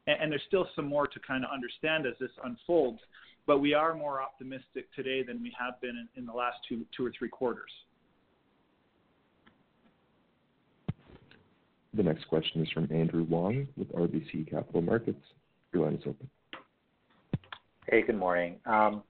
and, 0.07 0.23
and, 0.23 0.33
there's 0.33 0.43
still 0.47 0.67
some 0.75 0.87
more 0.87 1.07
to 1.07 1.21
kind 1.21 1.45
of 1.45 1.51
understand 1.51 2.07
as 2.07 2.15
this 2.19 2.31
unfolds. 2.45 3.01
But 3.47 3.59
we 3.59 3.75
are 3.75 3.95
more 3.95 4.23
optimistic 4.23 4.87
today 4.97 5.23
than 5.23 5.43
we 5.43 5.55
have 5.59 5.79
been 5.83 5.91
in, 5.91 6.09
in 6.17 6.27
the 6.27 6.33
last 6.33 6.57
two, 6.67 6.87
two 6.97 7.05
or 7.05 7.13
three 7.19 7.29
quarters. 7.29 7.71
The 11.93 12.03
next 12.03 12.27
question 12.29 12.63
is 12.63 12.71
from 12.71 12.89
Andrew 12.91 13.25
Wong 13.25 13.69
with 13.77 13.93
RBC 13.93 14.51
Capital 14.51 14.81
Markets. 14.81 15.21
Your 15.73 15.85
line 15.85 15.95
is 15.95 16.03
open. 16.07 16.29
Hey, 17.87 18.03
good 18.03 18.17
morning. 18.17 18.57
Um, 18.65 19.03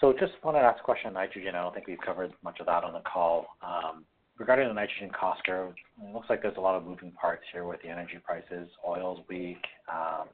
so 0.00 0.12
just 0.12 0.32
wanted 0.42 0.60
to 0.60 0.64
ask 0.64 0.80
a 0.80 0.84
question 0.84 1.08
on 1.08 1.14
nitrogen. 1.14 1.54
I 1.54 1.62
don't 1.62 1.74
think 1.74 1.86
we've 1.86 2.00
covered 2.04 2.32
much 2.42 2.60
of 2.60 2.66
that 2.66 2.84
on 2.84 2.92
the 2.92 3.00
call. 3.00 3.46
Um, 3.62 4.04
regarding 4.38 4.68
the 4.68 4.74
nitrogen 4.74 5.10
cost 5.18 5.44
curve, 5.44 5.72
it 6.02 6.12
looks 6.12 6.28
like 6.28 6.42
there's 6.42 6.56
a 6.56 6.60
lot 6.60 6.74
of 6.76 6.84
moving 6.84 7.12
parts 7.12 7.42
here 7.52 7.64
with 7.64 7.80
the 7.82 7.88
energy 7.88 8.18
prices. 8.24 8.68
Oil's 8.86 9.20
weak. 9.28 9.62
Um, 9.92 10.28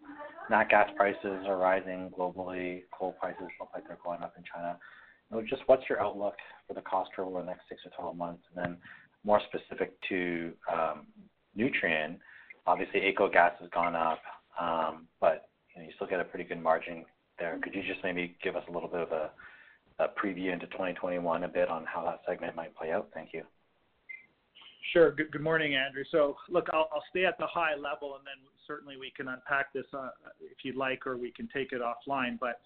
nat 0.50 0.70
gas 0.70 0.88
prices 0.96 1.44
are 1.46 1.58
rising 1.58 2.10
globally. 2.18 2.82
Coal 2.96 3.14
prices 3.20 3.46
look 3.60 3.68
like 3.74 3.86
they're 3.86 3.98
going 4.04 4.22
up 4.22 4.34
in 4.36 4.44
China. 4.52 4.78
just 5.48 5.62
what's 5.66 5.82
your 5.88 6.00
outlook 6.00 6.36
for 6.66 6.74
the 6.74 6.82
cost 6.82 7.10
curve 7.14 7.28
over 7.28 7.40
the 7.40 7.46
next 7.46 7.62
six 7.68 7.82
to 7.82 7.90
12 7.90 8.16
months? 8.16 8.42
And 8.54 8.64
then 8.64 8.76
more 9.24 9.40
specific 9.48 9.92
to 10.08 10.52
um, 10.72 11.06
obviously 12.66 13.00
AECO 13.00 13.32
gas 13.32 13.52
has 13.60 13.68
gone 13.70 13.94
up, 13.94 14.20
um, 14.60 15.06
but 15.20 15.48
you, 15.74 15.82
know, 15.82 15.88
you 15.88 15.92
still 15.96 16.06
get 16.06 16.20
a 16.20 16.24
pretty 16.24 16.44
good 16.44 16.62
margin 16.62 17.04
there. 17.40 17.58
Could 17.62 17.74
you 17.74 17.82
just 17.82 18.04
maybe 18.04 18.36
give 18.42 18.54
us 18.54 18.62
a 18.68 18.72
little 18.72 18.88
bit 18.88 19.00
of 19.00 19.12
a, 19.12 19.30
preview 20.16 20.50
into 20.50 20.66
2021 20.68 21.44
a 21.44 21.48
bit 21.48 21.68
on 21.68 21.84
how 21.84 22.02
that 22.04 22.20
segment 22.26 22.56
might 22.56 22.74
play 22.74 22.90
out? 22.90 23.08
Thank 23.12 23.34
you. 23.34 23.42
Sure. 24.92 25.12
Good, 25.12 25.40
morning, 25.42 25.74
Andrew. 25.74 26.04
So, 26.10 26.36
look, 26.48 26.68
I'll, 26.72 26.88
stay 27.10 27.26
at 27.26 27.36
the 27.38 27.46
high 27.46 27.74
level, 27.74 28.16
and 28.16 28.24
then 28.24 28.48
certainly 28.66 28.96
we 28.96 29.12
can 29.14 29.28
unpack 29.28 29.72
this 29.74 29.84
uh, 29.92 30.08
if 30.40 30.64
you'd 30.64 30.76
like, 30.76 31.06
or 31.06 31.18
we 31.18 31.32
can 31.32 31.48
take 31.52 31.72
it 31.72 31.82
offline. 31.82 32.38
But 32.40 32.60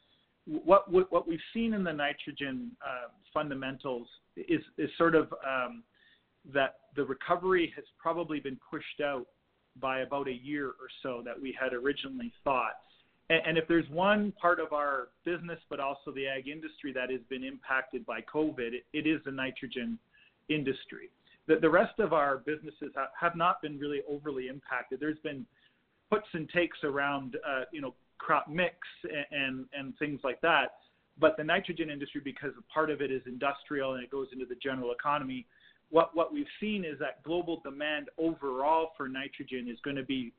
what 0.46 1.26
we've 1.26 1.38
seen 1.52 1.74
in 1.74 1.82
the 1.82 1.92
nitrogen 1.92 2.70
uh, 2.84 3.08
fundamentals 3.32 4.06
is 4.36 4.60
is 4.78 4.90
sort 4.96 5.14
of 5.14 5.32
um, 5.44 5.82
that 6.52 6.76
the 6.96 7.04
recovery 7.04 7.72
has 7.74 7.84
probably 7.98 8.40
been 8.40 8.58
pushed 8.70 9.00
out 9.02 9.26
by 9.80 10.00
about 10.00 10.28
a 10.28 10.32
year 10.32 10.68
or 10.68 10.88
so 11.02 11.22
that 11.24 11.40
we 11.40 11.56
had 11.58 11.72
originally 11.72 12.32
thought. 12.44 12.78
And, 13.30 13.56
if 13.56 13.66
there's 13.66 13.88
one 13.88 14.32
part 14.40 14.60
of 14.60 14.74
our 14.74 15.08
business, 15.24 15.58
but 15.70 15.80
also 15.80 16.12
the 16.14 16.26
ag 16.26 16.46
industry 16.46 16.92
that 16.92 17.10
has 17.10 17.20
been 17.30 17.42
impacted 17.42 18.04
by 18.04 18.20
COVID, 18.20 18.72
it, 18.92 19.06
is 19.06 19.20
the 19.24 19.32
nitrogen 19.32 19.98
industry 20.50 21.08
the, 21.46 21.68
rest 21.68 21.98
of 21.98 22.12
our 22.12 22.38
businesses 22.38 22.92
have, 23.20 23.36
not 23.36 23.60
been 23.60 23.78
really 23.78 24.00
overly 24.08 24.48
impacted. 24.48 25.00
There's 25.00 25.18
been 25.18 25.44
puts 26.10 26.26
and 26.32 26.48
takes 26.48 26.78
around, 26.84 27.36
uh, 27.46 27.64
you 27.72 27.80
know, 27.80 27.94
crop 28.18 28.48
mix 28.48 28.76
and, 29.04 29.42
and, 29.42 29.66
and 29.76 29.98
things 29.98 30.20
like 30.24 30.40
that. 30.40 30.76
But 31.20 31.36
the 31.36 31.44
nitrogen 31.44 31.90
industry, 31.90 32.20
because 32.24 32.52
part 32.72 32.90
of 32.90 33.00
it 33.00 33.12
is 33.12 33.22
industrial 33.26 33.94
and 33.94 34.02
it 34.02 34.10
goes 34.10 34.28
into 34.32 34.46
the 34.46 34.56
general 34.56 34.92
economy, 34.92 35.46
what, 35.90 36.16
what 36.16 36.32
we've 36.32 36.46
seen 36.60 36.84
is 36.84 36.98
that 36.98 37.22
global 37.22 37.60
demand 37.62 38.08
overall 38.18 38.92
for 38.96 39.08
nitrogen 39.08 39.68
is 39.70 39.78
going 39.84 39.96
to 39.96 40.02
be 40.02 40.32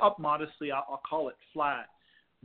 up 0.00 0.18
modestly. 0.18 0.70
I'll, 0.70 0.86
I'll 0.90 1.02
call 1.08 1.28
it 1.28 1.36
flat. 1.52 1.86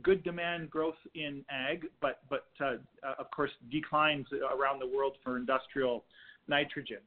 Good 0.02 0.22
demand 0.24 0.70
growth 0.70 0.98
in 1.14 1.44
ag, 1.50 1.86
but 2.00 2.20
but 2.28 2.46
uh, 2.60 2.74
uh, 3.02 3.14
of 3.18 3.30
course 3.30 3.50
declines 3.70 4.26
around 4.32 4.80
the 4.80 4.86
world 4.86 5.16
for 5.24 5.36
industrial 5.36 6.04
nitrogen 6.48 6.98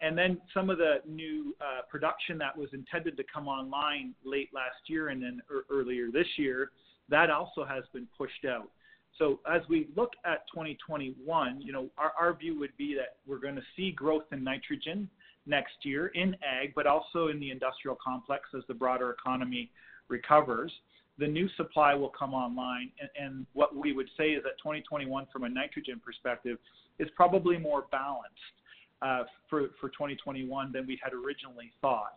and 0.00 0.16
then 0.16 0.38
some 0.52 0.70
of 0.70 0.78
the 0.78 0.96
new 1.06 1.54
uh, 1.60 1.82
production 1.90 2.38
that 2.38 2.56
was 2.56 2.68
intended 2.72 3.16
to 3.16 3.24
come 3.32 3.48
online 3.48 4.14
late 4.24 4.48
last 4.54 4.76
year 4.88 5.08
and 5.08 5.22
then 5.22 5.42
earlier 5.70 6.10
this 6.12 6.26
year, 6.36 6.70
that 7.08 7.30
also 7.30 7.64
has 7.64 7.84
been 7.92 8.06
pushed 8.16 8.44
out. 8.48 8.70
So 9.18 9.40
as 9.50 9.62
we 9.68 9.88
look 9.96 10.12
at 10.24 10.46
2021, 10.52 11.60
you 11.60 11.72
know, 11.72 11.88
our, 11.98 12.12
our 12.18 12.34
view 12.34 12.58
would 12.58 12.76
be 12.76 12.94
that 12.94 13.16
we're 13.26 13.38
going 13.38 13.54
to 13.56 13.62
see 13.76 13.92
growth 13.92 14.24
in 14.32 14.42
nitrogen 14.42 15.08
next 15.46 15.74
year 15.82 16.08
in 16.08 16.34
ag, 16.42 16.72
but 16.74 16.86
also 16.86 17.28
in 17.28 17.38
the 17.38 17.50
industrial 17.50 17.96
complex 18.02 18.48
as 18.56 18.62
the 18.66 18.74
broader 18.74 19.10
economy 19.10 19.70
recovers. 20.08 20.72
The 21.18 21.26
new 21.26 21.48
supply 21.56 21.94
will 21.94 22.08
come 22.10 22.34
online, 22.34 22.90
and, 23.00 23.10
and 23.16 23.46
what 23.52 23.74
we 23.76 23.92
would 23.92 24.08
say 24.16 24.30
is 24.30 24.42
that 24.42 24.58
2021, 24.58 25.26
from 25.32 25.44
a 25.44 25.48
nitrogen 25.48 26.00
perspective, 26.04 26.58
is 26.98 27.08
probably 27.14 27.56
more 27.56 27.86
balanced 27.92 28.54
uh, 29.02 29.24
for, 29.48 29.68
for 29.80 29.88
2021 29.90 30.72
than 30.72 30.86
we 30.86 30.98
had 31.02 31.12
originally 31.12 31.72
thought. 31.80 32.14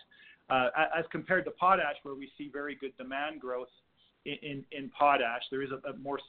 Uh, 0.50 0.70
as 0.98 1.06
compared 1.12 1.44
to 1.46 1.52
potash, 1.52 1.96
where 2.04 2.16
we 2.16 2.30
see 2.38 2.50
very 2.52 2.76
good 2.76 2.96
demand 2.98 3.42
growth 3.42 3.68
in, 4.26 4.38
in, 4.42 4.66
in 4.72 4.90
potash, 4.98 5.42
there 5.52 5.62
is 5.62 5.70
a, 5.72 5.90
a 5.90 5.98
more 5.98 6.20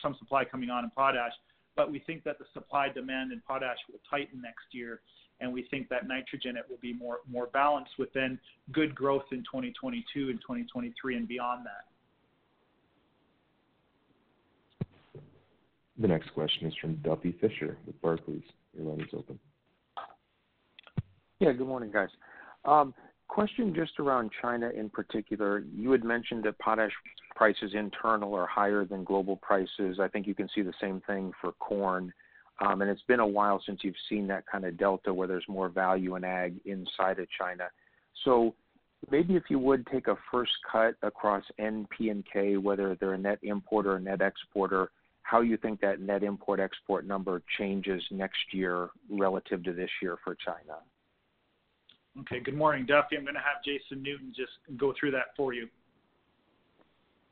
some 0.00 0.14
supply 0.18 0.44
coming 0.44 0.70
on 0.70 0.84
in 0.84 0.90
potash, 0.90 1.32
but 1.76 1.90
we 1.90 1.98
think 2.00 2.22
that 2.24 2.38
the 2.38 2.44
supply 2.52 2.88
demand 2.88 3.32
in 3.32 3.42
potash 3.46 3.78
will 3.90 4.00
tighten 4.08 4.40
next 4.40 4.66
year, 4.72 5.00
and 5.40 5.52
we 5.52 5.66
think 5.70 5.88
that 5.88 6.06
nitrogen 6.06 6.56
it 6.56 6.64
will 6.68 6.78
be 6.80 6.92
more 6.92 7.18
more 7.28 7.48
balanced 7.48 7.92
with 7.98 8.12
then 8.12 8.38
good 8.72 8.94
growth 8.94 9.24
in 9.32 9.38
2022 9.38 10.30
and 10.30 10.40
2023 10.40 11.16
and 11.16 11.26
beyond 11.26 11.66
that. 11.66 11.93
The 16.00 16.08
next 16.08 16.34
question 16.34 16.66
is 16.66 16.74
from 16.80 16.96
Duffy 16.96 17.36
Fischer 17.40 17.76
with 17.86 18.00
Barclays. 18.02 18.42
Your 18.76 18.86
line 18.86 19.00
is 19.00 19.14
open. 19.14 19.38
Yeah, 21.38 21.52
good 21.52 21.66
morning, 21.66 21.90
guys. 21.92 22.08
Um, 22.64 22.94
question 23.28 23.74
just 23.74 24.00
around 24.00 24.30
China 24.42 24.70
in 24.70 24.90
particular. 24.90 25.64
You 25.72 25.92
had 25.92 26.04
mentioned 26.04 26.44
that 26.44 26.58
potash 26.58 26.92
prices 27.36 27.72
internal 27.74 28.34
are 28.34 28.46
higher 28.46 28.84
than 28.84 29.04
global 29.04 29.36
prices. 29.36 29.98
I 30.00 30.08
think 30.08 30.26
you 30.26 30.34
can 30.34 30.48
see 30.54 30.62
the 30.62 30.74
same 30.80 31.00
thing 31.06 31.32
for 31.40 31.52
corn. 31.52 32.12
Um, 32.60 32.82
and 32.82 32.90
it's 32.90 33.02
been 33.02 33.20
a 33.20 33.26
while 33.26 33.60
since 33.64 33.80
you've 33.82 33.94
seen 34.08 34.26
that 34.28 34.44
kind 34.50 34.64
of 34.64 34.76
delta 34.76 35.12
where 35.12 35.26
there's 35.26 35.44
more 35.48 35.68
value 35.68 36.16
in 36.16 36.24
ag 36.24 36.54
inside 36.64 37.18
of 37.18 37.26
China. 37.38 37.64
So 38.24 38.54
maybe 39.10 39.34
if 39.34 39.44
you 39.48 39.58
would 39.58 39.86
take 39.88 40.06
a 40.06 40.16
first 40.30 40.52
cut 40.70 40.94
across 41.02 41.44
N, 41.58 41.86
P, 41.96 42.10
and 42.10 42.24
K, 42.32 42.56
whether 42.56 42.96
they're 42.96 43.14
a 43.14 43.18
net 43.18 43.38
importer 43.42 43.94
or 43.94 44.00
net 44.00 44.20
exporter, 44.20 44.90
how 45.24 45.40
you 45.40 45.56
think 45.56 45.80
that 45.80 46.00
net 46.00 46.22
import 46.22 46.60
export 46.60 47.06
number 47.06 47.42
changes 47.58 48.02
next 48.10 48.52
year 48.52 48.90
relative 49.10 49.64
to 49.64 49.72
this 49.72 49.90
year 50.00 50.18
for 50.22 50.36
China. 50.36 50.78
Okay, 52.20 52.40
good 52.40 52.56
morning, 52.56 52.86
Duffy. 52.86 53.16
I'm 53.16 53.24
going 53.24 53.34
to 53.34 53.40
have 53.40 53.64
Jason 53.64 54.02
Newton 54.02 54.32
just 54.36 54.52
go 54.76 54.94
through 55.00 55.10
that 55.12 55.34
for 55.36 55.52
you. 55.52 55.66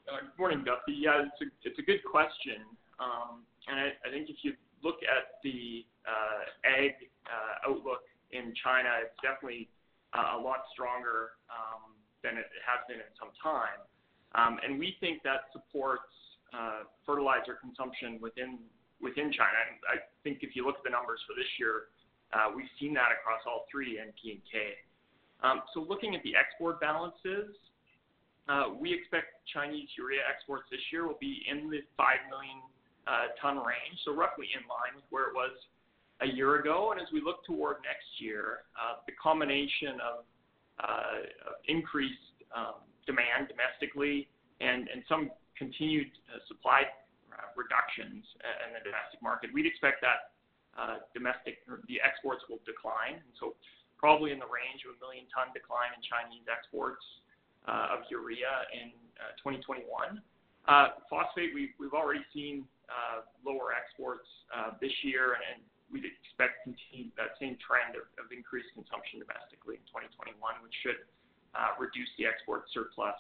Uh, 0.09 0.21
good 0.23 0.39
morning, 0.39 0.65
Duffy. 0.65 0.97
Yeah, 0.99 1.23
it's 1.23 1.41
a 1.41 1.69
it's 1.69 1.79
a 1.79 1.83
good 1.83 2.03
question. 2.03 2.67
Um, 2.99 3.45
and 3.69 3.79
I 3.79 4.11
think 4.11 4.29
if 4.29 4.37
you 4.43 4.55
look 4.83 4.99
at 5.05 5.39
the 5.45 5.85
uh, 6.09 6.43
ag 6.67 6.93
uh, 7.29 7.71
outlook 7.71 8.03
in 8.33 8.53
China, 8.65 8.89
it's 9.05 9.15
definitely 9.23 9.69
a 10.15 10.37
lot 10.37 10.65
stronger 10.73 11.39
um, 11.49 11.95
than 12.25 12.37
it 12.37 12.49
has 12.67 12.81
been 12.89 12.99
in 12.99 13.13
some 13.21 13.31
time. 13.41 13.81
Um, 14.35 14.59
and 14.65 14.79
we 14.79 14.97
think 14.99 15.23
that 15.23 15.53
supports 15.53 16.09
Uh, 16.53 16.85
fertilizer 17.09 17.57
consumption 17.57 18.21
within 18.21 18.61
within 19.01 19.33
China. 19.33 19.57
I 19.89 20.05
think 20.23 20.45
if 20.45 20.55
you 20.55 20.67
look 20.69 20.77
at 20.77 20.85
the 20.85 20.93
numbers 20.93 21.19
for 21.25 21.33
this 21.33 21.49
year, 21.59 21.89
uh, 22.37 22.53
we've 22.55 22.69
seen 22.79 22.93
that 22.93 23.09
across 23.09 23.41
all 23.49 23.65
three, 23.73 23.97
N, 23.99 24.13
P, 24.21 24.37
and 24.37 24.43
K. 24.45 24.77
Um, 25.41 25.65
so 25.73 25.81
looking 25.81 26.15
at 26.15 26.23
the 26.23 26.37
export 26.37 26.79
balances, 26.79 27.57
uh, 28.53 28.69
we 28.69 28.93
expect 28.93 29.41
Chinese 29.49 29.89
urea 29.97 30.21
exports 30.29 30.69
this 30.71 30.85
year 30.93 31.09
will 31.09 31.19
be 31.19 31.41
in 31.49 31.73
the 31.73 31.81
5 31.97 32.07
million 32.29 32.61
ton 33.41 33.57
range, 33.57 33.97
so 34.05 34.13
roughly 34.13 34.47
in 34.53 34.61
line 34.69 34.93
with 34.95 35.09
where 35.09 35.33
it 35.33 35.35
was 35.35 35.57
a 36.21 36.29
year 36.29 36.61
ago. 36.61 36.93
And 36.93 37.01
as 37.01 37.09
we 37.17 37.25
look 37.25 37.43
toward 37.49 37.81
next 37.83 38.21
year, 38.21 38.69
the 39.09 39.17
combination 39.17 39.99
of 40.05 40.29
increased 41.67 42.37
um, 42.55 42.85
demand 43.09 43.49
domestically 43.49 44.29
and, 44.61 44.87
and 44.93 45.03
some 45.09 45.33
continued 45.57 46.11
uh, 46.31 46.41
supply 46.49 46.85
uh, 47.33 47.49
reductions 47.57 48.25
in 48.67 48.77
the 48.77 48.83
domestic 48.85 49.21
market, 49.23 49.53
we'd 49.53 49.69
expect 49.69 50.01
that 50.01 50.33
uh, 50.77 51.05
domestic 51.13 51.61
the 51.89 52.01
exports 52.01 52.45
will 52.49 52.61
decline. 52.65 53.21
So, 53.37 53.57
probably 54.01 54.35
in 54.35 54.41
the 54.43 54.51
range 54.51 54.83
of 54.83 54.99
a 54.99 54.99
1 54.99 55.07
million 55.07 55.31
ton 55.31 55.55
decline 55.55 55.95
in 55.95 56.03
Chinese 56.03 56.43
exports 56.51 57.07
of 57.71 58.03
urea 58.11 58.67
in 58.75 58.91
2021. 59.39 59.87
Phosphate, 61.07 61.55
we've 61.55 61.95
already 61.95 62.27
seen 62.35 62.67
lower 63.47 63.71
exports 63.71 64.27
this 64.83 64.91
year, 65.07 65.39
and 65.39 65.63
we'd 65.87 66.03
expect 66.03 66.67
to 66.67 66.75
continue 66.75 67.15
that 67.15 67.39
same 67.39 67.55
trend 67.63 67.95
of 67.95 68.27
increased 68.35 68.75
consumption 68.75 69.23
domestically 69.23 69.79
in 69.79 69.87
2021, 69.87 70.35
which 70.67 70.75
should 70.83 70.99
reduce 71.79 72.11
the 72.19 72.27
export 72.27 72.67
surplus 72.75 73.15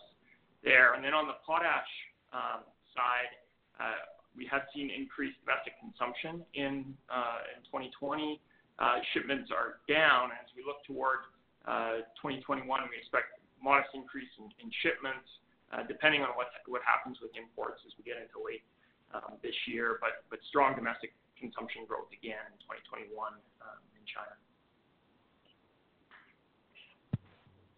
there. 0.66 0.99
And 0.99 1.07
then 1.07 1.14
on 1.14 1.30
the 1.30 1.39
potash 1.47 1.87
Um, 2.33 2.64
side, 2.97 3.33
uh, 3.80 4.09
we 4.37 4.49
have 4.49 4.64
seen 4.72 4.89
increased 4.89 5.37
domestic 5.45 5.76
consumption 5.80 6.45
in 6.57 6.97
uh, 7.12 7.45
2020. 7.68 8.41
Uh, 8.80 9.05
shipments 9.12 9.53
are 9.53 9.85
down. 9.85 10.33
As 10.33 10.49
we 10.57 10.64
look 10.64 10.80
toward 10.89 11.28
2021, 12.18 12.64
we 12.64 12.97
expect 12.97 13.37
modest 13.61 13.93
increase 13.93 14.33
in 14.41 14.68
shipments, 14.80 15.28
depending 15.87 16.24
on 16.24 16.33
what 16.35 16.83
happens 16.83 17.20
with 17.20 17.30
imports 17.37 17.85
as 17.85 17.93
we 18.01 18.03
get 18.03 18.16
into 18.16 18.41
late 18.41 18.64
um, 19.14 19.37
this 19.43 19.55
year, 19.68 20.01
but 20.01 20.39
strong 20.49 20.74
domestic 20.74 21.12
consumption 21.39 21.85
growth 21.87 22.09
again 22.12 22.41
in 22.49 22.59
2021 22.64 23.12
um, 23.16 23.78
in 23.99 24.05
China. 24.09 24.35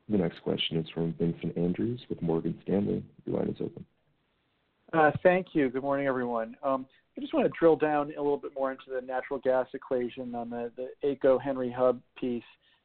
The 0.08 0.18
next 0.18 0.42
question 0.42 0.76
is 0.78 0.86
from 0.92 1.14
Vincent 1.18 1.56
Andrews 1.56 2.00
with 2.08 2.20
Morgan 2.20 2.58
Stanley. 2.62 3.02
Your 3.24 3.38
line 3.38 3.48
is 3.48 3.56
open. 3.60 3.84
Thank 5.22 5.48
you. 5.54 5.70
Good 5.70 5.82
morning, 5.82 6.06
everyone. 6.06 6.56
I 7.16 7.20
just 7.20 7.32
want 7.32 7.46
to 7.46 7.52
drill 7.58 7.76
down 7.76 8.12
a 8.16 8.22
little 8.22 8.36
bit 8.36 8.52
more 8.56 8.72
into 8.72 8.84
the 8.92 9.00
natural 9.00 9.38
gas 9.38 9.66
equation 9.72 10.34
on 10.34 10.50
the 10.50 10.70
the 10.76 10.88
AECO 11.06 11.40
Henry 11.40 11.70
Hub 11.70 12.00
piece. 12.18 12.42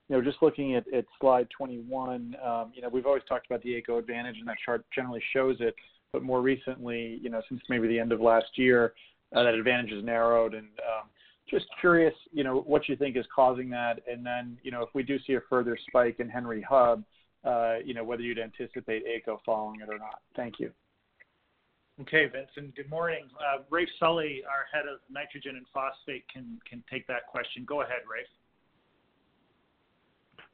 You 0.07 0.15
know, 0.15 0.21
just 0.23 0.41
looking 0.41 0.75
at 0.75 0.85
slide 1.19 1.47
21, 1.55 2.35
You 2.73 2.81
know, 2.81 2.89
we've 2.91 3.05
always 3.05 3.23
talked 3.29 3.45
about 3.45 3.61
the 3.61 3.69
AECO 3.69 3.99
advantage, 3.99 4.37
and 4.39 4.47
that 4.47 4.57
chart 4.65 4.83
generally 4.93 5.21
shows 5.33 5.57
it. 5.59 5.75
But 6.11 6.23
more 6.23 6.41
recently, 6.41 7.19
you 7.21 7.29
know, 7.29 7.41
since 7.47 7.61
maybe 7.69 7.87
the 7.87 7.99
end 7.99 8.11
of 8.11 8.19
last 8.19 8.57
year, 8.57 8.93
that 9.31 9.45
advantage 9.45 9.91
has 9.91 10.03
narrowed. 10.03 10.55
And 10.55 10.67
um, 10.79 11.09
just 11.49 11.65
curious 11.79 12.13
you 12.31 12.43
know, 12.43 12.61
what 12.61 12.89
you 12.89 12.95
think 12.95 13.17
is 13.17 13.25
causing 13.33 13.69
that, 13.69 14.01
and 14.11 14.25
then, 14.25 14.57
you 14.63 14.71
know, 14.71 14.81
if 14.81 14.89
we 14.93 15.03
do 15.03 15.19
see 15.27 15.33
a 15.33 15.41
further 15.49 15.77
spike 15.87 16.19
in 16.19 16.29
Henry 16.29 16.63
Hub, 16.67 17.03
uh, 17.43 17.75
you 17.85 17.93
know, 17.93 18.03
whether 18.03 18.21
you'd 18.21 18.39
anticipate 18.39 19.03
AECO 19.05 19.37
following 19.45 19.81
it 19.81 19.89
or 19.89 19.99
not. 19.99 20.21
Thank 20.35 20.59
you. 20.59 20.71
Okay, 22.01 22.27
Vincent. 22.27 22.75
Good 22.77 22.89
morning. 22.89 23.25
Uh, 23.37 23.63
Raef 23.69 23.87
Sully, 23.99 24.41
our 24.47 24.65
head 24.71 24.87
of 24.87 24.99
nitrogen 25.11 25.57
and 25.57 25.65
phosphate, 25.73 26.23
can 26.31 26.57
can 26.67 26.81
take 26.89 27.05
that 27.07 27.27
question. 27.27 27.65
Go 27.65 27.81
ahead, 27.81 28.07
Raef. 28.07 28.29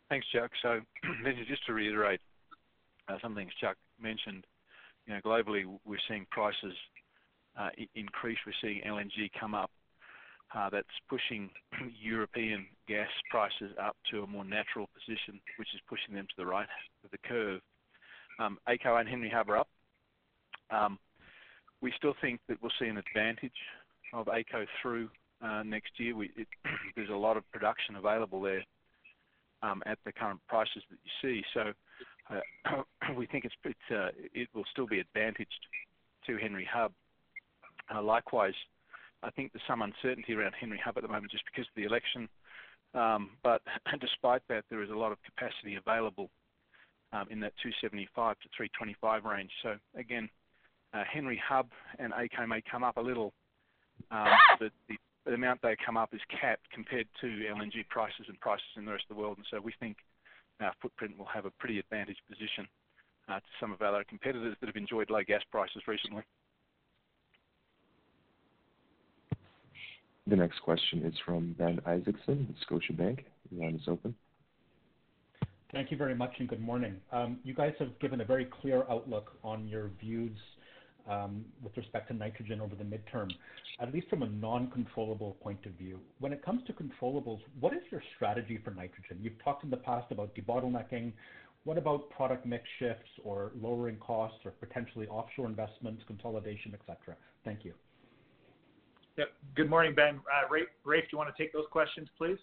Thanks, 0.10 0.26
Chuck. 0.34 0.50
Vincent, 1.24 1.48
just 1.48 1.64
to 1.68 1.74
reiterate 1.74 2.20
uh, 3.08 3.18
some 3.22 3.36
things 3.36 3.52
Chuck 3.62 3.78
mentioned. 4.02 4.46
you 5.06 5.14
know, 5.14 5.20
Globally, 5.22 5.66
we're 5.86 6.00
seeing 6.08 6.26
prices 6.32 6.74
uh, 7.60 7.70
increase. 7.94 8.38
We're 8.46 8.54
seeing 8.62 8.82
LNG 8.82 9.30
come 9.40 9.54
up. 9.54 9.70
That's 10.72 10.88
pushing 11.10 11.52
European 12.02 12.66
gas 12.88 13.10
prices 13.30 13.72
up 13.80 13.96
to 14.10 14.24
a 14.24 14.28
more 14.28 14.46
natural 14.46 14.90
position, 14.98 15.40
which 15.60 15.68
is 15.76 15.82
pushing 15.88 16.16
them 16.16 16.26
to 16.26 16.36
the 16.38 16.46
right 16.46 16.68
of 17.04 17.12
the 17.12 17.20
curve. 17.20 17.62
Um, 18.40 18.58
AECO 18.68 19.00
and 19.00 19.08
Henry 19.08 19.30
Hub 19.30 19.50
are 19.50 19.58
up. 19.58 19.68
Um, 20.72 20.98
We 21.82 21.94
still 21.98 22.16
think 22.22 22.40
that 22.48 22.58
we'll 22.62 22.72
see 22.80 22.88
an 22.88 22.98
advantage 22.98 23.52
of 24.14 24.28
AECO 24.28 24.66
through 24.82 25.10
uh, 25.44 25.64
next 25.64 25.92
year. 25.98 26.16
There's 26.96 27.10
a 27.10 27.16
lot 27.16 27.38
of 27.38 27.50
production 27.52 27.96
available 27.96 28.42
there 28.42 28.64
um, 29.62 29.84
at 29.86 29.98
the 30.06 30.12
current 30.12 30.40
prices 30.48 30.84
that 30.90 30.98
you 31.04 31.12
see. 31.22 31.44
So 31.54 31.74
uh, 32.30 33.14
we 33.18 33.26
think 33.28 33.46
uh, 33.46 34.08
it 34.34 34.48
will 34.54 34.66
still 34.72 34.88
be 34.88 35.00
advantaged 35.00 35.68
to 36.28 36.38
Henry 36.38 36.68
Hub. 36.72 36.92
Likewise, 38.02 38.56
I 39.22 39.30
think 39.32 39.52
there's 39.54 39.64
some 39.68 39.82
uncertainty 39.82 40.34
around 40.34 40.54
Henry 40.60 40.80
Hub 40.84 40.98
at 40.98 41.04
the 41.04 41.10
moment 41.10 41.32
just 41.32 41.44
because 41.46 41.68
of 41.68 41.76
the 41.76 41.86
election. 41.86 42.28
Um 42.94 43.32
but 43.44 43.62
despite 44.00 44.42
that, 44.50 44.64
there 44.70 44.82
is 44.82 44.90
a 44.90 44.96
lot 44.96 45.12
of 45.12 45.18
capacity 45.24 45.76
available 45.76 46.30
um, 47.14 47.28
in 47.30 47.40
that 47.42 47.54
275 47.62 48.40
to 48.40 48.48
325 48.56 49.26
range. 49.26 49.52
So 49.64 49.76
again, 49.98 50.30
Uh, 50.96 51.04
Henry 51.12 51.42
Hub 51.46 51.68
and 52.00 52.14
AECO 52.14 52.48
may 52.48 52.62
come 52.72 52.84
up 52.84 52.96
a 52.96 53.02
little, 53.02 53.34
um, 54.12 54.28
ah! 54.28 54.56
but 54.60 54.72
the 55.26 55.34
amount 55.34 55.62
they 55.62 55.76
come 55.86 55.98
up 55.98 56.14
is 56.14 56.22
capped 56.30 56.70
compared 56.72 57.08
to 57.20 57.28
LNG 57.28 57.88
prices 57.90 58.26
and 58.30 58.40
prices 58.40 58.66
in 58.78 58.86
the 58.86 58.92
rest 58.92 59.04
of 59.10 59.18
the 59.18 59.22
world. 59.22 59.38
And 59.38 59.46
so 59.52 59.60
we 59.60 59.74
think 59.80 59.98
our 60.62 60.72
footprint 60.82 61.18
will 61.18 61.26
have 61.26 61.46
a 61.46 61.50
pretty 61.60 61.80
advantaged 61.80 62.22
position 62.30 62.66
uh, 63.28 63.36
to 63.36 63.46
some 63.60 63.74
of 63.74 63.82
our 63.82 63.90
other 63.90 64.06
competitors 64.08 64.56
that 64.62 64.68
have 64.68 64.76
enjoyed 64.78 65.10
low 65.10 65.22
gas 65.28 65.42
prices 65.52 65.82
recently. 65.86 66.24
The 70.28 70.38
next 70.38 70.60
question 70.62 71.04
is 71.04 71.14
from 71.26 71.56
Ben 71.58 71.82
Isaacson 71.86 72.48
with 72.48 72.58
Scotiabank. 72.68 73.26
Your 73.52 73.66
line 73.66 73.76
is 73.76 73.88
open. 73.88 74.16
Thank 75.74 75.92
you 75.92 75.98
very 75.98 76.16
much, 76.16 76.32
and 76.40 76.48
good 76.48 76.62
morning. 76.62 76.96
Um, 77.12 77.40
you 77.44 77.54
guys 77.54 77.74
have 77.80 78.00
given 78.00 78.22
a 78.22 78.26
very 78.26 78.46
clear 78.46 78.86
outlook 78.90 79.34
on 79.44 79.68
your 79.68 79.92
views 80.00 80.38
Um, 81.08 81.46
with 81.62 81.78
respect 81.78 82.08
to 82.08 82.16
nitrogen 82.16 82.60
over 82.60 82.74
the 82.74 82.84
midterm, 82.84 83.30
at 83.80 83.94
least 83.94 84.10
from 84.10 84.24
a 84.24 84.28
non-controllable 84.28 85.38
point 85.40 85.64
of 85.68 85.74
view. 85.74 86.00
When 86.18 86.34
it 86.34 86.44
comes 86.44 86.64
to 86.66 86.74
controllables, 86.74 87.42
what 87.60 87.74
is 87.74 87.84
your 87.92 88.02
strategy 88.16 88.60
for 88.64 88.72
nitrogen? 88.72 89.20
You've 89.22 89.38
talked 89.44 89.64
in 89.64 89.70
the 89.70 89.78
past 89.78 90.12
about 90.12 90.34
debottlenecking. 90.34 91.14
What 91.64 91.78
about 91.78 92.10
product 92.10 92.48
mix 92.48 92.64
shifts 92.80 93.10
or 93.24 93.52
lowering 93.62 93.98
costs 93.98 94.40
or 94.46 94.52
potentially 94.52 95.08
offshore 95.08 95.46
investments, 95.46 96.02
consolidation, 96.08 96.74
et 96.74 96.80
cetera? 96.88 97.16
Thank 97.44 97.64
you. 97.64 97.74
Yep. 99.18 99.28
Good 99.56 99.70
morning, 99.70 99.94
Ben. 99.96 100.20
Uh, 100.26 100.52
Raef, 100.52 101.02
do 101.02 101.08
you 101.12 101.18
want 101.18 101.34
to 101.36 101.42
take 101.42 101.54
those 101.54 101.66
questions, 101.72 102.10
please? 102.18 102.38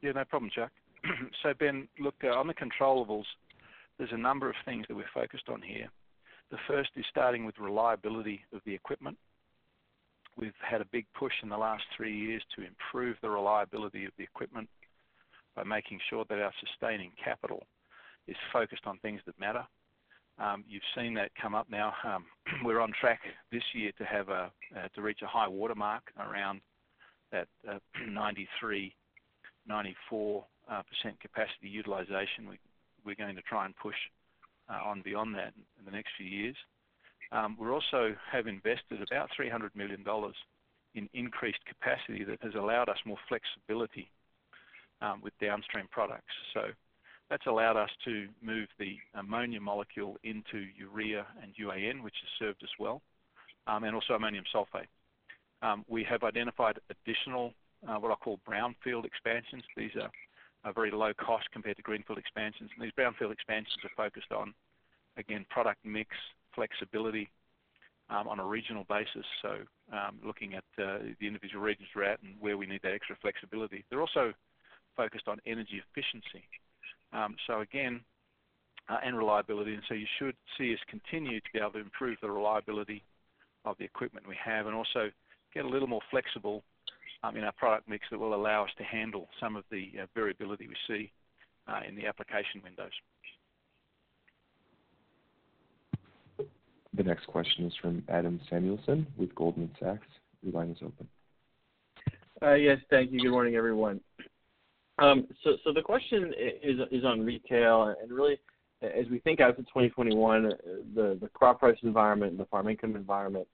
Yeah, 0.00 0.12
no 0.12 0.24
problem, 0.24 0.50
Chuck. 0.54 0.70
Ben, 1.58 1.88
look, 1.98 2.14
uh, 2.24 2.28
on 2.28 2.46
the 2.46 2.54
controllables, 2.54 3.24
there's 3.98 4.12
a 4.12 4.18
number 4.18 4.48
of 4.48 4.54
things 4.64 4.86
that 4.88 4.94
we're 4.94 5.04
focused 5.12 5.48
on 5.48 5.60
here. 5.60 5.88
The 6.50 6.58
first 6.66 6.90
is 6.96 7.04
starting 7.08 7.44
with 7.44 7.58
reliability 7.58 8.44
of 8.52 8.60
the 8.66 8.74
equipment. 8.74 9.16
We've 10.36 10.52
had 10.68 10.80
a 10.80 10.86
big 10.86 11.06
push 11.14 11.32
in 11.42 11.48
the 11.48 11.56
last 11.56 11.84
three 11.96 12.16
years 12.16 12.42
to 12.56 12.66
improve 12.66 13.16
the 13.22 13.30
reliability 13.30 14.04
of 14.04 14.12
the 14.18 14.24
equipment 14.24 14.68
by 15.54 15.64
making 15.64 16.00
sure 16.08 16.24
that 16.28 16.38
our 16.40 16.52
sustaining 16.60 17.12
capital 17.22 17.66
is 18.26 18.36
focused 18.52 18.86
on 18.86 18.98
things 18.98 19.20
that 19.26 19.38
matter. 19.38 19.64
Um, 20.38 20.64
you've 20.66 20.82
seen 20.96 21.14
that 21.14 21.30
come 21.40 21.54
up 21.54 21.68
now. 21.70 21.92
Um, 22.04 22.24
we're 22.64 22.80
on 22.80 22.92
track 23.00 23.20
this 23.52 23.62
year 23.74 23.92
to 23.98 24.04
have 24.04 24.28
a 24.28 24.50
uh, 24.76 24.88
to 24.94 25.02
reach 25.02 25.20
a 25.22 25.26
high 25.26 25.48
watermark 25.48 26.02
around 26.18 26.60
that 27.32 27.48
uh, 27.68 27.78
93%, 28.08 28.92
94% 29.68 30.42
uh, 30.70 30.82
capacity 31.20 31.68
utilization. 31.68 32.48
We're 33.04 33.14
going 33.14 33.36
to 33.36 33.42
try 33.42 33.66
and 33.66 33.76
push 33.76 33.96
Uh, 34.70 34.88
on 34.88 35.02
beyond 35.02 35.34
that 35.34 35.52
in 35.78 35.84
the 35.84 35.90
next 35.90 36.10
few 36.16 36.26
years. 36.26 36.54
Um, 37.32 37.56
we 37.58 37.68
also 37.68 38.14
have 38.30 38.46
invested 38.46 39.02
about 39.02 39.28
$300 39.38 39.70
million 39.74 40.04
in 40.94 41.08
increased 41.12 41.58
capacity 41.66 42.22
that 42.22 42.40
has 42.40 42.54
allowed 42.54 42.88
us 42.88 42.98
more 43.04 43.16
flexibility 43.28 44.08
um, 45.02 45.20
with 45.22 45.32
downstream 45.40 45.88
products. 45.90 46.32
So 46.54 46.66
that's 47.30 47.46
allowed 47.46 47.76
us 47.76 47.90
to 48.04 48.28
move 48.40 48.68
the 48.78 48.96
ammonia 49.14 49.60
molecule 49.60 50.18
into 50.22 50.66
urea 50.76 51.26
and 51.42 51.52
UAN, 51.60 52.04
which 52.04 52.14
has 52.20 52.46
served 52.46 52.62
us 52.62 52.70
well, 52.78 53.02
um, 53.66 53.82
and 53.82 53.94
also 53.94 54.14
ammonium 54.14 54.44
sulfate. 54.54 54.86
We 55.88 56.04
have 56.04 56.22
identified 56.22 56.78
additional, 56.90 57.54
uh, 57.88 57.96
what 57.96 58.12
I 58.12 58.14
call 58.14 58.38
brownfield 58.48 59.04
expansions. 59.04 59.64
These 59.76 59.96
are 60.00 60.10
very 60.74 60.90
low 60.90 61.12
cost 61.14 61.50
compared 61.52 61.76
to 61.76 61.82
greenfield 61.82 62.18
expansions. 62.18 62.70
And 62.76 62.84
These 62.84 62.92
brownfield 62.98 63.32
expansions 63.32 63.78
are 63.84 63.90
focused 63.96 64.32
on, 64.32 64.54
again, 65.16 65.46
product 65.48 65.84
mix, 65.84 66.10
flexibility, 66.54 67.30
um, 68.10 68.28
on 68.28 68.40
a 68.40 68.44
regional 68.44 68.84
basis. 68.88 69.24
So 69.40 69.58
um, 69.92 70.18
looking 70.24 70.54
at 70.54 70.64
uh, 70.78 70.98
the 71.20 71.26
individual 71.26 71.62
regions 71.62 71.88
we're 71.94 72.04
at 72.04 72.22
and 72.22 72.34
where 72.40 72.56
we 72.56 72.66
need 72.66 72.80
that 72.82 72.92
extra 72.92 73.16
flexibility. 73.22 73.84
They're 73.88 74.00
also 74.00 74.32
focused 74.96 75.28
on 75.28 75.38
energy 75.46 75.80
efficiency. 75.90 76.44
Um, 77.12 77.36
so 77.46 77.60
again, 77.60 78.00
uh, 78.88 78.98
and 79.04 79.16
reliability. 79.16 79.74
And 79.74 79.82
so 79.88 79.94
you 79.94 80.06
should 80.18 80.34
see 80.58 80.72
us 80.74 80.80
continue 80.88 81.40
to 81.40 81.46
be 81.52 81.60
able 81.60 81.72
to 81.72 81.78
improve 81.78 82.18
the 82.20 82.30
reliability 82.30 83.04
of 83.64 83.76
the 83.78 83.84
equipment 83.84 84.26
we 84.26 84.36
have 84.42 84.66
and 84.66 84.74
also 84.74 85.10
get 85.54 85.64
a 85.64 85.68
little 85.68 85.88
more 85.88 86.00
flexible 86.10 86.62
Um, 87.22 87.36
in 87.36 87.44
our 87.44 87.52
product 87.52 87.86
mix 87.86 88.06
that 88.10 88.18
will 88.18 88.34
allow 88.34 88.64
us 88.64 88.70
to 88.78 88.84
handle 88.84 89.28
some 89.38 89.54
of 89.54 89.64
the 89.70 89.90
uh, 90.02 90.06
variability 90.14 90.66
we 90.66 90.74
see 90.88 91.12
uh, 91.68 91.80
in 91.86 91.94
the 91.94 92.06
application 92.06 92.62
windows. 92.64 92.92
The 96.94 97.02
next 97.02 97.26
question 97.26 97.66
is 97.66 97.74
from 97.80 98.02
Adam 98.08 98.40
Samuelson 98.48 99.06
with 99.18 99.34
Goldman 99.34 99.70
Sachs. 99.78 100.06
Your 100.42 100.54
line 100.54 100.70
is 100.70 100.78
open. 100.82 101.06
Uh, 102.42 102.54
yes, 102.54 102.78
thank 102.88 103.12
you. 103.12 103.20
Good 103.20 103.30
morning, 103.32 103.54
everyone. 103.54 104.00
Um 105.00 105.26
so 105.42 105.72
the 105.74 105.82
question 105.82 106.32
is 106.62 106.78
is 106.90 107.04
on 107.04 107.24
retail. 107.24 107.94
And 108.00 108.12
really, 108.12 108.38
as 108.82 109.06
we 109.10 109.18
think 109.20 109.40
out 109.40 109.56
to 109.56 109.62
2021, 109.62 110.52
the 110.94 111.30
crop 111.32 111.60
price 111.60 111.78
environment 111.82 112.32
and 112.32 112.40
the 112.40 112.44
farm 112.46 112.68
income 112.68 112.96
environment 112.96 113.48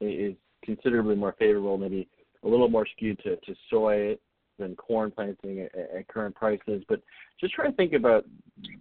is 0.00 0.34
considerably 0.64 1.14
more 1.14 1.34
favorable, 1.38 1.76
maybe 1.76 2.08
a 2.42 2.48
little 2.48 2.68
more 2.68 2.86
skewed 2.86 3.18
to 3.24 3.36
to 3.36 3.54
soy 3.70 4.16
than 4.58 4.74
corn 4.76 5.10
planting 5.10 5.60
at 5.60 5.74
at 5.74 6.08
current 6.08 6.34
prices. 6.34 6.82
But 6.88 7.02
just 7.40 7.54
try 7.54 7.66
to 7.66 7.76
think 7.76 7.92
about 7.92 8.24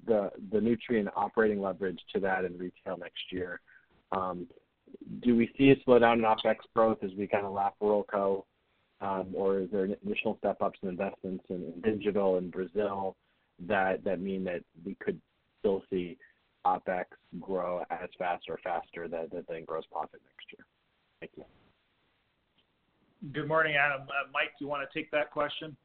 the 0.06 0.32
the 0.51 0.60
Nutrien 0.60 1.10
operating 1.16 1.62
leverage 1.62 1.99
to 2.14 2.20
that 2.22 2.45
in 2.45 2.58
retail 2.58 2.97
next 2.97 3.32
year. 3.32 3.60
Um, 4.12 4.47
Do 5.22 5.36
we 5.36 5.51
see 5.58 5.72
a 5.72 5.76
slowdown 5.78 6.16
in 6.16 6.22
OpEx 6.22 6.58
growth 6.76 6.99
as 7.03 7.12
we 7.18 7.28
kind 7.28 7.45
of 7.45 7.53
lap 7.53 7.76
Ruralco? 7.82 8.43
Um, 9.01 9.28
or 9.34 9.60
is 9.60 9.70
there 9.72 9.84
additional 9.84 10.38
step-ups 10.38 10.80
in 10.82 10.88
investments 10.88 11.43
in 11.49 11.74
digital 11.84 12.38
in 12.38 12.49
Brazil 12.49 13.18
that 13.68 14.03
that 14.06 14.22
mean 14.22 14.43
that 14.45 14.62
we 14.86 14.95
could 14.95 15.20
still 15.60 15.84
see 15.89 16.18
OpEx 16.66 17.06
grow 17.41 17.84
as 17.91 18.10
fast 18.18 18.45
or 18.47 18.58
faster 18.64 19.08
than 19.10 19.66
gross 19.66 19.84
profit 19.91 20.22
next 20.24 20.47
year? 20.58 20.66
Thank 21.20 21.34
you. 21.36 21.43
Good 23.34 23.47
morning, 23.47 23.76
Adam. 23.76 24.03
Uh, 24.03 24.30
Mike, 24.34 24.51
do 24.57 24.66
you 24.66 24.70
want 24.70 24.88
to 24.88 24.99
take 24.99 25.09
that 25.11 25.32
question? 25.32 25.76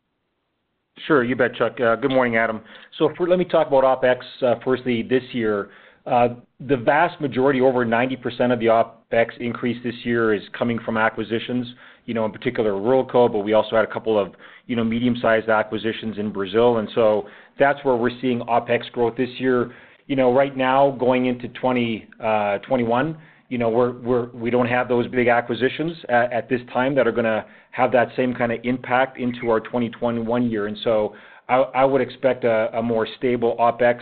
Sure. 1.07 1.25
You 1.25 1.37
bet, 1.37 1.55
Chuck. 1.55 1.81
Uh, 1.81 1.97
good 1.97 2.11
morning, 2.11 2.37
Adam. 2.37 2.61
So 2.99 3.09
let 3.21 3.39
me 3.39 3.45
talk 3.45 3.69
about 3.69 3.85
OpEx 3.85 4.19
uh, 4.43 4.57
firstly 4.65 5.03
this 5.03 5.23
year. 5.33 5.71
The 6.05 6.77
vast 6.77 7.21
majority, 7.21 7.61
over 7.61 7.87
90% 7.87 8.53
of 8.53 8.59
the 8.59 8.67
OpEx 8.67 9.39
increase 9.39 9.83
this 9.83 9.95
year 10.05 10.35
is 10.35 10.43
coming 10.57 10.79
from 10.85 10.97
acquisitions, 10.97 11.67
you 12.07 12.15
know, 12.15 12.25
in 12.25 12.33
particular 12.33 12.73
Ruralco, 12.73 13.33
but 13.33 13.41
we 13.41 13.53
also 13.53 13.77
had 13.77 13.85
a 13.85 13.93
couple 13.93 14.19
of 14.19 14.35
you 14.67 14.77
know 14.77 14.85
medium-sized 14.85 15.49
acquisitions 15.49 16.19
in 16.19 16.33
Brazil. 16.33 16.79
And 16.79 16.89
so 16.95 17.29
that's 17.59 17.83
where 17.85 17.97
we're 17.97 18.19
seeing 18.21 18.41
OpEx 18.41 18.91
growth 18.93 19.17
this 19.17 19.31
year. 19.39 19.73
You 20.07 20.17
know, 20.17 20.35
right 20.35 20.57
now, 20.57 20.91
going 20.99 21.27
into 21.27 21.49
2021, 21.49 23.19
we 23.51 24.51
don't 24.51 24.69
have 24.69 24.89
those 24.89 25.07
big 25.09 25.29
acquisitions 25.29 25.97
at 26.09 26.49
this 26.49 26.61
time 26.73 26.95
that 26.95 27.07
are 27.07 27.13
going 27.13 27.25
to 27.25 27.45
have 27.73 27.93
that 27.93 28.09
same 28.17 28.35
kind 28.35 28.53
of 28.53 28.61
impact 28.65 29.19
into 29.19 29.51
our 29.51 29.61
2021 29.61 30.51
year. 30.51 30.67
And 30.67 30.77
so 30.85 31.15
I 31.49 31.85
would 31.85 32.01
expect 32.01 32.45
a 32.45 32.81
more 32.83 33.07
stable 33.19 33.57
OpEx 33.59 34.01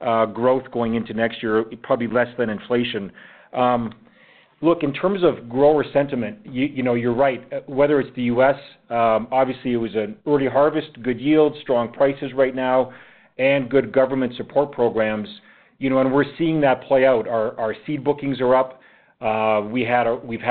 uh, 0.00 0.26
growth 0.26 0.70
going 0.72 0.94
into 0.94 1.12
next 1.14 1.42
year, 1.42 1.64
probably 1.82 2.08
less 2.08 2.28
than 2.38 2.50
inflation. 2.50 3.10
Um, 3.52 3.94
look, 4.60 4.82
in 4.82 4.92
terms 4.92 5.22
of 5.22 5.48
grower 5.48 5.84
sentiment, 5.92 6.38
you 6.44 6.82
know, 6.82 6.94
you're 6.94 7.14
right. 7.14 7.50
Uh, 7.52 7.60
whether 7.66 8.00
it's 8.00 8.14
the 8.16 8.22
U.S., 8.24 8.56
um, 8.90 9.28
obviously 9.32 9.72
it 9.72 9.76
was 9.76 9.94
an 9.94 10.16
early 10.26 10.46
harvest, 10.46 11.02
good 11.02 11.20
yield, 11.20 11.56
strong 11.62 11.92
prices 11.92 12.32
right 12.34 12.54
now, 12.54 12.92
and 13.38 13.70
good 13.70 13.92
government 13.92 14.34
support 14.36 14.72
programs. 14.72 15.28
You 15.78 15.90
know, 15.90 15.98
and 16.00 16.12
we're 16.12 16.24
seeing 16.36 16.60
that 16.62 16.82
play 16.84 17.06
out. 17.06 17.28
Our 17.28 17.76
seed 17.86 18.02
bookings 18.02 18.40
are 18.40 18.54
up. 18.54 18.77
Uh, 19.20 19.62
we've 19.70 19.86
had 19.86 20.06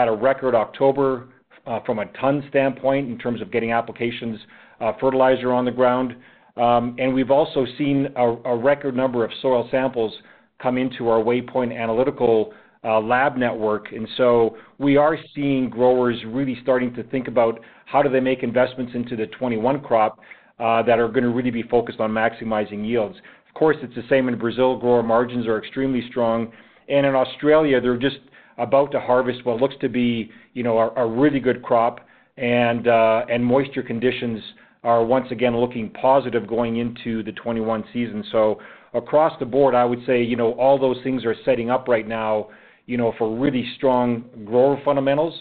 a 0.08 0.12
record 0.12 0.56
October 0.56 1.30
uh, 1.66 1.80
from 1.86 2.00
a 2.00 2.06
ton 2.20 2.44
standpoint 2.50 3.10
in 3.10 3.18
terms 3.18 3.42
of 3.42 3.52
getting 3.52 3.72
applications, 3.72 4.40
uh, 4.82 4.92
fertilizer 5.00 5.54
on 5.54 5.66
the 5.66 5.72
ground. 5.72 6.16
Um 6.58 6.96
and 6.98 7.14
we've 7.14 7.30
also 7.30 7.66
seen 7.78 8.08
a 8.16 8.56
record 8.56 8.96
number 8.96 9.24
of 9.24 9.32
soil 9.42 9.68
samples 9.70 10.12
come 10.60 10.78
into 10.78 11.08
our 11.08 11.24
Waypoint 11.24 11.72
analytical 11.78 12.52
lab 12.84 13.38
network. 13.38 13.92
And 13.92 14.08
so 14.18 14.58
we 14.80 14.98
are 14.98 15.18
seeing 15.36 15.70
growers 15.70 16.18
really 16.26 16.58
starting 16.64 16.94
to 16.96 17.04
think 17.04 17.28
about 17.28 17.60
how 17.86 18.02
do 18.02 18.10
they 18.10 18.20
make 18.20 18.42
investments 18.42 18.94
into 18.96 19.16
the 19.16 19.28
2021 19.28 19.82
crop 19.82 20.20
that 20.58 20.98
are 20.98 21.08
going 21.08 21.24
to 21.24 21.30
really 21.30 21.52
be 21.52 21.64
focused 21.64 22.00
on 22.00 22.10
maximizing 22.12 22.86
yields. 22.86 23.18
Of 23.48 23.54
course, 23.54 23.78
it's 23.82 23.96
the 23.96 24.04
same 24.10 24.28
in 24.28 24.38
Brazil. 24.38 24.78
Grower 24.78 25.04
margins 25.04 25.46
are 25.46 25.60
extremely 25.60 26.08
strong. 26.10 26.52
And 26.90 27.06
in 27.06 27.14
Australia, 27.14 27.80
they're 27.82 27.98
just 27.98 28.18
about 28.58 28.92
to 28.92 29.00
harvest 29.00 29.46
what 29.46 29.60
looks 29.62 29.76
to 29.82 29.90
be 29.90 30.32
you 30.54 30.64
know, 30.64 30.78
a 30.80 31.06
really 31.06 31.40
good 31.40 31.62
crop, 31.64 32.00
and 32.38 32.88
uh 32.88 33.26
and 33.30 33.44
moisture 33.44 33.84
conditions 33.84 34.42
are 34.84 35.04
once 35.04 35.28
again 35.32 35.56
looking 35.58 35.90
positive 35.90 36.48
going 36.48 36.78
into 36.78 37.24
the 37.24 37.32
2021 37.32 37.84
season. 37.92 38.24
So 38.32 38.60
across 38.94 39.38
the 39.40 39.46
board, 39.46 39.76
I 39.76 39.84
would 39.84 40.00
say, 40.06 40.22
you 40.22 40.36
know, 40.36 40.54
all 40.54 40.80
those 40.80 40.98
things 41.04 41.26
are 41.26 41.36
setting 41.44 41.70
up 41.70 41.88
right 41.88 42.08
now 42.08 42.50
you 42.88 42.98
know, 42.98 43.14
for 43.18 43.38
really 43.38 43.70
strong 43.76 44.24
grower 44.46 44.82
fundamentals. 44.84 45.34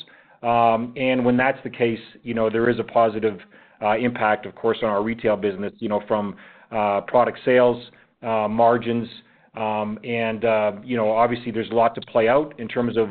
Um, 0.42 0.92
and 0.96 1.24
when 1.24 1.36
that's 1.36 1.58
the 1.64 1.70
case, 1.70 2.00
you 2.22 2.34
know, 2.34 2.50
there 2.50 2.68
is 2.68 2.78
a 2.78 2.84
positive 2.84 3.38
uh, 3.80 3.96
impact, 3.96 4.44
of 4.44 4.54
course, 4.54 4.78
on 4.82 4.90
our 4.90 5.02
retail 5.02 5.36
business 5.36 5.72
you 5.78 5.88
know, 5.88 6.02
from 6.06 6.36
uh, 6.70 7.00
product 7.02 7.38
sales, 7.44 7.82
uh, 8.22 8.48
margins, 8.48 9.08
Um, 9.56 9.98
and 10.04 10.44
uh 10.44 10.72
you 10.84 10.96
know, 10.96 11.10
obviously 11.10 11.50
there's 11.50 11.70
a 11.70 11.74
lot 11.74 11.94
to 11.94 12.00
play 12.02 12.28
out 12.28 12.58
in 12.58 12.68
terms 12.68 12.96
of 12.96 13.08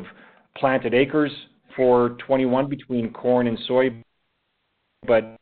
planted 0.56 0.94
acres 0.94 1.32
for 1.74 2.10
2021 2.10 2.68
between 2.68 3.12
corn 3.12 3.46
and 3.46 3.58
soy. 3.66 3.90
But 5.06 5.36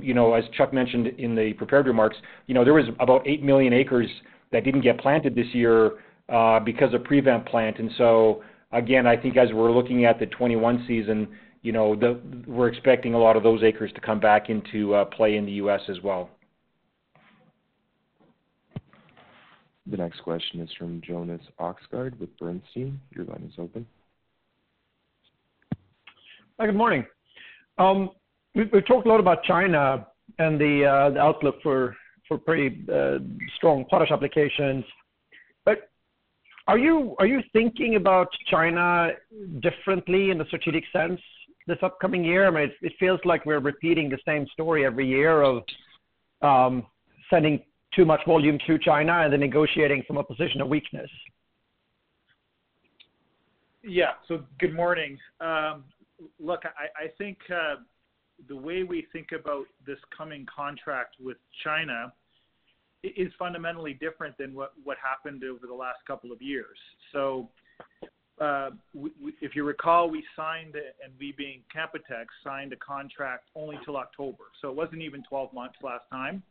you 0.00 0.14
know, 0.14 0.34
as 0.34 0.44
Chuck 0.56 0.72
mentioned 0.72 1.08
in 1.18 1.34
the 1.34 1.52
prepared 1.54 1.86
remarks, 1.86 2.16
you 2.46 2.54
know, 2.54 2.64
there 2.64 2.74
was 2.74 2.86
about 3.00 3.26
8 3.26 3.42
million 3.42 3.72
acres 3.72 4.08
that 4.52 4.64
didn't 4.64 4.82
get 4.82 4.98
planted 5.00 5.34
this 5.34 5.46
year 5.52 5.92
uh, 6.28 6.60
because 6.60 6.94
of 6.94 7.04
prevent 7.04 7.46
plant. 7.46 7.78
And 7.78 7.90
so 7.98 8.42
again, 8.72 9.06
I 9.06 9.16
think 9.16 9.36
as 9.36 9.52
we're 9.52 9.72
looking 9.72 10.04
at 10.04 10.18
the 10.18 10.26
2021 10.26 10.84
season, 10.86 11.28
you 11.62 11.72
know, 11.72 11.96
we're 12.46 12.68
expecting 12.68 13.14
a 13.14 13.18
lot 13.18 13.36
of 13.36 13.42
those 13.42 13.62
acres 13.62 13.90
to 13.94 14.00
come 14.00 14.20
back 14.20 14.48
into 14.48 14.94
uh, 14.94 15.04
play 15.04 15.36
in 15.36 15.44
the 15.44 15.52
U.S. 15.52 15.80
as 15.88 16.00
well. 16.02 16.30
The 19.90 19.96
next 19.96 20.20
question 20.20 20.60
is 20.60 20.68
from 20.78 21.00
Jonas 21.06 21.40
Oxgaard 21.58 22.18
with 22.18 22.36
Bernstein. 22.38 23.00
Your 23.14 23.24
line 23.24 23.48
is 23.48 23.54
open. 23.58 23.86
Hi, 26.58 26.66
good 26.66 26.74
morning. 26.74 27.06
Um, 27.78 28.10
We've 28.54 28.86
talked 28.86 29.06
a 29.06 29.08
lot 29.08 29.20
about 29.20 29.44
China 29.44 30.06
and 30.40 30.60
the 30.60 30.84
uh, 30.84 31.22
outlook 31.22 31.62
for 31.62 31.94
pretty 32.44 32.84
uh, 32.92 33.18
strong 33.56 33.84
potash 33.84 34.10
applications. 34.10 34.84
But 35.64 35.88
are 36.66 36.76
you 36.78 37.14
thinking 37.52 37.94
about 37.94 38.28
China 38.50 39.10
differently 39.60 40.30
in 40.30 40.40
a 40.40 40.46
strategic 40.46 40.84
sense 40.92 41.20
this 41.68 41.78
upcoming 41.82 42.24
year? 42.24 42.48
I 42.48 42.50
mean, 42.50 42.72
it 42.82 42.92
feels 42.98 43.20
like 43.24 43.46
we're 43.46 43.60
repeating 43.60 44.08
the 44.08 44.18
same 44.26 44.46
story 44.52 44.84
every 44.84 45.06
year 45.06 45.42
of 45.42 45.62
um, 46.42 46.86
sending 47.30 47.62
too 47.94 48.04
much 48.04 48.20
volume 48.26 48.58
to 48.66 48.78
China 48.78 49.20
and 49.22 49.32
then 49.32 49.40
negotiating 49.40 50.04
from 50.06 50.18
a 50.18 50.24
position 50.24 50.60
of 50.60 50.68
weakness. 50.68 51.10
Yeah. 53.82 54.12
So 54.26 54.44
good 54.58 54.74
morning. 54.74 55.18
Um, 55.40 55.84
look, 56.38 56.62
I 56.64 57.08
think 57.16 57.38
uh, 57.50 57.76
the 58.48 58.56
way 58.56 58.82
we 58.82 59.06
think 59.12 59.28
about 59.32 59.64
this 59.86 59.98
coming 60.16 60.46
contract 60.54 61.16
with 61.20 61.38
China 61.64 62.12
is 63.02 63.32
fundamentally 63.38 63.94
different 63.94 64.36
than 64.38 64.54
what 64.54 64.72
what 64.84 64.96
happened 65.02 65.42
over 65.44 65.66
the 65.66 65.74
last 65.74 65.98
couple 66.06 66.32
of 66.32 66.42
years. 66.42 66.76
So, 67.12 67.48
uh, 68.40 68.70
if 69.40 69.54
you 69.56 69.64
recall, 69.64 70.10
we 70.10 70.24
signed, 70.36 70.74
and 70.74 71.12
we 71.18 71.32
being 71.32 71.62
Canpotex, 71.74 72.26
signed 72.44 72.72
a 72.72 72.76
contract 72.76 73.48
only 73.54 73.78
till 73.84 73.96
October. 73.96 74.44
So 74.60 74.68
it 74.68 74.76
wasn't 74.76 75.02
even 75.02 75.22
12 75.28 75.52
months 75.52 75.76
last 75.82 76.04
time. 76.10 76.42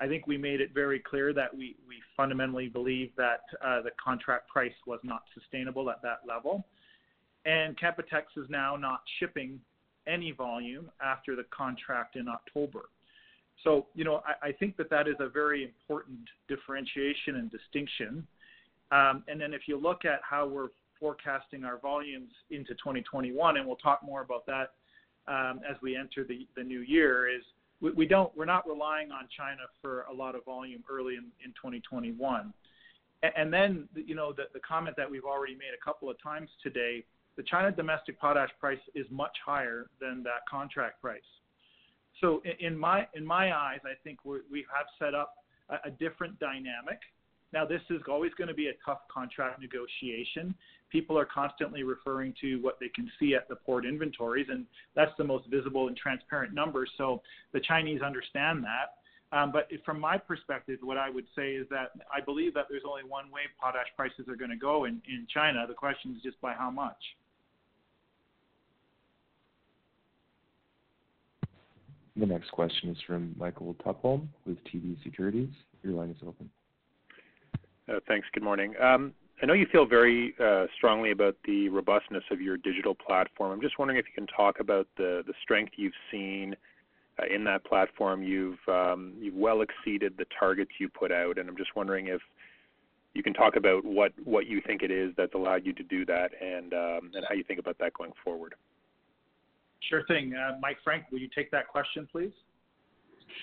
I 0.00 0.06
think 0.06 0.26
we 0.26 0.38
made 0.38 0.60
it 0.60 0.72
very 0.72 0.98
clear 0.98 1.32
that 1.34 1.54
we 1.54 1.76
fundamentally 2.16 2.68
believe 2.68 3.10
that 3.16 3.40
the 3.60 3.90
contract 4.02 4.48
price 4.48 4.72
was 4.86 5.00
not 5.02 5.22
sustainable 5.34 5.90
at 5.90 6.02
that 6.02 6.20
level. 6.26 6.64
Canpotex 7.46 8.24
is 8.36 8.48
now 8.48 8.76
not 8.76 9.00
shipping 9.18 9.60
any 10.06 10.32
volume 10.32 10.90
after 11.02 11.36
the 11.36 11.44
contract 11.56 12.16
in 12.16 12.28
October. 12.28 12.90
So, 13.62 13.86
you 13.94 14.04
know, 14.04 14.22
I 14.42 14.50
think 14.50 14.76
that 14.76 14.90
that 14.90 15.06
is 15.06 15.14
a 15.20 15.28
very 15.28 15.62
important 15.62 16.18
differentiation 16.48 17.36
and 17.36 17.50
distinction. 17.50 18.26
Um, 18.90 19.22
and 19.28 19.40
then 19.40 19.54
if 19.54 19.62
you 19.66 19.78
look 19.78 20.04
at 20.04 20.20
how 20.28 20.46
we're 20.46 20.68
forecasting 20.98 21.64
our 21.64 21.78
volumes 21.78 22.32
into 22.50 22.74
2021, 22.74 23.56
and 23.56 23.66
we'll 23.66 23.76
talk 23.76 24.02
more 24.02 24.22
about 24.22 24.46
that 24.46 24.72
as 25.28 25.76
we 25.82 25.96
enter 25.96 26.26
the 26.26 26.62
new 26.62 26.80
year, 26.80 27.28
we're 27.82 28.44
not 28.44 28.66
relying 28.66 29.10
on 29.10 29.28
China 29.36 29.62
for 29.82 30.02
a 30.02 30.14
lot 30.14 30.34
of 30.34 30.44
volume 30.44 30.82
early 30.88 31.16
in 31.16 31.50
2021. 31.50 32.54
And 33.36 33.52
then, 33.52 33.88
You 33.94 34.14
know, 34.14 34.32
the 34.32 34.60
comment 34.60 34.96
that 34.96 35.10
we've 35.10 35.24
already 35.24 35.54
made 35.54 35.74
a 35.78 35.84
couple 35.84 36.08
of 36.08 36.16
times 36.22 36.48
today, 36.62 37.04
the 37.36 37.42
China 37.42 37.70
domestic 37.72 38.20
potash 38.20 38.50
price 38.60 38.80
is 38.94 39.06
much 39.10 39.36
higher 39.44 39.86
than 40.00 40.22
that 40.22 40.46
contract 40.48 41.00
price. 41.00 41.20
So 42.20 42.42
in 42.60 42.78
my 42.78 43.06
eyes, 43.16 43.80
I 43.84 43.94
think 44.04 44.24
we 44.24 44.66
have 44.72 44.86
set 44.98 45.14
up 45.14 45.34
a 45.84 45.90
different 45.90 46.38
dynamic. 46.38 47.00
Now, 47.52 47.66
this 47.66 47.82
is 47.90 48.00
always 48.08 48.32
gonna 48.34 48.54
be 48.54 48.68
a 48.68 48.72
tough 48.84 49.06
contract 49.08 49.60
negotiation. 49.60 50.54
People 50.88 51.18
are 51.18 51.26
constantly 51.26 51.82
referring 51.82 52.34
to 52.40 52.56
what 52.62 52.80
they 52.80 52.88
can 52.88 53.10
see 53.18 53.34
at 53.34 53.48
the 53.48 53.56
port 53.56 53.84
inventories, 53.84 54.48
and 54.48 54.66
that's 54.94 55.12
the 55.18 55.24
most 55.24 55.46
visible 55.48 55.88
and 55.88 55.96
transparent 55.96 56.54
number. 56.54 56.86
So 56.96 57.22
the 57.52 57.60
Chinese 57.60 58.00
understand 58.00 58.64
that. 58.64 58.96
Um, 59.36 59.50
but 59.50 59.70
from 59.84 59.98
my 59.98 60.18
perspective, 60.18 60.78
what 60.82 60.98
I 60.98 61.08
would 61.08 61.26
say 61.34 61.52
is 61.52 61.66
that 61.70 61.92
I 62.12 62.20
believe 62.20 62.52
that 62.54 62.66
there's 62.68 62.82
only 62.86 63.02
one 63.04 63.30
way 63.30 63.42
potash 63.58 63.88
prices 63.96 64.28
are 64.28 64.36
gonna 64.36 64.56
go 64.56 64.84
in 64.84 65.00
China. 65.32 65.66
The 65.66 65.74
question 65.74 66.14
is 66.16 66.22
just 66.22 66.40
by 66.40 66.52
how 66.52 66.70
much. 66.70 67.16
The 72.14 72.26
next 72.26 72.50
question 72.50 72.90
is 72.90 73.00
from 73.06 73.34
Michael 73.38 73.74
Tupholme 73.74 74.28
with 74.44 74.62
TD 74.64 75.02
Securities. 75.02 75.48
Your 75.82 75.94
line 75.94 76.10
is 76.10 76.18
open. 76.26 76.50
Uh, 77.88 77.98
thanks. 78.06 78.26
Good 78.32 78.42
morning. 78.42 78.74
Um, 78.80 79.12
I 79.42 79.46
know 79.46 79.54
you 79.54 79.66
feel 79.72 79.86
very 79.86 80.34
uh, 80.42 80.66
strongly 80.76 81.10
about 81.10 81.36
the 81.44 81.68
robustness 81.68 82.22
of 82.30 82.40
your 82.40 82.56
digital 82.56 82.94
platform. 82.94 83.50
I'm 83.50 83.60
just 83.60 83.78
wondering 83.78 83.98
if 83.98 84.06
you 84.06 84.12
can 84.14 84.28
talk 84.28 84.60
about 84.60 84.86
the 84.96 85.24
strength 85.42 85.72
you've 85.76 85.92
seen 86.10 86.54
uh, 87.18 87.24
in 87.34 87.42
that 87.44 87.64
platform. 87.64 88.20
Um, 88.68 89.14
you've 89.18 89.34
well 89.34 89.62
exceeded 89.62 90.14
the 90.16 90.26
targets 90.38 90.70
you 90.78 90.88
put 90.88 91.10
out, 91.10 91.38
and 91.38 91.48
I'm 91.48 91.56
just 91.56 91.74
wondering 91.74 92.06
if 92.06 92.20
you 93.14 93.22
can 93.22 93.34
talk 93.34 93.56
about 93.56 93.84
what 93.84 94.12
you 94.46 94.62
think 94.64 94.82
it 94.82 94.90
is 94.92 95.12
that's 95.16 95.34
allowed 95.34 95.66
you 95.66 95.72
to 95.72 95.82
do 95.82 96.06
that 96.06 96.30
and, 96.40 96.72
um, 96.72 97.10
and 97.14 97.24
how 97.28 97.34
you 97.34 97.44
think 97.44 97.58
about 97.58 97.78
that 97.78 97.92
going 97.94 98.12
forward. 98.24 98.54
Sure 99.90 100.04
thing. 100.06 100.32
Mike 100.60 100.78
Frank, 100.84 101.04
will 101.10 101.18
you 101.18 101.28
take 101.34 101.50
that 101.50 101.66
question, 101.66 102.08
please? 102.10 102.32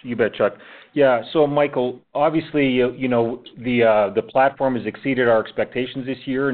You 0.03 0.15
bet, 0.15 0.33
Chuck. 0.33 0.53
Yeah. 0.93 1.21
So 1.33 1.45
Michael, 1.45 1.99
obviously, 2.13 2.67
you 2.67 3.07
know, 3.07 3.43
uh, 3.57 4.13
the 4.13 4.23
platform 4.29 4.75
has 4.75 4.85
exceeded 4.85 5.27
our 5.27 5.41
expectations 5.43 6.05
this 6.05 6.17
year 6.25 6.49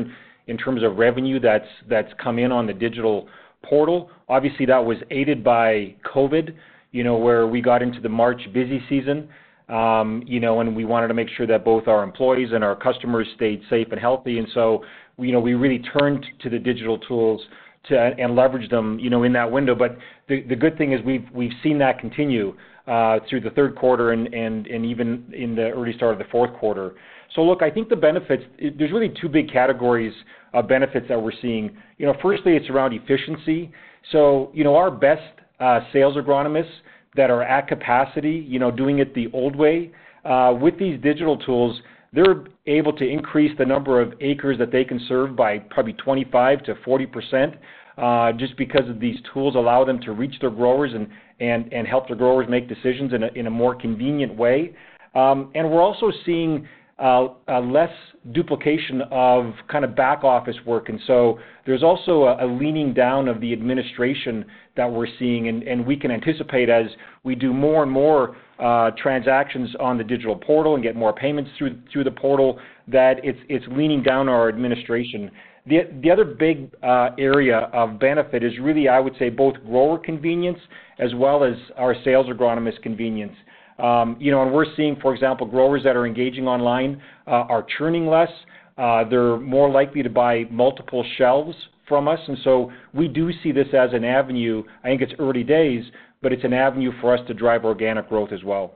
in 0.48 0.58
terms 0.58 0.84
of 0.84 0.98
revenue 0.98 1.40
that's 1.40 1.68
that's 1.90 2.12
come 2.22 2.40
in 2.40 2.52
on 2.52 2.68
the 2.68 2.74
digital 2.74 3.28
portal. 3.64 4.10
Obviously, 4.30 4.66
that 4.66 4.84
was 4.84 4.98
aided 5.12 5.44
by 5.44 5.96
COVID, 6.14 6.56
you 6.92 7.04
know, 7.04 7.18
where 7.18 7.48
we 7.48 7.62
got 7.62 7.82
into 7.82 8.00
the 8.00 8.10
March 8.10 8.42
busy 8.54 8.82
season, 8.90 9.28
um, 9.70 10.24
you 10.26 10.40
know, 10.40 10.60
and 10.60 10.76
we 10.76 10.86
wanted 10.86 11.08
to 11.08 11.14
make 11.14 11.30
sure 11.36 11.48
that 11.48 11.66
both 11.66 11.88
our 11.88 12.04
employees 12.04 12.50
and 12.54 12.64
our 12.64 12.76
customers 12.76 13.28
stayed 13.36 13.62
safe 13.70 13.88
and 13.92 14.00
healthy. 14.00 14.40
And 14.40 14.48
so, 14.54 14.84
you 15.18 15.32
know, 15.32 15.40
we 15.40 15.54
really 15.54 15.82
turned 15.98 16.26
to 16.42 16.50
the 16.50 16.60
digital 16.60 16.98
tools 17.00 17.42
and 17.90 18.32
leveraged 18.32 18.72
them, 18.72 18.98
you 19.00 19.10
know, 19.12 19.24
in 19.24 19.34
that 19.34 19.52
window. 19.52 19.76
But 19.76 19.98
the 20.28 20.56
good 20.56 20.78
thing 20.78 20.94
is 20.94 21.02
we've 21.04 21.52
seen 21.64 21.78
that 21.80 22.00
continue 22.00 22.56
Uh, 22.88 23.18
through 23.28 23.42
the 23.42 23.50
third 23.50 23.76
quarter 23.76 24.12
and 24.12 24.28
even 24.68 25.26
in 25.36 25.56
the 25.56 25.72
early 25.72 25.92
start 25.94 26.14
of 26.14 26.20
the 26.20 26.32
fourth 26.32 26.54
quarter. 26.60 26.94
So 27.34 27.42
look, 27.42 27.64
I 27.64 27.72
think 27.72 27.90
the 27.90 27.96
benefits, 27.96 28.44
there's 28.78 28.92
really 28.92 29.12
two 29.20 29.28
big 29.28 29.52
categories 29.52 30.14
of 30.54 30.68
benefits 30.68 31.08
that 31.10 31.20
we're 31.20 31.32
seeing. 31.42 31.76
You 31.98 32.06
know, 32.06 32.14
firstly, 32.22 32.56
it's 32.56 32.70
around 32.70 32.94
efficiency. 32.94 33.72
So 34.12 34.52
you 34.54 34.64
know, 34.64 34.76
our 34.76 34.92
best 34.92 35.24
uh, 35.60 35.80
sales 35.92 36.16
agronomists 36.16 36.70
that 37.16 37.32
are 37.32 37.42
at 37.42 37.68
capacity, 37.68 38.46
you 38.48 38.60
know, 38.60 38.70
doing 38.70 39.00
it 39.00 39.16
the 39.16 39.32
old 39.34 39.56
way, 39.56 39.92
uh, 40.24 40.56
with 40.60 40.78
these 40.78 41.02
digital 41.02 41.38
tools, 41.38 41.82
they're 42.14 42.44
able 42.68 42.94
to 42.94 43.08
increase 43.08 43.58
the 43.58 43.66
number 43.66 44.00
of 44.00 44.14
acres 44.22 44.60
that 44.60 44.72
they 44.72 44.84
can 44.84 45.00
serve 45.08 45.36
by 45.36 45.58
probably 45.58 45.94
25%-40%, 45.94 48.38
just 48.38 48.56
because 48.58 48.88
of 48.90 49.00
these 49.00 49.18
tools 49.34 49.56
allow 49.56 49.84
them 49.84 50.00
to 50.02 50.12
reach 50.12 50.40
their 50.40 50.52
growers 50.52 50.94
and 51.40 51.88
help 51.88 52.08
the 52.08 52.16
growers 52.16 52.48
make 52.50 52.68
decisions 52.70 53.12
in 53.36 53.48
a 53.48 53.50
more 53.50 53.76
convenient 53.76 54.36
way. 54.36 54.76
Um, 55.16 55.52
and 55.56 55.70
we're 55.70 55.82
also 55.82 56.12
seeing 56.26 56.68
uh, 56.98 57.28
uh, 57.50 57.60
less 57.60 57.92
duplication 58.32 59.02
of 59.12 59.54
kind 59.70 59.84
of 59.84 59.96
back 59.96 60.24
office 60.24 60.56
work. 60.66 60.88
And 60.88 61.00
so 61.06 61.40
there's 61.66 61.84
also 61.84 62.38
a 62.40 62.46
leaning 62.46 62.94
down 62.94 63.28
of 63.28 63.42
the 63.42 63.52
administration 63.52 64.46
that 64.78 64.90
we're 64.90 65.08
seeing, 65.20 65.48
and 65.48 65.86
we 65.86 65.98
can 65.98 66.10
anticipate 66.10 66.70
as 66.70 66.86
we 67.24 67.36
do 67.36 67.54
more 67.54 67.84
and 67.84 67.92
more 67.92 68.38
uh, 68.60 68.92
transactions 68.92 69.76
on 69.80 69.98
the 69.98 70.04
digital 70.04 70.38
portal 70.38 70.76
and 70.76 70.84
get 70.84 70.96
more 70.96 71.12
payments 71.12 71.52
through 71.58 71.78
through 71.92 72.06
the 72.06 72.12
portal, 72.12 72.60
that 72.88 73.16
it's, 73.24 73.40
it's 73.50 73.66
leaning 73.72 74.02
down 74.02 74.30
our 74.30 74.48
administration. 74.48 75.30
The 75.68 76.12
other 76.12 76.26
big 76.26 76.72
uh, 76.84 77.10
area 77.18 77.70
of 77.74 78.00
benefit 78.00 78.44
is 78.44 78.54
really, 78.62 78.88
I 78.88 79.00
would 79.00 79.16
say, 79.18 79.30
both 79.30 79.56
grower 79.66 79.98
convenience 79.98 80.60
as 81.00 81.16
well 81.16 81.44
as 81.44 81.56
our 81.76 81.96
sales 82.04 82.28
agronomist 82.28 82.84
convenience. 82.84 83.34
Um, 83.80 84.16
you 84.20 84.32
know, 84.32 84.44
and 84.44 84.54
we're 84.54 84.74
seeing, 84.78 84.96
for 85.02 85.14
example, 85.14 85.48
growers 85.48 85.84
that 85.84 85.96
are 85.96 86.06
engaging 86.06 86.48
online 86.48 87.02
uh, 87.28 87.32
are 87.50 87.66
churning 87.78 88.08
less. 88.08 88.30
Uh, 88.78 89.04
they're 89.10 89.38
more 89.38 89.70
likely 89.70 90.04
to 90.04 90.10
buy 90.10 90.44
multiple 90.52 91.04
shelves 91.18 91.56
from 91.88 92.08
us. 92.08 92.20
And 92.28 92.38
so 92.44 92.72
we 92.94 93.08
do 93.08 93.32
see 93.42 93.52
this 93.52 93.68
as 93.74 93.90
an 93.94 94.04
avenue. 94.04 94.64
I 94.84 94.88
think 94.88 95.02
it's 95.02 95.14
early 95.20 95.44
days, 95.44 95.84
but 96.22 96.32
it's 96.32 96.44
an 96.44 96.54
avenue 96.54 96.92
for 97.02 97.16
us 97.16 97.26
to 97.28 97.34
drive 97.34 97.66
organic 97.66 98.08
growth 98.08 98.32
as 98.32 98.44
well. 98.44 98.76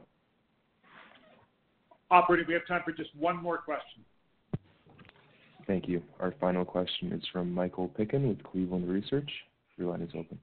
Operator, 2.11 2.45
we 2.47 2.55
have 2.55 2.65
time 2.67 2.81
for 2.83 2.91
just 2.91 3.15
one 3.15 3.41
more 3.41 3.59
question. 3.59 4.03
Thank 5.69 5.87
you. 5.87 6.01
Our 6.19 6.33
final 6.41 6.65
question 6.65 7.13
is 7.13 7.21
from 7.31 7.53
Michael 7.53 7.89
Piken 7.89 8.27
with 8.27 8.41
Cleveland 8.41 8.89
Research. 8.89 9.29
Your 9.77 9.91
line 9.91 10.01
is 10.01 10.09
open. 10.15 10.39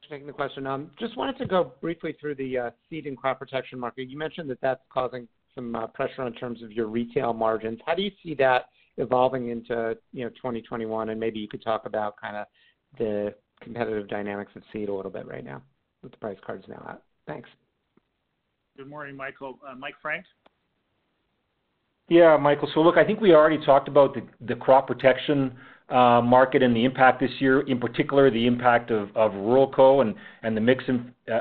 Thanks 0.00 0.08
taking 0.08 0.28
the 0.28 0.32
question. 0.32 0.64
Um, 0.64 0.92
just 1.00 1.16
wanted 1.16 1.36
to 1.38 1.46
go 1.46 1.72
briefly 1.80 2.14
through 2.20 2.36
the 2.36 2.56
uh, 2.56 2.70
seed 2.88 3.06
and 3.08 3.16
crop 3.16 3.40
protection 3.40 3.80
market. 3.80 4.08
You 4.08 4.16
mentioned 4.16 4.48
that 4.50 4.60
that's 4.60 4.82
causing 4.92 5.26
some 5.56 5.74
uh, 5.74 5.88
pressure 5.88 6.24
in 6.24 6.34
terms 6.34 6.62
of 6.62 6.70
your 6.70 6.86
retail 6.86 7.32
margins. 7.32 7.80
How 7.84 7.96
do 7.96 8.02
you 8.02 8.12
see 8.22 8.36
that 8.36 8.66
evolving 8.96 9.48
into, 9.48 9.96
you 10.12 10.22
know, 10.22 10.30
2021? 10.30 11.08
And 11.08 11.18
Maybe 11.18 11.40
you 11.40 11.48
could 11.48 11.64
talk 11.64 11.86
about 11.86 12.14
kinda 12.22 12.46
the 12.96 13.34
competitive 13.60 14.06
dynamics 14.06 14.52
of 14.54 14.62
seed 14.72 14.88
a 14.88 14.94
little 14.94 15.10
bit 15.10 15.26
right 15.26 15.44
now 15.44 15.62
with 16.04 16.12
the 16.12 16.18
price 16.18 16.38
cards 16.46 16.64
now 16.68 16.86
out. 16.88 17.02
Thanks. 17.26 17.48
Good 18.76 18.88
morning, 18.88 19.16
Michael. 19.16 19.58
Uh, 19.68 19.74
Mike 19.74 19.96
Frank? 20.00 20.24
Yeah, 22.10 22.36
Michael. 22.36 22.68
So 22.74 22.80
look, 22.80 22.96
I 22.96 23.04
think 23.04 23.20
we 23.20 23.34
already 23.34 23.64
talked 23.64 23.86
about 23.86 24.16
the 24.40 24.54
crop 24.56 24.88
protection 24.88 25.52
uh, 25.88 26.20
market 26.20 26.60
and 26.60 26.74
the 26.74 26.84
impact 26.84 27.20
this 27.20 27.30
year, 27.38 27.60
in 27.60 27.78
particular, 27.78 28.32
the 28.32 28.48
impact 28.48 28.90
of 28.90 29.10
Ruralco 29.10 30.02
and 30.42 30.56
the 30.56 30.60
mix 30.60 30.82
uh, 30.88 30.94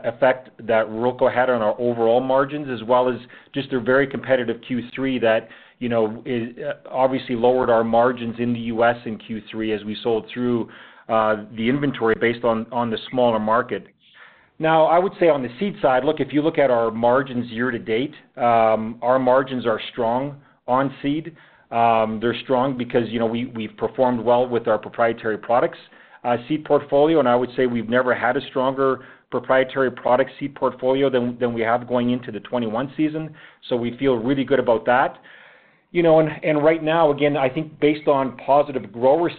effect 0.03 0.51
that 0.59 0.85
Ruralco 0.85 1.33
had 1.33 1.49
on 1.49 1.63
our 1.63 1.75
overall 1.79 2.21
margins, 2.21 2.67
as 2.69 2.87
well 2.87 3.09
as 3.09 3.19
just 3.51 3.71
their 3.71 3.79
very 3.79 4.05
competitive 4.05 4.57
Q3 4.69 5.19
that, 5.21 5.49
you 5.79 5.89
know, 5.89 6.23
uh, 6.27 6.87
obviously 6.87 7.35
lowered 7.35 7.71
our 7.71 7.83
margins 7.83 8.35
in 8.37 8.53
the 8.53 8.59
U.S. 8.59 8.97
in 9.07 9.17
Q3 9.17 9.75
as 9.75 9.83
we 9.83 9.97
sold 10.03 10.27
through 10.31 10.69
the 11.07 11.67
inventory 11.67 12.13
based 12.21 12.45
on 12.45 12.91
the 12.91 12.97
smaller 13.09 13.39
market. 13.39 13.87
Now, 14.59 14.85
I 14.85 14.99
would 14.99 15.13
say 15.19 15.29
on 15.29 15.41
the 15.41 15.49
seed 15.59 15.77
side, 15.81 16.03
look, 16.03 16.19
if 16.19 16.31
you 16.31 16.43
look 16.43 16.59
at 16.59 16.69
our 16.69 16.91
margins 16.91 17.49
year 17.49 17.71
to 17.71 17.79
date, 17.79 18.13
um, 18.37 18.99
our 19.01 19.17
margins 19.17 19.65
are 19.65 19.81
strong 19.91 20.39
on 20.69 20.93
seed. 21.01 21.35
They're 21.69 22.39
strong 22.43 22.77
because, 22.77 23.09
you 23.09 23.19
know, 23.19 23.25
we've 23.25 23.75
performed 23.77 24.23
well 24.23 24.47
with 24.47 24.67
our 24.67 24.77
proprietary 24.77 25.37
products 25.37 25.79
seed 26.47 26.65
portfolio, 26.65 27.19
and 27.19 27.27
I 27.27 27.35
would 27.35 27.49
say 27.55 27.65
we've 27.65 27.89
never 27.89 28.13
had 28.13 28.37
a 28.37 28.41
stronger 28.49 29.05
proprietary 29.31 29.91
product 29.91 30.31
seed 30.39 30.55
portfolio 30.55 31.09
than 31.09 31.53
we 31.53 31.61
have 31.61 31.87
going 31.87 32.09
into 32.11 32.31
the 32.31 32.39
2021 32.39 32.93
season. 32.97 33.35
So 33.69 33.75
we 33.75 33.97
feel 33.97 34.15
really 34.15 34.43
good 34.43 34.59
about 34.59 34.85
that. 34.85 35.17
You 35.91 36.03
know, 36.03 36.19
and 36.19 36.63
right 36.63 36.83
now, 36.83 37.11
again, 37.11 37.35
I 37.35 37.49
think 37.49 37.79
based 37.79 38.07
on 38.07 38.37
positive 38.37 38.91
grower 38.91 39.31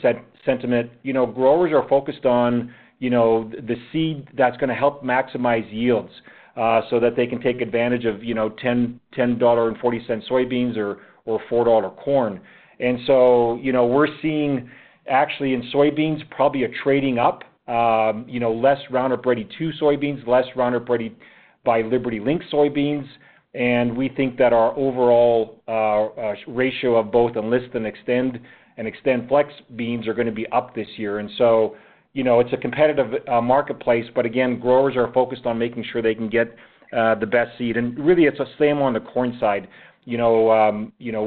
sentiment, 0.44 0.90
you 1.02 1.12
know, 1.12 1.26
growers 1.26 1.72
are 1.72 1.88
focused 1.88 2.24
on, 2.24 2.74
you 2.98 3.10
know, 3.10 3.50
the 3.50 3.76
seed 3.92 4.28
that's 4.36 4.56
gonna 4.56 4.74
help 4.74 5.04
maximize 5.04 5.70
yields. 5.72 6.12
uh, 6.56 6.82
so 6.90 6.98
that 7.00 7.16
they 7.16 7.26
can 7.26 7.40
take 7.40 7.60
advantage 7.60 8.04
of 8.04 8.22
you 8.24 8.34
know 8.34 8.50
$10.40 8.50 10.06
cent 10.06 10.24
soybeans 10.30 10.76
or 10.76 10.98
or 11.30 11.40
four 11.48 11.64
dollar 11.64 11.90
corn. 11.90 12.40
And 12.78 12.98
so 13.06 13.58
you 13.62 13.72
know 13.72 13.86
we're 13.86 14.08
seeing 14.22 14.70
actually 15.08 15.54
in 15.54 15.62
soybeans 15.74 16.28
probably 16.30 16.64
a 16.64 16.68
trading 16.82 17.18
up. 17.18 17.44
Um, 17.68 18.24
you 18.28 18.40
know 18.40 18.52
less 18.52 18.78
Roundup 18.90 19.24
Ready 19.24 19.48
2 19.58 19.72
soybeans, 19.80 20.26
less 20.26 20.46
Roundup 20.56 20.88
Ready 20.88 21.16
by 21.64 21.82
Liberty 21.82 22.20
Link 22.20 22.42
soybeans, 22.52 23.06
and 23.54 23.96
we 23.96 24.08
think 24.08 24.36
that 24.38 24.52
our 24.52 24.76
overall 24.76 25.62
uh, 25.68 26.06
uh, 26.06 26.34
ratio 26.48 26.96
of 26.96 27.12
both 27.12 27.36
Enlist 27.36 27.74
and 27.74 27.86
Xtend 27.86 28.40
and 28.76 28.88
XtendFlex 28.92 29.50
beans 29.76 30.08
are 30.08 30.14
going 30.14 30.26
to 30.26 30.32
be 30.32 30.46
up 30.48 30.74
this 30.74 30.88
year. 30.96 31.18
And 31.18 31.30
so 31.36 31.76
you 32.12 32.24
know, 32.24 32.40
it's 32.40 32.52
a 32.52 32.56
competitive 32.56 33.22
uh, 33.28 33.40
marketplace, 33.40 34.06
but 34.14 34.26
again, 34.26 34.58
growers 34.58 34.96
are 34.96 35.12
focused 35.12 35.46
on 35.46 35.58
making 35.58 35.84
sure 35.92 36.02
they 36.02 36.14
can 36.14 36.28
get 36.28 36.56
uh, 36.96 37.14
the 37.14 37.26
best 37.26 37.56
seed. 37.56 37.76
And 37.76 37.96
really, 37.98 38.24
it's 38.24 38.38
the 38.38 38.46
same 38.58 38.78
on 38.78 38.94
the 38.94 39.00
corn 39.00 39.36
side. 39.38 39.68
You 40.10 40.18
know, 40.18 40.50
um, 40.50 40.92
you 40.98 41.12
know, 41.12 41.22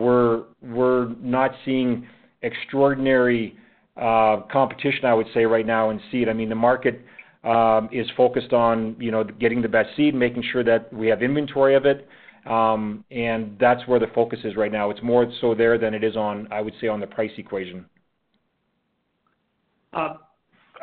we're 0.61 1.15
not 1.21 1.51
seeing 1.63 2.05
extraordinary 2.41 3.55
uh, 3.95 4.41
competition, 4.51 5.05
I 5.05 5.13
would 5.13 5.27
say, 5.33 5.45
right 5.45 5.65
now 5.65 5.89
in 5.89 6.01
seed. 6.11 6.27
I 6.27 6.33
mean, 6.33 6.49
the 6.49 6.55
market 6.55 7.01
um, 7.45 7.87
is 7.93 8.05
focused 8.17 8.51
on 8.51 8.97
you 8.99 9.09
know 9.09 9.23
getting 9.23 9.61
the 9.61 9.69
best 9.69 9.95
seed, 9.95 10.13
making 10.13 10.43
sure 10.51 10.65
that 10.65 10.91
we 10.91 11.07
have 11.07 11.23
inventory 11.23 11.75
of 11.75 11.85
it, 11.85 12.07
um, 12.45 13.05
and 13.09 13.55
that's 13.57 13.87
where 13.87 13.99
the 13.99 14.07
focus 14.13 14.39
is 14.43 14.57
right 14.57 14.71
now. 14.71 14.89
It's 14.89 15.01
more 15.01 15.31
so 15.39 15.55
there 15.55 15.77
than 15.77 15.93
it 15.93 16.03
is 16.03 16.17
on, 16.17 16.49
I 16.51 16.59
would 16.59 16.73
say, 16.81 16.87
on 16.87 16.99
the 16.99 17.07
price 17.07 17.31
equation. 17.37 17.85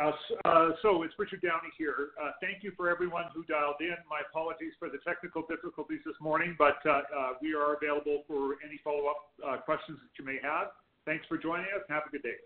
Uh, 0.01 0.13
uh, 0.47 0.71
so 0.81 1.03
it's 1.03 1.13
Richard 1.19 1.43
Downey 1.43 1.69
here. 1.77 2.11
Uh, 2.21 2.31
thank 2.41 2.63
you 2.63 2.73
for 2.77 2.89
everyone 2.89 3.25
who 3.35 3.45
dialed 3.45 3.77
in. 3.81 3.97
My 4.09 4.21
apologies 4.31 4.73
for 4.79 4.89
the 4.89 4.99
technical 5.07 5.43
difficulties 5.43 6.01
this 6.07 6.15
morning, 6.21 6.57
but 6.59 6.79
we 7.43 7.55
are 7.55 7.75
available 7.75 8.25
for 8.27 8.57
any 8.65 8.81
follow-up 8.83 9.65
questions 9.67 9.99
that 10.01 10.19
you 10.19 10.25
may 10.25 10.39
have. 10.43 10.69
Thanks 11.05 11.27
for 11.27 11.37
joining 11.37 11.67
us, 11.67 11.83
have 11.89 12.05
a 12.09 12.11
good 12.11 12.23
day. 12.23 12.37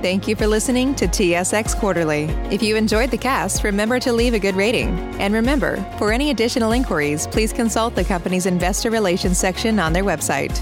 Thank 0.00 0.28
you 0.28 0.36
for 0.36 0.46
listening 0.46 0.94
to 0.94 1.08
TSX 1.08 1.76
Quarterly. 1.76 2.24
If 2.52 2.62
you 2.62 2.76
enjoyed 2.76 3.10
the 3.10 3.18
cast, 3.18 3.64
remember 3.64 3.98
to 3.98 4.12
leave 4.12 4.32
a 4.32 4.38
good 4.38 4.54
rating. 4.54 4.90
And 5.20 5.34
remember, 5.34 5.76
for 5.98 6.12
any 6.12 6.30
additional 6.30 6.70
inquiries, 6.70 7.26
please 7.26 7.52
consult 7.52 7.96
the 7.96 8.04
company's 8.04 8.46
investor 8.46 8.90
relations 8.90 9.38
section 9.38 9.80
on 9.80 9.92
their 9.92 10.04
website. 10.04 10.56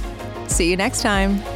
See 0.49 0.71
you 0.71 0.77
next 0.77 1.03
time. 1.03 1.56